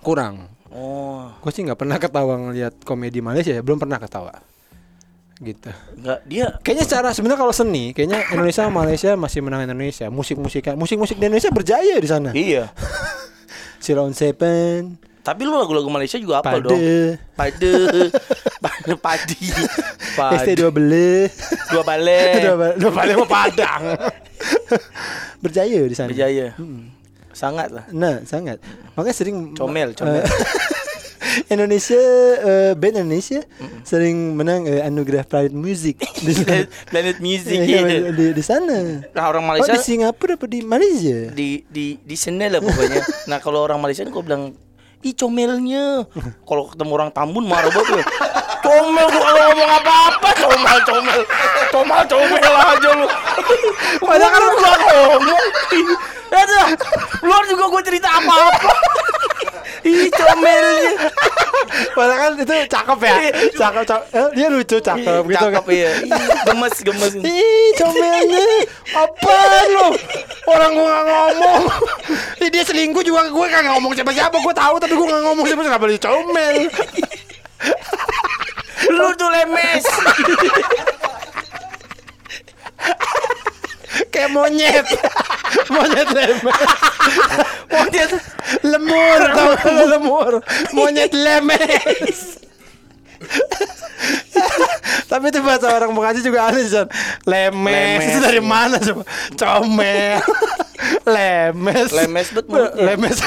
Kurang. 0.00 0.48
Oh, 0.68 1.32
Gue 1.40 1.48
sih 1.48 1.64
nggak 1.64 1.80
pernah 1.80 1.96
ketawa 1.96 2.36
ngeliat 2.36 2.84
komedi 2.84 3.24
Malaysia 3.24 3.56
ya, 3.56 3.64
belum 3.64 3.80
pernah 3.80 3.96
ketawa. 3.96 4.36
Gitu. 5.38 5.70
enggak 5.94 6.18
dia 6.26 6.58
Kayaknya 6.66 6.82
secara 6.84 7.08
sebenarnya 7.14 7.38
kalau 7.38 7.54
seni, 7.54 7.94
kayaknya 7.94 8.26
Indonesia 8.34 8.66
sama 8.66 8.82
Malaysia 8.82 9.14
masih 9.14 9.40
menang 9.40 9.62
Indonesia. 9.64 10.10
Musik-musik 10.10 10.66
musik-musik 10.74 11.14
di 11.16 11.24
Indonesia 11.30 11.54
berjaya 11.54 11.94
di 11.96 12.08
sana. 12.10 12.30
iya. 12.34 12.74
Silon 13.84 14.10
Seven, 14.10 14.98
Tapi 15.28 15.44
lu 15.44 15.52
lagu-lagu 15.52 15.92
Malaysia 15.92 16.16
juga 16.16 16.40
apa 16.40 16.56
dong? 16.56 16.72
Pade, 16.72 17.20
Pade, 17.36 17.72
pade, 18.64 18.92
padi, 18.96 19.44
ST 19.44 20.16
padi, 20.16 20.52
dua 20.56 20.70
beli. 20.72 21.28
dua 21.68 21.82
balik, 21.84 22.32
Dua 22.48 22.56
balik, 22.56 22.74
dua 22.80 22.90
balik 22.90 23.14
mau 23.14 23.28
Padang. 23.28 23.82
berjaya 25.44 25.84
di 25.84 25.92
sana. 25.92 26.08
berjaya, 26.08 26.56
sangat 27.30 27.68
lah. 27.70 27.84
Nah, 27.92 28.24
sangat. 28.24 28.56
Makanya 28.96 29.14
sering 29.14 29.52
Comel, 29.52 29.92
comel. 29.92 30.24
Eh, 30.24 30.26
Indonesia 31.50 32.00
eh, 32.40 32.72
band 32.72 32.98
Indonesia 32.98 33.44
sering 33.84 34.32
menang 34.32 34.64
eh, 34.64 34.80
anugerah 34.80 35.22
Pride 35.22 35.52
Music 35.52 36.00
di. 36.18 36.32
Planet 36.88 37.20
Music 37.20 37.58
Iya, 37.58 37.78
gitu. 37.84 38.10
di, 38.16 38.26
di 38.32 38.42
sana. 38.42 39.04
Nah 39.12 39.24
orang 39.26 39.44
Oh, 39.44 39.48
Malaysia 39.52 39.76
di 39.76 39.78
Singapura 39.78 40.34
apa 40.34 40.46
di 40.48 40.64
Malaysia? 40.64 41.28
di 41.30 41.62
di 41.68 42.00
di 42.00 42.16
sana 42.16 42.48
lah 42.48 42.58
pokoknya. 42.58 43.02
Nah 43.28 43.38
kalau 43.38 43.60
orang 43.60 43.76
Malaysia 43.76 44.02
kau 44.08 44.24
bilang 44.24 44.56
Ih 45.06 45.14
comelnya. 45.14 46.02
Kalau 46.48 46.64
ketemu 46.74 46.92
orang 46.98 47.10
Tambun 47.14 47.46
marah 47.46 47.70
banget 47.70 48.02
ya. 48.02 48.06
Comel 48.58 49.06
gua 49.08 49.22
kalau 49.32 49.48
ngomong 49.48 49.70
apa-apa 49.80 50.28
Comel 50.34 50.78
comel. 50.84 51.20
Comel 51.72 52.02
comel 52.04 52.54
aja 52.58 52.90
lu. 53.00 53.06
Padahal 54.04 54.28
kan 54.34 54.40
lu 54.44 54.54
gak 54.60 54.76
ngomong. 54.82 55.44
Ya 56.28 56.42
tuh 56.44 56.66
Luar 57.24 57.42
juga 57.48 57.64
gue 57.70 57.82
cerita 57.86 58.08
apa-apa. 58.18 58.72
Ih 59.88 60.10
comelnya 60.10 60.92
Padahal 61.94 62.18
kan 62.18 62.32
itu 62.38 62.54
cakep 62.66 62.98
ya. 63.00 63.14
Cakep, 63.54 63.82
cakep. 63.86 64.06
Eh, 64.10 64.28
dia 64.34 64.46
lucu 64.48 64.76
cakep 64.78 65.22
gitu 65.24 65.38
Cakep 65.38 65.64
kan. 65.64 65.74
iya 65.74 65.90
Gemes 66.44 66.76
gemes. 66.80 67.12
Ih, 67.20 67.68
comelnya. 67.76 68.46
Apaan 68.92 69.66
lo? 69.70 69.88
Orang 70.48 70.70
gua 70.74 70.88
gak 70.88 71.04
ngomong. 71.06 71.62
Dia 72.48 72.64
selingkuh 72.64 73.04
juga. 73.04 73.28
Gue 73.28 73.46
kagak 73.46 73.72
ngomong 73.76 73.92
siapa-siapa. 73.92 74.36
Gue 74.38 74.54
tahu 74.54 74.74
tapi 74.80 74.94
gue 74.96 75.06
gak 75.06 75.22
ngomong 75.22 75.44
siapa-siapa. 75.46 75.76
Kenapa 75.76 75.86
dia 75.86 76.00
comel? 76.00 76.56
Lu 78.88 79.08
tuh 79.14 79.28
lemes. 79.28 79.84
Kayak 84.08 84.30
monyet 84.32 84.86
Monyet 85.72 86.08
lemes 86.12 86.58
Monyet 87.72 88.10
Lemur 88.64 89.20
tau 89.36 89.50
lemur. 89.86 90.32
Monyet 90.72 91.12
lemes. 91.12 92.40
Tapi 95.08 95.24
itu 95.32 95.40
bahasa 95.42 95.72
orang 95.74 95.90
Bekasi 95.92 96.20
juga 96.22 96.48
aneh 96.48 96.64
Son 96.68 96.86
lemes. 97.26 97.98
Lemes, 97.98 98.08
Itu 98.08 98.18
dari 98.22 98.42
mana 98.42 98.76
coba? 98.78 99.02
Comel. 99.34 100.20
Lemes. 101.16 101.90
Lemes 101.90 102.28
bet 102.30 102.46
mulutnya. 102.46 102.82
Lemes 102.94 103.18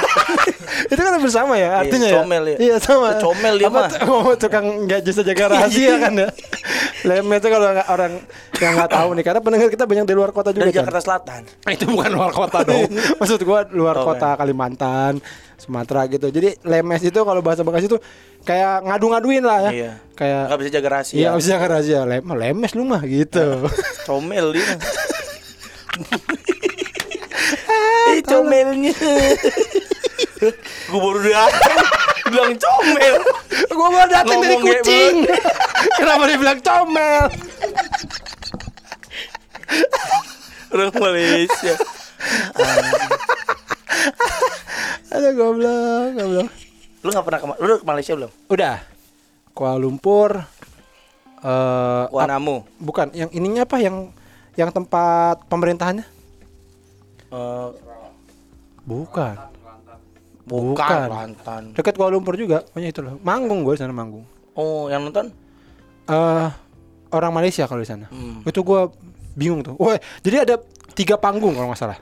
Itu 0.92 0.98
kan 0.98 1.18
bersama 1.18 1.54
ya 1.56 1.80
artinya 1.80 2.08
ya 2.08 2.16
comel 2.18 2.44
ya. 2.46 2.58
Iya 2.58 2.76
sama 2.78 3.08
Itu 3.12 3.26
comel 3.26 3.54
dia 3.56 3.68
Apa 3.68 3.78
mah. 3.78 3.88
tuh, 3.88 4.00
ngomong 4.04 4.36
tukang 4.38 4.66
gak 4.86 5.00
bisa 5.02 5.22
jaga 5.22 5.44
rahasia 5.52 5.94
kan 5.98 6.14
ya 6.16 6.30
Lemes 7.02 7.38
itu 7.38 7.48
kalau 7.48 7.68
nggak- 7.68 7.90
orang 7.90 8.14
yang 8.56 8.74
nggak 8.76 8.92
tahu 8.92 9.10
nih 9.12 9.24
Karena 9.24 9.40
pendengar 9.40 9.68
kita 9.68 9.86
banyak 9.86 10.06
di 10.06 10.14
luar 10.14 10.30
kota 10.30 10.50
juga 10.50 10.66
Dari. 10.66 10.78
Jakarta 10.78 11.00
Selatan 11.00 11.42
itu 11.76 11.84
bukan 11.88 12.10
luar 12.12 12.32
kota 12.32 12.62
dong. 12.62 12.86
Maksud 13.18 13.40
gua 13.42 13.66
luar 13.68 13.96
Oh, 13.98 14.06
kota 14.08 14.34
Kalimantan, 14.34 15.18
Sumatera 15.56 16.06
gitu. 16.08 16.28
Jadi 16.28 16.58
lemes 16.62 17.02
itu 17.02 17.20
kalau 17.20 17.40
bahasa 17.40 17.62
Bekasi 17.62 17.86
itu 17.86 17.98
kayak 18.42 18.82
ngadu-ngaduin 18.84 19.42
lah 19.42 19.60
ya. 19.66 19.72
Iya. 19.72 19.92
Kayak 20.14 20.42
Gak 20.48 20.58
bisa 20.60 20.70
jaga 20.72 20.90
rahasia 20.92 21.18
Iya, 21.18 21.30
bisa 21.34 21.56
kan 21.56 21.70
rahasia. 21.70 22.00
Lem 22.04 22.26
lemes 22.28 22.72
lu 22.72 22.84
mah 22.84 23.02
gitu. 23.02 23.66
Comel 24.04 24.46
dia 24.52 24.66
Ih 28.12 28.22
comelnya 28.24 28.94
Gue 30.90 31.00
baru 31.00 31.20
datang 31.22 31.78
Bilang 32.32 32.56
comel 32.58 33.16
gua 33.82 33.88
baru 33.90 34.10
datang 34.14 34.38
dari 34.46 34.58
kucing. 34.62 35.16
Kenapa 35.98 36.24
dia 36.30 36.38
bilang 36.38 36.60
comel? 36.62 37.24
Orang 40.72 40.92
Malaysia 40.96 41.74
Aduh 45.12 45.32
goblok, 45.36 46.06
goblok. 46.16 46.50
Lu 47.02 47.10
gak 47.12 47.26
pernah 47.28 47.40
ke, 47.42 47.46
lu 47.60 47.74
ke 47.82 47.86
Malaysia 47.86 48.14
belum? 48.16 48.32
Udah. 48.48 48.78
Kuala 49.52 49.76
Lumpur 49.82 50.32
eh 51.42 52.06
Wanamu 52.14 52.64
bukan 52.78 53.10
yang 53.18 53.28
ininya 53.34 53.66
apa 53.66 53.82
yang 53.82 54.14
yang 54.54 54.70
tempat 54.70 55.42
pemerintahannya? 55.50 56.06
Eh, 57.34 57.70
Bukan. 58.86 59.51
Bukan 60.52 60.76
Bukan. 60.76 61.08
Kelantan 61.08 61.64
Dekat 61.72 61.96
Kuala 61.96 62.12
Lumpur 62.12 62.36
juga, 62.36 62.68
pokoknya 62.68 62.90
itu 62.92 63.00
loh. 63.00 63.16
Manggung 63.24 63.64
gue 63.64 63.74
di 63.74 63.82
sana 63.82 63.96
manggung. 63.96 64.28
Oh 64.60 64.92
yang 64.92 65.08
nonton? 65.08 65.32
eh 66.12 66.50
orang 67.12 67.32
Malaysia 67.32 67.68
kalau 67.68 67.84
di 67.84 67.90
sana. 67.90 68.08
Hmm. 68.10 68.42
Itu 68.48 68.64
gua 68.66 68.90
bingung 69.36 69.62
tuh. 69.64 69.76
Wah, 69.78 70.00
jadi 70.24 70.48
ada 70.48 70.56
tiga 70.96 71.20
panggung 71.20 71.56
kalau 71.56 71.72
nggak 71.72 71.82
salah. 71.82 72.00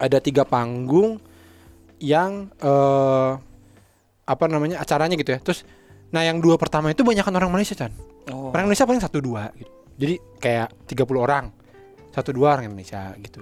Ada 0.00 0.18
tiga 0.18 0.42
panggung 0.44 1.20
yang 2.02 2.50
eh 2.60 3.32
apa 4.24 4.44
namanya 4.48 4.80
acaranya 4.80 5.14
gitu 5.20 5.36
ya. 5.36 5.38
Terus, 5.40 5.68
nah 6.08 6.24
yang 6.24 6.40
dua 6.40 6.56
pertama 6.56 6.92
itu 6.92 7.04
banyakan 7.04 7.36
orang 7.36 7.52
Malaysia 7.52 7.76
kan. 7.76 7.92
Oh. 8.32 8.52
Orang 8.52 8.68
Indonesia 8.68 8.88
paling 8.88 9.02
satu 9.04 9.18
dua 9.20 9.52
gitu. 9.56 9.72
Jadi 9.94 10.14
kayak 10.42 10.90
30 10.90 11.06
orang, 11.22 11.54
satu 12.10 12.34
dua 12.34 12.58
orang 12.58 12.66
Indonesia 12.66 13.14
gitu. 13.20 13.38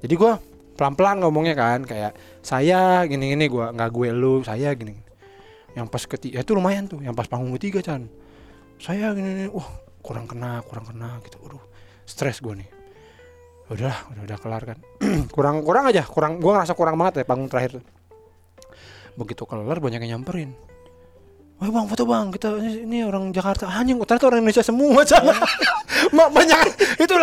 Jadi 0.00 0.14
gua 0.16 0.40
pelan-pelan 0.74 1.22
ngomongnya 1.22 1.54
kan 1.54 1.84
kayak 1.84 2.16
saya 2.40 3.04
gini-gini 3.04 3.46
gua 3.46 3.70
nggak 3.72 3.90
gue 3.92 4.08
lu 4.12 4.40
saya 4.42 4.72
gini. 4.72 4.96
Yang 5.72 5.86
pas 5.88 6.04
ketiga 6.04 6.44
itu 6.44 6.52
lumayan 6.52 6.84
tuh, 6.84 7.00
yang 7.00 7.16
pas 7.16 7.24
panggung 7.24 7.56
ketiga 7.56 7.80
Chan. 7.80 8.04
Saya 8.76 9.16
gini, 9.16 9.28
gini 9.32 9.46
wah 9.52 9.68
kurang 10.04 10.28
kena, 10.28 10.60
kurang 10.68 10.84
kena 10.84 11.22
gitu. 11.24 11.40
Aduh, 11.48 11.62
stres 12.04 12.42
gue 12.44 12.54
nih. 12.58 12.70
Udah, 13.72 13.94
udah 14.12 14.22
udah 14.28 14.38
kelar 14.40 14.62
kan. 14.68 14.78
kurang 15.34 15.64
kurang 15.64 15.88
aja, 15.88 16.04
kurang 16.04 16.42
gua 16.42 16.60
ngerasa 16.60 16.76
kurang 16.76 16.96
banget 17.00 17.22
ya 17.22 17.24
panggung 17.24 17.48
terakhir. 17.48 17.80
Begitu 19.16 19.48
kelar 19.48 19.78
banyak 19.80 20.00
yang 20.04 20.20
nyamperin. 20.20 20.71
Oh 21.62 21.70
bang 21.70 21.86
foto 21.86 22.02
bang. 22.02 22.26
Kita 22.34 22.58
ini 22.58 23.06
orang 23.06 23.30
Jakarta. 23.30 23.70
Anjing 23.70 23.94
ternyata 24.02 24.26
orang 24.26 24.42
Indonesia 24.42 24.66
semua 24.66 25.06
sana 25.06 25.30
Mak 26.16 26.28
banyak. 26.34 26.58
Itu 26.98 27.14
80% 27.14 27.22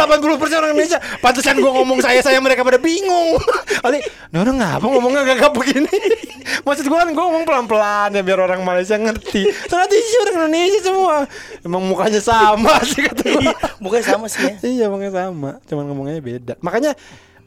orang 0.56 0.72
Indonesia. 0.72 0.96
Pantesan 1.20 1.60
gua 1.60 1.76
ngomong 1.76 2.00
saya 2.00 2.24
saya 2.24 2.40
mereka 2.40 2.64
pada 2.64 2.80
bingung. 2.80 3.36
Ali 3.86 4.00
orang 4.32 4.64
ngapa 4.64 4.88
ngomongnya 4.88 5.36
gak 5.36 5.52
begini? 5.52 5.92
Maksud 6.66 6.88
gua 6.88 7.04
kan 7.04 7.12
gua 7.12 7.28
ngomong 7.28 7.44
pelan 7.44 7.66
pelan 7.68 8.10
ya 8.16 8.24
biar 8.24 8.40
orang 8.40 8.64
Malaysia 8.64 8.96
ngerti. 8.96 9.44
Ternyata 9.68 9.94
isi 10.00 10.16
orang 10.24 10.36
Indonesia 10.48 10.80
semua. 10.88 11.16
Emang 11.60 11.84
mukanya 11.84 12.22
sama 12.24 12.80
sih 12.88 13.04
kata 13.04 13.24
gua. 13.36 13.54
Mukanya 13.84 14.06
sama 14.08 14.26
sih 14.32 14.40
ya. 14.40 14.56
iya 14.64 14.86
mukanya 14.88 15.28
sama. 15.28 15.60
Cuman 15.68 15.84
ngomongnya 15.92 16.24
beda. 16.24 16.56
Makanya 16.64 16.96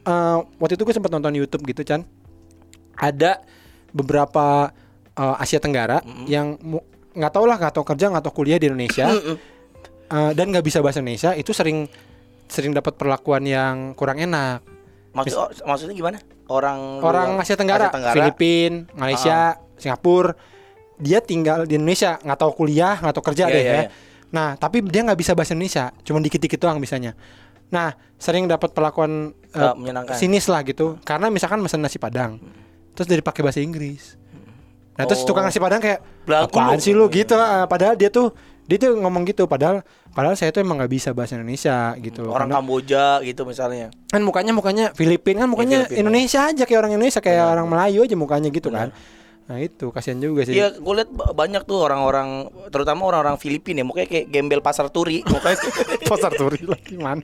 eh, 0.05 0.37
waktu 0.61 0.77
itu 0.77 0.85
gue 0.85 0.93
sempat 0.93 1.09
nonton 1.09 1.33
YouTube 1.33 1.65
gitu 1.65 1.81
Chan. 1.81 2.05
Ada 2.93 3.41
beberapa 3.89 4.69
eh, 5.13 5.35
Asia 5.37 5.57
Tenggara 5.57 5.97
yang 6.25 6.57
mu- 6.59 6.83
nggak 7.13 7.31
tahu 7.31 7.45
lah 7.45 7.55
nggak 7.55 7.73
tahu 7.73 7.85
kerja 7.85 8.05
nggak 8.07 8.23
tahu 8.23 8.33
kuliah 8.35 8.57
di 8.57 8.67
Indonesia. 8.67 9.07
Eh, 10.05 10.31
dan 10.31 10.45
nggak 10.47 10.61
bisa 10.61 10.77
bahasa 10.77 10.99
Indonesia 10.99 11.33
itu 11.33 11.49
sering 11.51 11.89
sering 12.45 12.69
dapat 12.69 12.93
perlakuan 12.93 13.41
yang 13.41 13.75
kurang 13.93 14.19
enak. 14.19 14.61
Maksud, 15.11 15.37
oh, 15.37 15.49
maksudnya 15.63 15.93
gimana? 15.93 16.17
Orang 16.45 16.99
orang 16.99 17.33
luar- 17.33 17.41
Asia 17.41 17.55
Tenggara, 17.55 17.87
Filipina 18.11 18.85
Malaysia 18.93 19.37
Singapura 19.73 20.35
dia 20.95 21.17
tinggal 21.17 21.63
di 21.63 21.75
Indonesia 21.75 22.17
nggak 22.17 22.37
tahu 22.37 22.51
kuliah 22.55 22.95
nggak 22.95 23.13
tahu 23.13 23.25
kerja 23.25 23.45
Iya, 23.45 23.53
deh 23.53 23.59
iya, 23.59 23.71
ya. 23.71 23.79
iya. 23.79 23.89
nah 24.29 24.47
tapi 24.53 24.81
dia 24.83 25.01
nggak 25.01 25.15
bisa 25.15 25.33
bahasa 25.33 25.53
Indonesia 25.53 25.89
cuma 26.01 26.17
dikit-dikit 26.17 26.57
doang 26.57 26.77
bisanya. 26.77 27.17
Nah 27.69 27.93
sering 28.15 28.45
dapat 28.45 28.69
perlakuan 28.69 29.33
menyenangkan. 29.73 30.13
sinis 30.13 30.45
lah 30.45 30.61
gitu 30.61 30.97
karena 31.01 31.27
misalkan 31.27 31.59
pesan 31.59 31.81
nasi 31.81 31.97
padang 31.97 32.37
terus 32.91 33.05
dari 33.05 33.21
pakai 33.21 33.41
bahasa 33.41 33.59
Inggris 33.59 34.17
nah 34.93 35.03
terus 35.03 35.21
Oh. 35.21 35.27
tukang 35.27 35.41
nasi 35.41 35.57
padang 35.57 35.79
kayak 35.79 35.99
Belagu 36.23 36.49
apaan 36.49 36.77
lu." 36.77 36.81
sih 36.81 36.91
lu 36.91 37.05
gitu 37.07 37.33
ah. 37.33 37.65
padahal 37.65 37.93
dia 37.93 38.07
tuh 38.07 38.29
dia 38.63 38.77
tuh 38.77 38.95
ngomong 38.95 39.25
gitu 39.25 39.43
padahal 39.43 39.81
padahal 40.09 40.33
saya 40.33 40.49
tuh 40.49 40.59
emang 40.59 40.77
nggak 40.77 40.93
bisa 40.93 41.09
bahasa 41.11 41.33
Indonesia 41.33 41.75
gitu 41.97 42.25
orang 42.25 42.45
Karena- 42.45 42.55
Kamboja 42.57 43.05
gitu 43.21 43.43
misalnya. 43.43 43.91
kan 44.05 44.21
mukanya 44.21 44.51
mukanya 44.51 44.85
Filipina 44.91 45.43
kan 45.43 45.49
mukanya 45.49 45.77
Filipina. 45.83 45.99
Indonesia 45.99 46.39
aja 46.45 46.63
kayak 46.63 46.79
orang 46.79 46.91
Indonesia 46.93 47.19
kayak 47.19 47.43
orang 47.49 47.67
Melayu 47.67 47.99
aja 48.01 48.15
mukanya 48.15 48.47
gitu 48.47 48.69
kan 48.69 48.93
nah 49.43 49.59
itu 49.59 49.91
kasihan 49.91 50.15
juga 50.17 50.47
sih 50.47 50.55
Iya, 50.55 50.71
gue 50.73 50.93
liat 50.95 51.11
ba- 51.11 51.35
banyak 51.35 51.63
tuh 51.63 51.75
orang-orang, 51.77 52.47
terutama 52.69 53.03
orang-orang 53.03 53.35
Filipina 53.35 53.83
ya, 53.83 53.85
mukanya 53.85 54.07
kayak 54.07 54.25
gembel 54.29 54.63
pasar 54.63 54.87
turi, 54.87 55.19
mukanya 55.21 55.59
pasar 56.07 56.31
turi 56.31 56.63
lagi 56.63 56.95
mana 56.95 57.19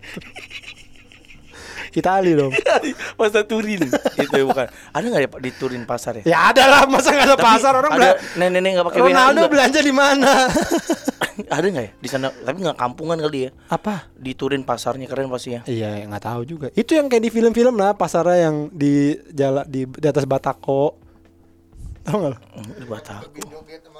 Itali 1.93 2.31
dong 2.33 2.51
pasar 3.19 3.43
turi 3.45 3.79
nih. 3.79 3.89
Itu 4.19 4.45
bukan. 4.45 4.67
Ada 4.93 5.05
nggak 5.05 5.21
ya 5.21 5.29
Pak, 5.29 5.39
di 5.41 5.51
Turin 5.53 5.83
pasar 5.83 6.21
ya? 6.21 6.23
ya 6.25 6.37
ada 6.53 6.63
lah 6.69 6.81
masa 6.85 7.09
nggak 7.11 7.27
ada 7.27 7.37
Tapi 7.37 7.45
pasar 7.45 7.73
orang 7.75 7.91
ada 7.95 8.09
nenek-nenek 8.35 8.69
nggak 8.79 8.87
pakai 8.91 9.01
Ronaldo 9.01 9.41
WH 9.41 9.49
belanja 9.49 9.79
di 9.79 9.93
mana 9.93 10.31
ada 11.55 11.65
nggak 11.65 11.85
ya 11.85 11.91
di 11.97 12.07
sana? 12.07 12.27
Tapi 12.29 12.57
nggak 12.61 12.77
kampungan 12.77 13.17
kali 13.17 13.39
ya. 13.47 13.51
apa 13.69 14.11
Di 14.13 14.35
Turin 14.35 14.61
pasarnya 14.61 15.07
keren 15.07 15.31
pasti 15.31 15.55
ya. 15.57 15.61
iya 15.65 16.05
nggak 16.05 16.23
tahu 16.23 16.41
juga 16.45 16.67
itu 16.75 16.93
yang 16.93 17.07
kayak 17.07 17.23
di 17.25 17.31
film-film 17.31 17.75
lah 17.79 17.95
pasarnya 17.95 18.49
yang 18.49 18.55
di 18.69 19.15
jalan 19.31 19.65
di, 19.65 19.87
di 19.87 20.07
atas 20.07 20.25
Batako 20.29 21.08
tahu 22.09 22.19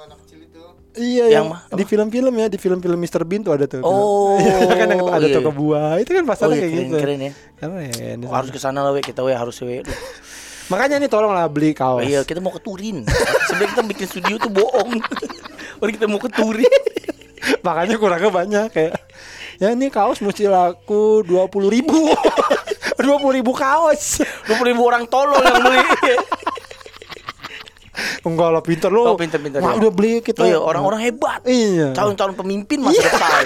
anak 0.06 0.18
kecil 0.26 0.38
itu 0.42 0.60
Iya 0.90 1.24
Yang 1.30 1.34
yang, 1.38 1.46
mah- 1.46 1.62
di 1.70 1.84
film-film 1.86 2.34
ya 2.34 2.46
di 2.50 2.58
film-film 2.58 2.98
Mr 2.98 3.22
Bean 3.22 3.46
tuh 3.46 3.54
ada 3.54 3.70
tuh. 3.70 3.78
Oh, 3.86 4.34
kan 4.74 4.90
yang 4.90 5.06
ada 5.06 5.22
iya. 5.22 5.38
toko 5.38 5.54
buah 5.54 6.02
itu 6.02 6.10
kan 6.10 6.24
Oh 6.26 6.30
pasarnya 6.34 6.56
iya, 6.58 6.62
kayak 6.66 6.74
keren, 6.74 6.88
gitu. 6.90 6.98
keren 6.98 7.18
ya. 7.22 7.32
Keren. 7.62 8.18
Oh, 8.26 8.34
harus 8.34 8.50
ke 8.50 8.58
sana 8.58 8.82
lah 8.82 8.90
we, 8.90 8.98
kita 8.98 9.22
we 9.22 9.30
harus 9.30 9.54
we. 9.62 9.86
Makanya 10.66 10.98
nih 10.98 11.10
tolonglah 11.10 11.46
beli 11.46 11.74
kaos. 11.78 12.02
Iya, 12.02 12.26
kita 12.26 12.42
mau 12.42 12.50
ke 12.50 12.62
Turin. 12.62 13.06
Sebenarnya 13.46 13.70
kita 13.74 13.82
bikin 13.86 14.06
studio 14.06 14.34
tuh 14.38 14.50
bohong. 14.50 14.98
Orang 15.82 15.92
kita 15.94 16.06
mau 16.10 16.18
ke 16.18 16.30
Turin. 16.30 16.82
Makanya 17.66 17.94
kurangnya 17.94 18.30
banyak 18.30 18.66
kayak 18.74 18.94
ya 19.60 19.76
ini 19.76 19.92
kaos 19.92 20.24
mesti 20.24 20.48
laku 20.48 21.20
dua 21.20 21.44
puluh 21.44 21.68
ribu 21.68 22.08
dua 23.04 23.16
puluh 23.20 23.36
ribu 23.36 23.52
kaos 23.52 24.24
20 24.48 24.72
ribu 24.72 24.82
orang 24.88 25.04
tolol 25.04 25.40
yang 25.40 25.60
beli. 25.60 25.80
Enggak 28.22 28.48
lo 28.48 28.60
pinter 28.60 28.90
lo 28.90 29.02
Oh, 29.04 29.16
pinter-pinter, 29.16 29.58
Wah, 29.58 29.72
ya. 29.72 29.78
udah 29.78 29.90
beli 29.90 30.20
kita 30.20 30.40
Oh 30.40 30.46
iya, 30.46 30.58
orang-orang 30.58 31.00
hebat. 31.02 31.40
iya 31.42 31.90
Calon-calon 31.90 32.34
pemimpin 32.34 32.78
masa 32.78 33.00
depan. 33.00 33.44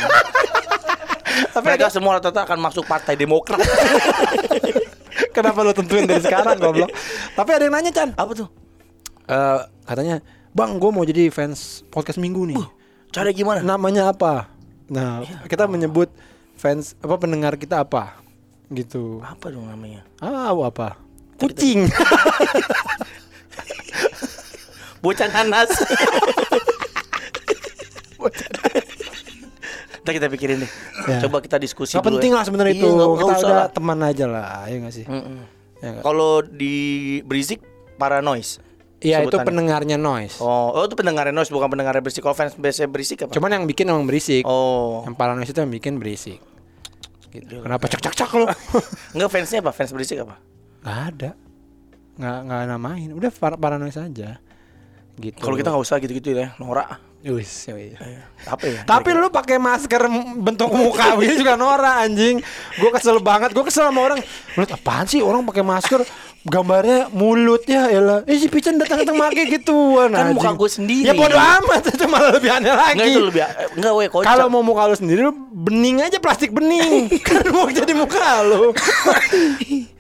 Mereka 1.64 1.86
semua 1.88 2.14
rata-rata 2.14 2.42
akan 2.44 2.58
masuk 2.60 2.84
partai 2.84 3.14
Demokrat. 3.14 3.58
kenapa 5.30 5.60
lo 5.60 5.70
tentuin 5.70 6.04
dari 6.04 6.18
sekarang 6.18 6.58
goblok 6.58 6.90
tapi 7.32 7.50
ada 7.50 7.62
yang 7.62 7.72
nanya 7.72 7.90
Chan 7.90 8.10
Apa 8.12 8.34
tuh? 8.34 8.48
Eh, 9.24 9.58
katanya 9.84 10.18
bang 10.50 10.74
gue 10.74 10.90
mau 10.90 11.02
jadi 11.02 11.26
fans 11.28 11.82
podcast 11.88 12.18
minggu 12.18 12.46
nih 12.48 12.58
Cara 13.10 13.30
gimana? 13.30 13.62
namanya 13.62 14.08
apa 14.08 14.50
nah 14.84 15.22
Iya. 15.22 15.42
kita 15.44 15.64
menyebut 15.64 16.10
fans 16.54 16.94
apa 16.98 17.14
pendengar 17.16 17.54
kita 17.54 17.80
apa 17.80 18.18
gitu 18.68 19.18
Apa 19.20 19.50
dong 19.50 19.66
namanya? 19.66 20.02
ah 20.18 20.50
apa 20.50 20.98
kucing 21.36 21.86
Bocah 25.04 25.28
nanas. 25.28 25.68
Ntar 30.00 30.12
kita 30.12 30.28
pikirin 30.28 30.60
deh. 30.60 30.70
Ya. 31.08 31.20
Coba 31.24 31.40
kita 31.40 31.56
diskusi 31.56 31.96
Gak 31.96 32.04
dulu 32.04 32.16
penting 32.16 32.32
ya. 32.32 32.36
lah 32.36 32.44
sebenarnya 32.44 32.72
Iya, 32.72 32.80
itu. 32.80 32.88
nggak 32.88 33.08
kita 33.14 33.24
usah 33.30 33.40
udah 33.40 33.56
lah. 33.56 33.68
teman 33.72 33.98
aja 34.00 34.24
lah, 34.28 34.48
ya 34.64 34.76
gak 34.80 34.94
sih? 34.94 35.04
Ya? 35.80 35.90
Kalau 36.00 36.32
di 36.40 36.74
berisik 37.22 37.60
paranoise. 37.96 38.60
Iya 39.00 39.20
itu 39.20 39.36
pendengarnya 39.36 40.00
noise. 40.00 40.40
Oh, 40.40 40.72
oh 40.72 40.84
itu 40.88 40.96
pendengar 40.96 41.28
noise 41.28 41.52
bukan 41.52 41.68
pendengar 41.68 41.92
berisik. 42.00 42.20
Kalau 42.20 42.32
fans 42.32 42.56
biasa 42.56 42.88
berisik 42.88 43.20
apa? 43.20 43.32
Cuman 43.32 43.52
yang 43.52 43.64
bikin 43.64 43.84
emang 43.84 44.08
berisik. 44.08 44.44
Oh. 44.44 45.04
Yang 45.04 45.14
paranoid 45.14 45.44
itu 45.44 45.60
yang 45.60 45.68
bikin 45.68 46.00
berisik. 46.00 46.40
Gitu. 47.28 47.60
Kenapa 47.60 47.84
cek 47.84 48.00
cek 48.00 48.14
cek 48.14 48.30
lo? 48.32 48.48
Enggak 49.12 49.28
fansnya 49.34 49.60
apa? 49.60 49.72
Fans 49.72 49.92
berisik 49.92 50.24
apa? 50.24 50.40
Gak 50.80 50.98
ada. 51.12 51.30
Nggak 52.16 52.38
nggak 52.44 52.60
namain. 52.66 53.08
Udah 53.12 53.28
par 53.28 53.56
paranoid 53.56 53.92
aja. 53.92 54.40
Gitu. 55.14 55.38
Kalau 55.38 55.54
kita 55.54 55.70
nggak 55.70 55.84
usah 55.84 55.96
gitu-gitu 56.02 56.34
ya, 56.34 56.52
norak. 56.58 56.98
Wis, 57.24 57.72
iya. 57.72 57.96
Apa 58.44 58.68
ya? 58.68 58.80
Tapi 58.84 59.16
lu 59.16 59.32
pakai 59.32 59.56
masker 59.56 60.12
bentuk 60.44 60.68
muka 60.68 61.12
begini 61.16 61.40
juga 61.40 61.56
norak 61.56 62.04
anjing. 62.04 62.36
Gue 62.76 62.90
kesel 62.92 63.16
banget. 63.24 63.56
Gue 63.56 63.64
kesel 63.64 63.88
sama 63.88 64.04
orang. 64.04 64.20
Menurut 64.52 64.70
apaan 64.76 65.08
sih 65.08 65.24
orang 65.24 65.40
pakai 65.48 65.64
masker 65.64 66.04
gambarnya 66.44 67.08
mulutnya 67.16 67.88
elah. 67.88 68.20
Eh 68.28 68.36
si 68.36 68.52
Pican 68.52 68.76
datang-datang 68.76 69.16
make 69.16 69.48
gituan 69.48 70.12
Kan 70.12 70.20
anjing. 70.20 70.36
muka 70.36 70.52
gue 70.52 70.68
sendiri. 70.68 71.08
Ya 71.08 71.16
bodo 71.16 71.32
amat 71.40 71.82
itu 71.96 72.04
malah 72.04 72.36
lebih 72.36 72.50
aneh 72.52 72.72
lagi. 72.76 72.92
Enggak 73.00 73.08
itu 73.08 73.20
lebih 73.24 73.40
eh, 73.40 73.68
enggak 73.72 73.92
weh 73.96 74.08
kocak. 74.12 74.28
Kalau 74.28 74.46
mau 74.52 74.60
muka 74.60 74.82
lu 74.84 74.96
sendiri 75.00 75.20
lu 75.24 75.32
bening 75.48 76.04
aja 76.04 76.20
plastik 76.20 76.52
bening. 76.52 77.08
kan 77.24 77.40
mau 77.48 77.72
jadi 77.72 77.96
muka 77.96 78.44
lu. 78.44 78.76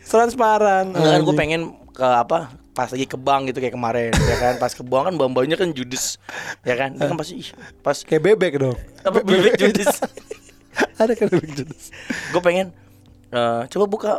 Transparan. 0.04 0.92
Enggak 0.92 1.12
kan 1.16 1.20
gue 1.24 1.34
pengen 1.40 1.60
ke 1.88 2.04
apa? 2.04 2.52
Pas 2.74 2.90
lagi 2.90 3.06
ke 3.06 3.14
bank 3.14 3.54
gitu 3.54 3.62
kayak 3.62 3.74
kemarin 3.78 4.10
ya 4.10 4.36
kan. 4.36 4.54
Pas 4.58 4.74
ke 4.74 4.82
bank 4.82 5.08
kan 5.08 5.14
bau-baunya 5.14 5.54
kan 5.54 5.70
judes. 5.70 6.18
Ya 6.66 6.74
kan? 6.74 6.98
Itu 6.98 7.06
kan 7.06 7.16
pasti 7.16 7.54
pas 7.80 7.96
kayak 8.02 8.22
bebek 8.34 8.52
dong. 8.58 8.76
apa 9.06 9.22
bibit 9.22 9.54
judes. 9.54 10.02
Ada 11.00 11.14
kan 11.14 11.30
bebek 11.30 11.54
judes. 11.54 11.94
gue 12.34 12.42
pengen 12.42 12.74
eh, 13.30 13.62
coba 13.70 13.86
buka 13.86 14.12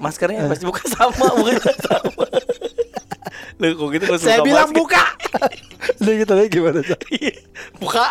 maskernya 0.00 0.48
pasti 0.48 0.64
buka 0.64 0.80
sama 0.88 1.28
bukan 1.36 1.76
sama. 1.84 2.26
Lu 3.60 3.76
kok 3.76 3.88
gitu 3.92 4.04
Saya 4.16 4.40
bilang 4.40 4.72
buka. 4.72 5.04
Udah 6.00 6.14
gitu 6.16 6.32
lagi 6.32 6.48
gimana? 6.48 6.80
Cak? 6.80 7.00
buka. 7.76 8.08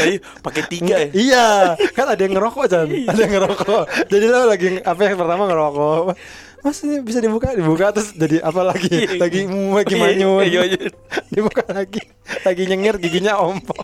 Ayo 0.00 0.22
pakai 0.40 0.62
tiga 0.70 0.96
ya. 0.96 1.10
Iya, 1.10 1.48
kan 1.92 2.06
ada 2.14 2.20
yang 2.22 2.38
ngerokok 2.38 2.64
Chan 2.70 2.86
Ada 2.86 3.20
yang 3.26 3.32
ngerokok 3.32 3.84
Jadi 4.06 4.24
lo 4.30 4.40
lagi 4.46 4.68
apa 4.86 5.00
yang 5.02 5.18
pertama 5.18 5.42
ngerokok 5.50 6.14
Mas 6.60 6.84
ini 6.84 7.00
bisa 7.00 7.24
dibuka 7.24 7.56
Dibuka 7.56 7.88
terus 7.96 8.12
jadi 8.12 8.44
apa 8.44 8.60
lagi 8.60 9.16
Lagi 9.16 9.48
mu 9.48 9.72
lagi 9.72 9.96
manyun 9.96 10.44
Iya, 10.44 10.60
iya, 10.68 10.76
iya. 10.76 10.90
Dibuka 11.34 11.64
lagi 11.72 12.04
Lagi 12.44 12.62
nyengir 12.68 13.00
giginya 13.00 13.40
ompong 13.40 13.80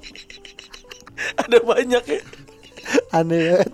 Ada 1.41 1.59
banyak 1.65 2.05
ya. 2.05 2.21
Aneh 3.17 3.41
banget 3.57 3.73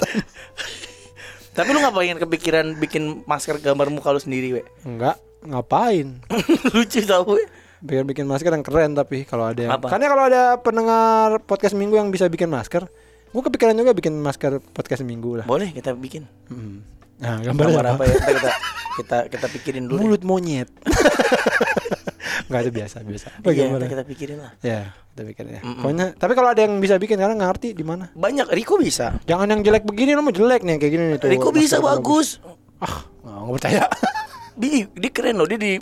Tapi 1.52 1.68
lu 1.74 1.80
pengen 1.82 2.18
kepikiran 2.22 2.66
bikin 2.78 3.26
masker 3.26 3.60
gambar 3.60 3.90
muka 3.92 4.14
lu 4.14 4.22
sendiri, 4.22 4.54
we? 4.54 4.62
Enggak 4.86 5.18
Ngapain 5.42 6.22
Lucu 6.74 7.02
tau, 7.02 7.26
we. 7.34 7.42
Biar 7.82 8.06
bikin 8.06 8.30
masker 8.30 8.54
yang 8.54 8.62
keren 8.62 8.94
tapi 8.94 9.26
Kalau 9.26 9.50
ada 9.50 9.58
yang 9.58 9.72
Apa? 9.74 9.90
Karena 9.90 10.06
kalau 10.14 10.24
ada 10.30 10.42
pendengar 10.62 11.42
podcast 11.42 11.74
minggu 11.74 11.98
yang 11.98 12.14
bisa 12.14 12.30
bikin 12.30 12.46
masker 12.46 12.86
Gue 13.34 13.42
kepikiran 13.42 13.74
juga 13.74 13.90
bikin 13.98 14.14
masker 14.14 14.62
podcast 14.70 15.02
minggu 15.02 15.42
lah 15.42 15.46
Boleh 15.50 15.74
kita 15.74 15.90
bikin. 15.98 16.30
Hmm. 16.46 17.01
Nah 17.20 17.42
Gambar 17.42 17.66
apa? 17.84 17.90
apa 17.98 18.02
ya? 18.08 18.14
Ntar 18.16 18.32
kita 18.32 18.50
kita 18.92 19.16
kita 19.28 19.46
pikirin 19.50 19.84
dulu. 19.88 19.98
deh. 19.98 20.04
Mulut 20.04 20.22
monyet 20.24 20.68
Enggak 22.48 22.68
ada 22.68 22.72
biasa 22.72 22.96
biasa 23.00 23.26
Apa 23.40 23.48
Iya, 23.52 23.72
ntar 23.72 23.88
kita 23.88 24.04
pikirin 24.04 24.38
lah. 24.40 24.52
Ya, 24.60 24.92
kita 25.12 25.22
bikin 25.24 25.44
ya. 25.48 25.60
Pokoknya, 25.64 26.06
tapi 26.16 26.32
kalau 26.36 26.48
ada 26.52 26.60
yang 26.60 26.76
bisa 26.80 27.00
bikin 27.00 27.16
karena 27.16 27.32
ngerti 27.32 27.72
di 27.72 27.80
mana. 27.80 28.12
Banyak 28.12 28.52
Riko 28.52 28.76
bisa. 28.76 29.16
Jangan 29.24 29.48
yang 29.48 29.60
jelek 29.64 29.88
begini, 29.88 30.12
lo 30.12 30.20
mau 30.20 30.34
jelek 30.34 30.60
nih 30.60 30.76
kayak 30.76 30.92
gini 30.92 31.04
nih 31.12 31.18
tuh. 31.20 31.28
Riko 31.32 31.48
bisa 31.48 31.80
Masker 31.80 31.88
bagus. 31.88 32.28
Ah, 32.76 33.08
nggak 33.24 33.36
nggak 33.40 33.54
percaya. 33.56 33.82
Di 34.60 34.84
dia 34.84 35.10
keren 35.14 35.40
loh 35.40 35.48
dia 35.48 35.56
di 35.56 35.80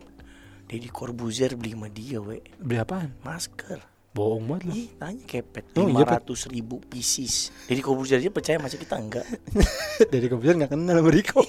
dia 0.70 0.78
di 0.78 0.86
Corbuzier 0.86 1.58
beli 1.58 1.74
sama 1.74 1.90
dia, 1.90 2.22
we. 2.22 2.38
Beli 2.62 2.78
apaan? 2.78 3.10
Masker. 3.26 3.89
Bohong 4.10 4.42
banget 4.42 4.62
lu. 4.66 4.72
Ih, 4.74 4.88
tanya 4.98 5.22
kepet 5.22 5.70
Oh, 5.78 5.86
lima 5.86 6.02
iya, 6.02 6.06
Pet. 6.06 6.14
ratus 6.18 6.50
ribu 6.50 6.82
pieces. 6.82 7.54
Jadi 7.70 7.78
Corbuzier 7.78 8.18
aja 8.18 8.26
percaya 8.28 8.58
masa 8.58 8.74
kita 8.74 8.98
enggak. 8.98 9.22
dari 10.12 10.26
komputer 10.26 10.58
nggak 10.58 10.72
kenal 10.74 10.98
sama 10.98 11.10
Riko. 11.14 11.42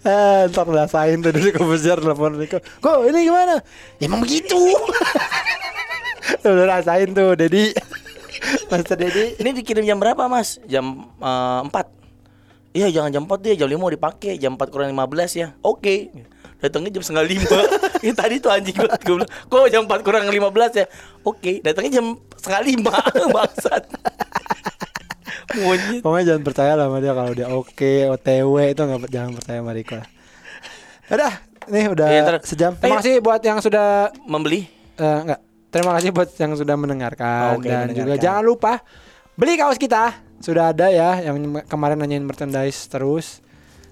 eh, 0.00 0.40
ntar 0.50 0.64
rasain 0.64 1.20
tuh 1.20 1.32
dari 1.36 1.52
komputer 1.52 2.00
telepon 2.00 2.40
Riko. 2.40 2.56
Kok 2.56 3.04
ini 3.04 3.28
gimana? 3.28 3.60
Ya 4.00 4.08
emang 4.08 4.24
begitu. 4.24 4.56
Udah 6.40 6.66
rasain 6.72 7.12
tuh, 7.12 7.36
Dedi. 7.36 7.76
Master 8.72 8.96
Dedi. 8.96 9.36
Ini 9.36 9.52
dikirim 9.52 9.84
jam 9.84 10.00
berapa 10.00 10.24
mas? 10.24 10.56
Jam 10.64 11.04
eh, 11.20 11.60
4 11.68 12.00
Iya 12.70 12.86
jangan 12.88 13.10
jam 13.10 13.22
4 13.26 13.42
deh, 13.42 13.54
jam 13.58 13.66
5 13.66 13.76
mau 13.76 13.90
dipakai 13.90 14.38
Jam 14.38 14.54
4 14.54 14.70
kurang 14.70 14.94
15 14.94 15.02
ya 15.34 15.58
Oke 15.58 16.14
Datangnya 16.60 16.90
jam 16.92 17.02
setengah 17.02 17.24
lima 17.26 17.58
Ini 18.04 18.12
tadi 18.12 18.34
tuh 18.36 18.48
anjing 18.48 18.76
banget 18.76 19.00
Gue 19.00 19.14
bilang 19.16 19.30
Kok 19.44 19.68
jam 19.68 19.82
4 19.84 20.00
kurang 20.00 20.24
15 20.24 20.40
ya 20.74 20.86
Oke 21.22 21.52
Datangnya 21.60 21.92
jam 21.96 22.06
setengah 22.32 22.62
lima 22.62 22.94
Bangsat 23.34 23.84
Monyet 25.56 26.00
Pokoknya 26.00 26.24
jangan 26.26 26.42
percaya 26.42 26.72
lah 26.74 26.86
sama 26.86 26.98
dia 26.98 27.12
kalau 27.12 27.32
dia 27.32 27.46
oke, 27.48 27.92
OTW 28.08 28.54
itu 28.70 28.80
nggak 28.80 29.10
jangan 29.10 29.30
percaya 29.34 29.58
sama 29.58 29.72
Riko. 29.72 29.98
Udah, 31.10 31.32
nih 31.66 31.86
udah 31.88 32.06
Iya, 32.06 32.20
ntar- 32.22 32.46
sejam. 32.46 32.72
Terima 32.76 32.94
Eh. 32.94 32.98
kasih 33.00 33.14
buat 33.18 33.40
yang 33.40 33.58
sudah 33.58 33.86
Membeli 34.22 34.70
eh, 34.94 35.18
enggak. 35.18 35.40
Terima 35.68 35.90
kasih 35.92 36.10
buat 36.10 36.30
yang 36.36 36.52
sudah 36.54 36.76
mendengarkan 36.76 37.56
Oke, 37.56 37.66
dan 37.66 37.88
juga 37.88 38.14
mendengarkan. 38.14 38.22
jangan 38.22 38.42
lupa 38.42 38.72
beli 39.34 39.54
kaos 39.54 39.74
kita. 39.74 40.14
Sudah 40.38 40.70
ada 40.70 40.86
ya 40.86 41.18
yang 41.20 41.34
kemarin 41.64 41.98
nanyain 41.98 42.22
merchandise 42.22 42.86
terus. 42.86 43.42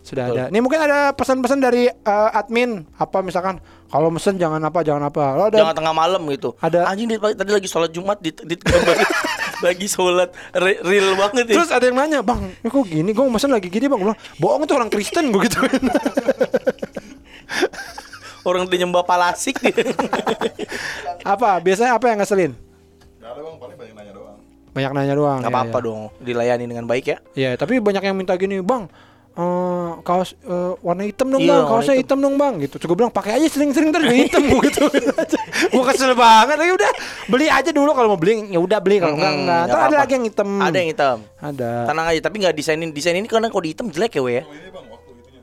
Sudah 0.09 0.33
Betul. 0.33 0.41
ada. 0.41 0.45
Nih 0.49 0.61
mungkin 0.65 0.81
ada 0.81 1.13
pesan-pesan 1.13 1.61
dari 1.61 1.85
eh, 1.85 2.31
admin 2.33 2.89
apa 2.97 3.21
misalkan 3.21 3.61
kalau 3.93 4.09
mesen 4.09 4.41
jangan 4.41 4.57
apa 4.65 4.81
jangan 4.81 5.13
apa. 5.13 5.37
Lo 5.37 5.53
ada 5.53 5.61
Jangan 5.61 5.77
tengah 5.77 5.93
malam 5.93 6.25
gitu 6.33 6.57
Ada- 6.57 6.89
Anjing 6.89 7.13
dia 7.13 7.21
tadi 7.21 7.53
lagi 7.53 7.69
sholat 7.69 7.93
Jumat 7.93 8.17
di, 8.19 8.33
di, 8.33 8.57
Lagi 9.67 9.85
sholat 9.85 10.33
re- 10.57 10.81
Real 10.81 11.13
banget 11.13 11.45
ya 11.51 11.61
Terus 11.61 11.69
ada 11.69 11.85
yang 11.85 11.99
nanya, 11.99 12.25
"Bang, 12.25 12.41
ini 12.41 12.69
kok 12.71 12.89
gini? 12.89 13.11
Gue 13.13 13.29
mesen 13.29 13.53
lagi 13.53 13.69
gini, 13.69 13.85
Bang." 13.85 14.01
Bilang, 14.01 14.17
"Bohong 14.39 14.65
itu 14.65 14.73
orang 14.73 14.89
Kristen 14.89 15.29
gue 15.29 15.45
gituin." 15.45 15.83
Orang 18.47 18.65
dia 18.65 18.81
nyembah 18.81 19.05
palasik 19.05 19.61
dia. 19.61 19.77
apa? 21.37 21.61
Biasanya 21.61 22.01
apa 22.01 22.07
yang 22.09 22.19
ngeselin? 22.23 22.53
Gak 23.21 23.29
ada 23.29 23.41
bang, 23.45 23.57
paling 23.61 23.77
banyak 23.77 23.95
nanya 23.95 24.13
doang. 24.17 24.37
Banyak 24.73 24.93
nanya 24.97 25.15
doang. 25.19 25.39
Gak 25.45 25.51
ya, 25.51 25.53
apa-apa 25.53 25.79
ya. 25.79 25.85
dong 25.85 26.01
Dilayani 26.23 26.65
dengan 26.65 26.85
baik 26.89 27.05
ya 27.05 27.19
Iya, 27.37 27.51
tapi 27.61 27.77
banyak 27.77 28.01
yang 28.01 28.17
minta 28.17 28.33
gini, 28.41 28.65
Bang. 28.65 28.89
Eh, 29.39 29.89
kaos 30.03 30.35
eh, 30.37 30.73
warna 30.81 31.03
hitam 31.03 31.29
dong 31.29 31.39
Iya, 31.39 31.55
bang, 31.55 31.65
kaosnya 31.65 31.95
hitam. 31.95 32.19
hitam. 32.19 32.19
dong 32.21 32.35
bang, 32.37 32.55
gitu. 32.61 32.77
Coba 32.81 32.93
bilang 32.97 33.13
pakai 33.13 33.39
aja 33.39 33.47
sering-sering 33.47 33.89
terus 33.89 34.11
hitam 34.11 34.43
gue 34.43 34.61
gitu. 34.67 34.83
Gue 35.69 35.85
kesel 35.87 36.13
banget, 36.13 36.59
ya 36.59 36.75
udah 36.75 36.91
beli 37.27 37.47
aja 37.47 37.71
dulu 37.71 37.91
kalau 37.93 38.09
mau 38.09 38.19
beli, 38.19 38.49
ya 38.49 38.59
udah 38.59 38.79
beli 38.79 38.99
kalau 38.99 39.15
enggak 39.15 39.31
Mm-mm, 39.31 39.43
enggak. 39.45 39.63
nggak 39.63 39.77
Ntar 39.79 39.87
ada 39.87 39.97
lagi 39.97 40.13
yang 40.13 40.25
hitam. 40.27 40.49
Ada 40.59 40.77
yang 40.77 40.91
hitam 40.91 41.19
Ada. 41.39 41.71
Tenang 41.87 42.07
aja 42.09 42.21
Tapi 42.21 42.35
gak 42.41 42.53
desainin 42.53 42.91
Desain 42.91 43.15
ini 43.15 43.25
karena 43.25 43.47
kalau 43.47 43.63
di 43.63 43.71
hitam 43.71 43.87
jelek 43.87 44.13
ya 44.13 44.23
we 44.23 44.33
ya 44.33 44.43
Oh 44.43 44.51
ini 44.51 44.69
bang, 44.69 44.85
waktu 44.89 45.11
itunya. 45.15 45.43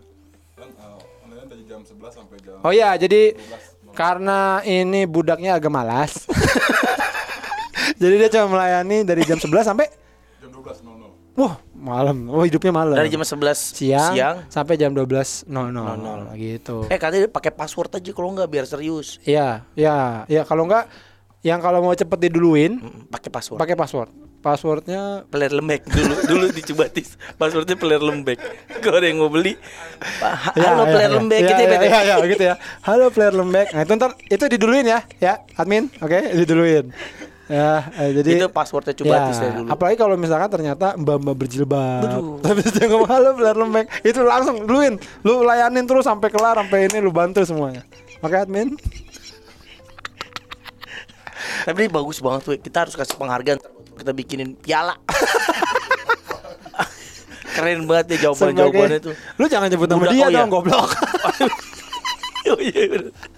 Kan 0.54 0.70
uh, 0.74 1.00
online 1.24 1.48
dari 1.48 1.64
jam 1.64 1.80
11 1.80 1.96
sampai 2.12 2.38
jam 2.42 2.56
Oh 2.60 2.72
iya, 2.72 2.90
jadi 2.96 3.22
karena 3.92 4.40
ini 4.62 5.06
budaknya 5.06 5.56
agak 5.56 5.72
malas. 5.72 6.28
jadi 8.02 8.14
dia 8.18 8.30
cuma 8.30 8.46
melayani 8.54 9.04
dari 9.04 9.24
jam 9.24 9.38
11 9.38 9.48
sampai 9.64 9.88
jam 10.38 10.52
12.00. 10.52 10.95
wah, 11.36 11.54
malam. 11.74 12.28
Oh, 12.28 12.42
hidupnya 12.42 12.72
malam. 12.72 12.96
Dari 12.96 13.08
jam 13.08 13.20
11 13.20 13.76
siang, 13.76 14.12
siang 14.12 14.36
sampai 14.48 14.74
jam 14.74 14.90
12.00 14.90 15.46
00. 15.46 16.32
gitu. 16.36 16.88
Eh 16.88 16.96
katanya 16.96 17.28
pakai 17.28 17.52
password 17.52 17.92
aja 17.94 18.10
kalau 18.10 18.32
nggak 18.32 18.48
biar 18.48 18.64
serius 18.64 19.20
Iya, 19.22 19.68
iya, 19.74 20.24
iya 20.26 20.42
kalau 20.42 20.64
enggak 20.64 20.88
yang 21.42 21.60
kalau 21.60 21.78
mau 21.80 21.94
cepet 21.94 22.18
diduluin 22.24 22.80
Mm, 22.80 23.06
Pakai 23.08 23.30
password 23.30 23.60
pakai 23.60 23.76
password. 23.76 24.10
Passwordnya 24.40 25.26
Player 25.26 25.50
lembek 25.52 25.86
dulu 25.86 26.14
dulu 26.32 26.46
dicoba 26.50 26.86
tis 26.86 27.18
passwordnya 27.34 27.74
player 27.76 27.98
lembek 28.00 28.38
kalau 28.82 28.98
ada 28.98 29.08
yang 29.08 29.18
mau 29.18 29.28
beli 29.28 29.58
Pak, 29.98 30.54
Ya, 30.54 30.70
halo 30.72 30.84
ya, 30.84 30.92
player 30.92 31.06
ya. 31.08 31.16
lembek 31.16 31.40
Ya, 31.40 31.48
gitu 31.48 31.62
ya, 31.62 31.66
ya, 31.66 31.70
Bet, 31.76 31.82
ya? 31.86 32.02
ya, 32.04 32.16
gitu 32.28 32.44
ya. 32.46 32.56
Halo 32.82 33.06
player 33.10 33.34
lembek. 33.34 33.68
Nah, 33.72 33.82
itu 33.82 33.94
ntar 33.94 34.12
itu 34.24 34.44
diduluin 34.48 34.86
ya, 34.86 35.00
ya, 35.18 35.34
admin. 35.54 35.90
Oke, 35.98 36.18
diduluin. 36.36 36.94
Ya, 37.46 37.94
eh, 38.02 38.10
jadi 38.10 38.42
itu 38.42 38.50
passwordnya 38.50 38.98
coba 38.98 39.30
tis 39.30 39.38
ya 39.38 39.54
dulu 39.54 39.70
Apalagi 39.70 40.02
kalau 40.02 40.18
misalkan 40.18 40.50
ternyata 40.50 40.98
mbak-mbak 40.98 41.46
berjilbab. 41.46 42.18
Tapi 42.46 42.62
dia 42.74 42.90
ngomong 42.90 43.06
halo 43.06 43.38
player 43.38 43.54
lembek, 43.54 43.86
itu 44.02 44.18
langsung 44.26 44.66
duluin. 44.66 44.98
Lu 45.22 45.46
layanin 45.46 45.86
terus 45.86 46.10
sampai 46.10 46.34
kelar 46.34 46.58
sampai 46.58 46.90
ini 46.90 46.98
lu 46.98 47.14
bantu 47.14 47.46
semuanya. 47.46 47.86
Oke, 48.26 48.34
admin. 48.34 48.74
tapi 51.66 51.86
ini 51.86 51.90
bagus 51.90 52.22
banget 52.22 52.42
tuh 52.46 52.54
kita 52.62 52.86
harus 52.86 52.94
kasih 52.94 53.18
penghargaan 53.18 53.58
kita 53.98 54.12
bikinin 54.14 54.54
piala 54.54 54.94
keren 57.58 57.90
banget 57.90 58.20
ya 58.20 58.30
jawaban 58.30 58.54
jawabannya 58.54 59.00
tuh 59.02 59.14
Lu 59.42 59.50
jangan 59.50 59.72
nyebut 59.72 59.90
nama 59.90 60.06
dia 60.12 60.28
oh 60.28 60.30
iya. 60.30 60.44
dong, 60.44 60.50
goblok. 60.52 60.92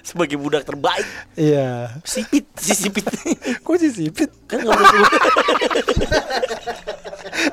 sebagai 0.00 0.36
budak 0.36 0.62
terbaik 0.62 1.04
Iya. 1.34 2.00
sipit 2.02 2.46
si 2.54 2.72
sipit 2.74 3.04
Kok 3.64 3.74
sih 3.76 3.90
sipit? 3.90 4.30
kan 4.44 4.60
nggak 4.60 4.72
boleh 4.72 5.10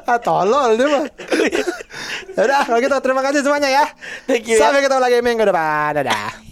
Ah, 0.04 0.20
tolol 0.20 0.76
dia 0.76 0.88
mah. 0.88 1.04
Udah, 2.44 2.62
kalau 2.64 2.80
gitu 2.80 2.96
terima 3.00 3.22
kasih 3.24 3.40
semuanya 3.40 3.70
ya. 3.72 3.86
Thank 4.24 4.48
you 4.48 4.56
ya. 4.56 4.68
Sampai 4.68 4.84
ketemu 4.84 5.00
lagi 5.00 5.18
minggu 5.20 5.44
depan. 5.44 5.92
Dadah. 5.96 6.47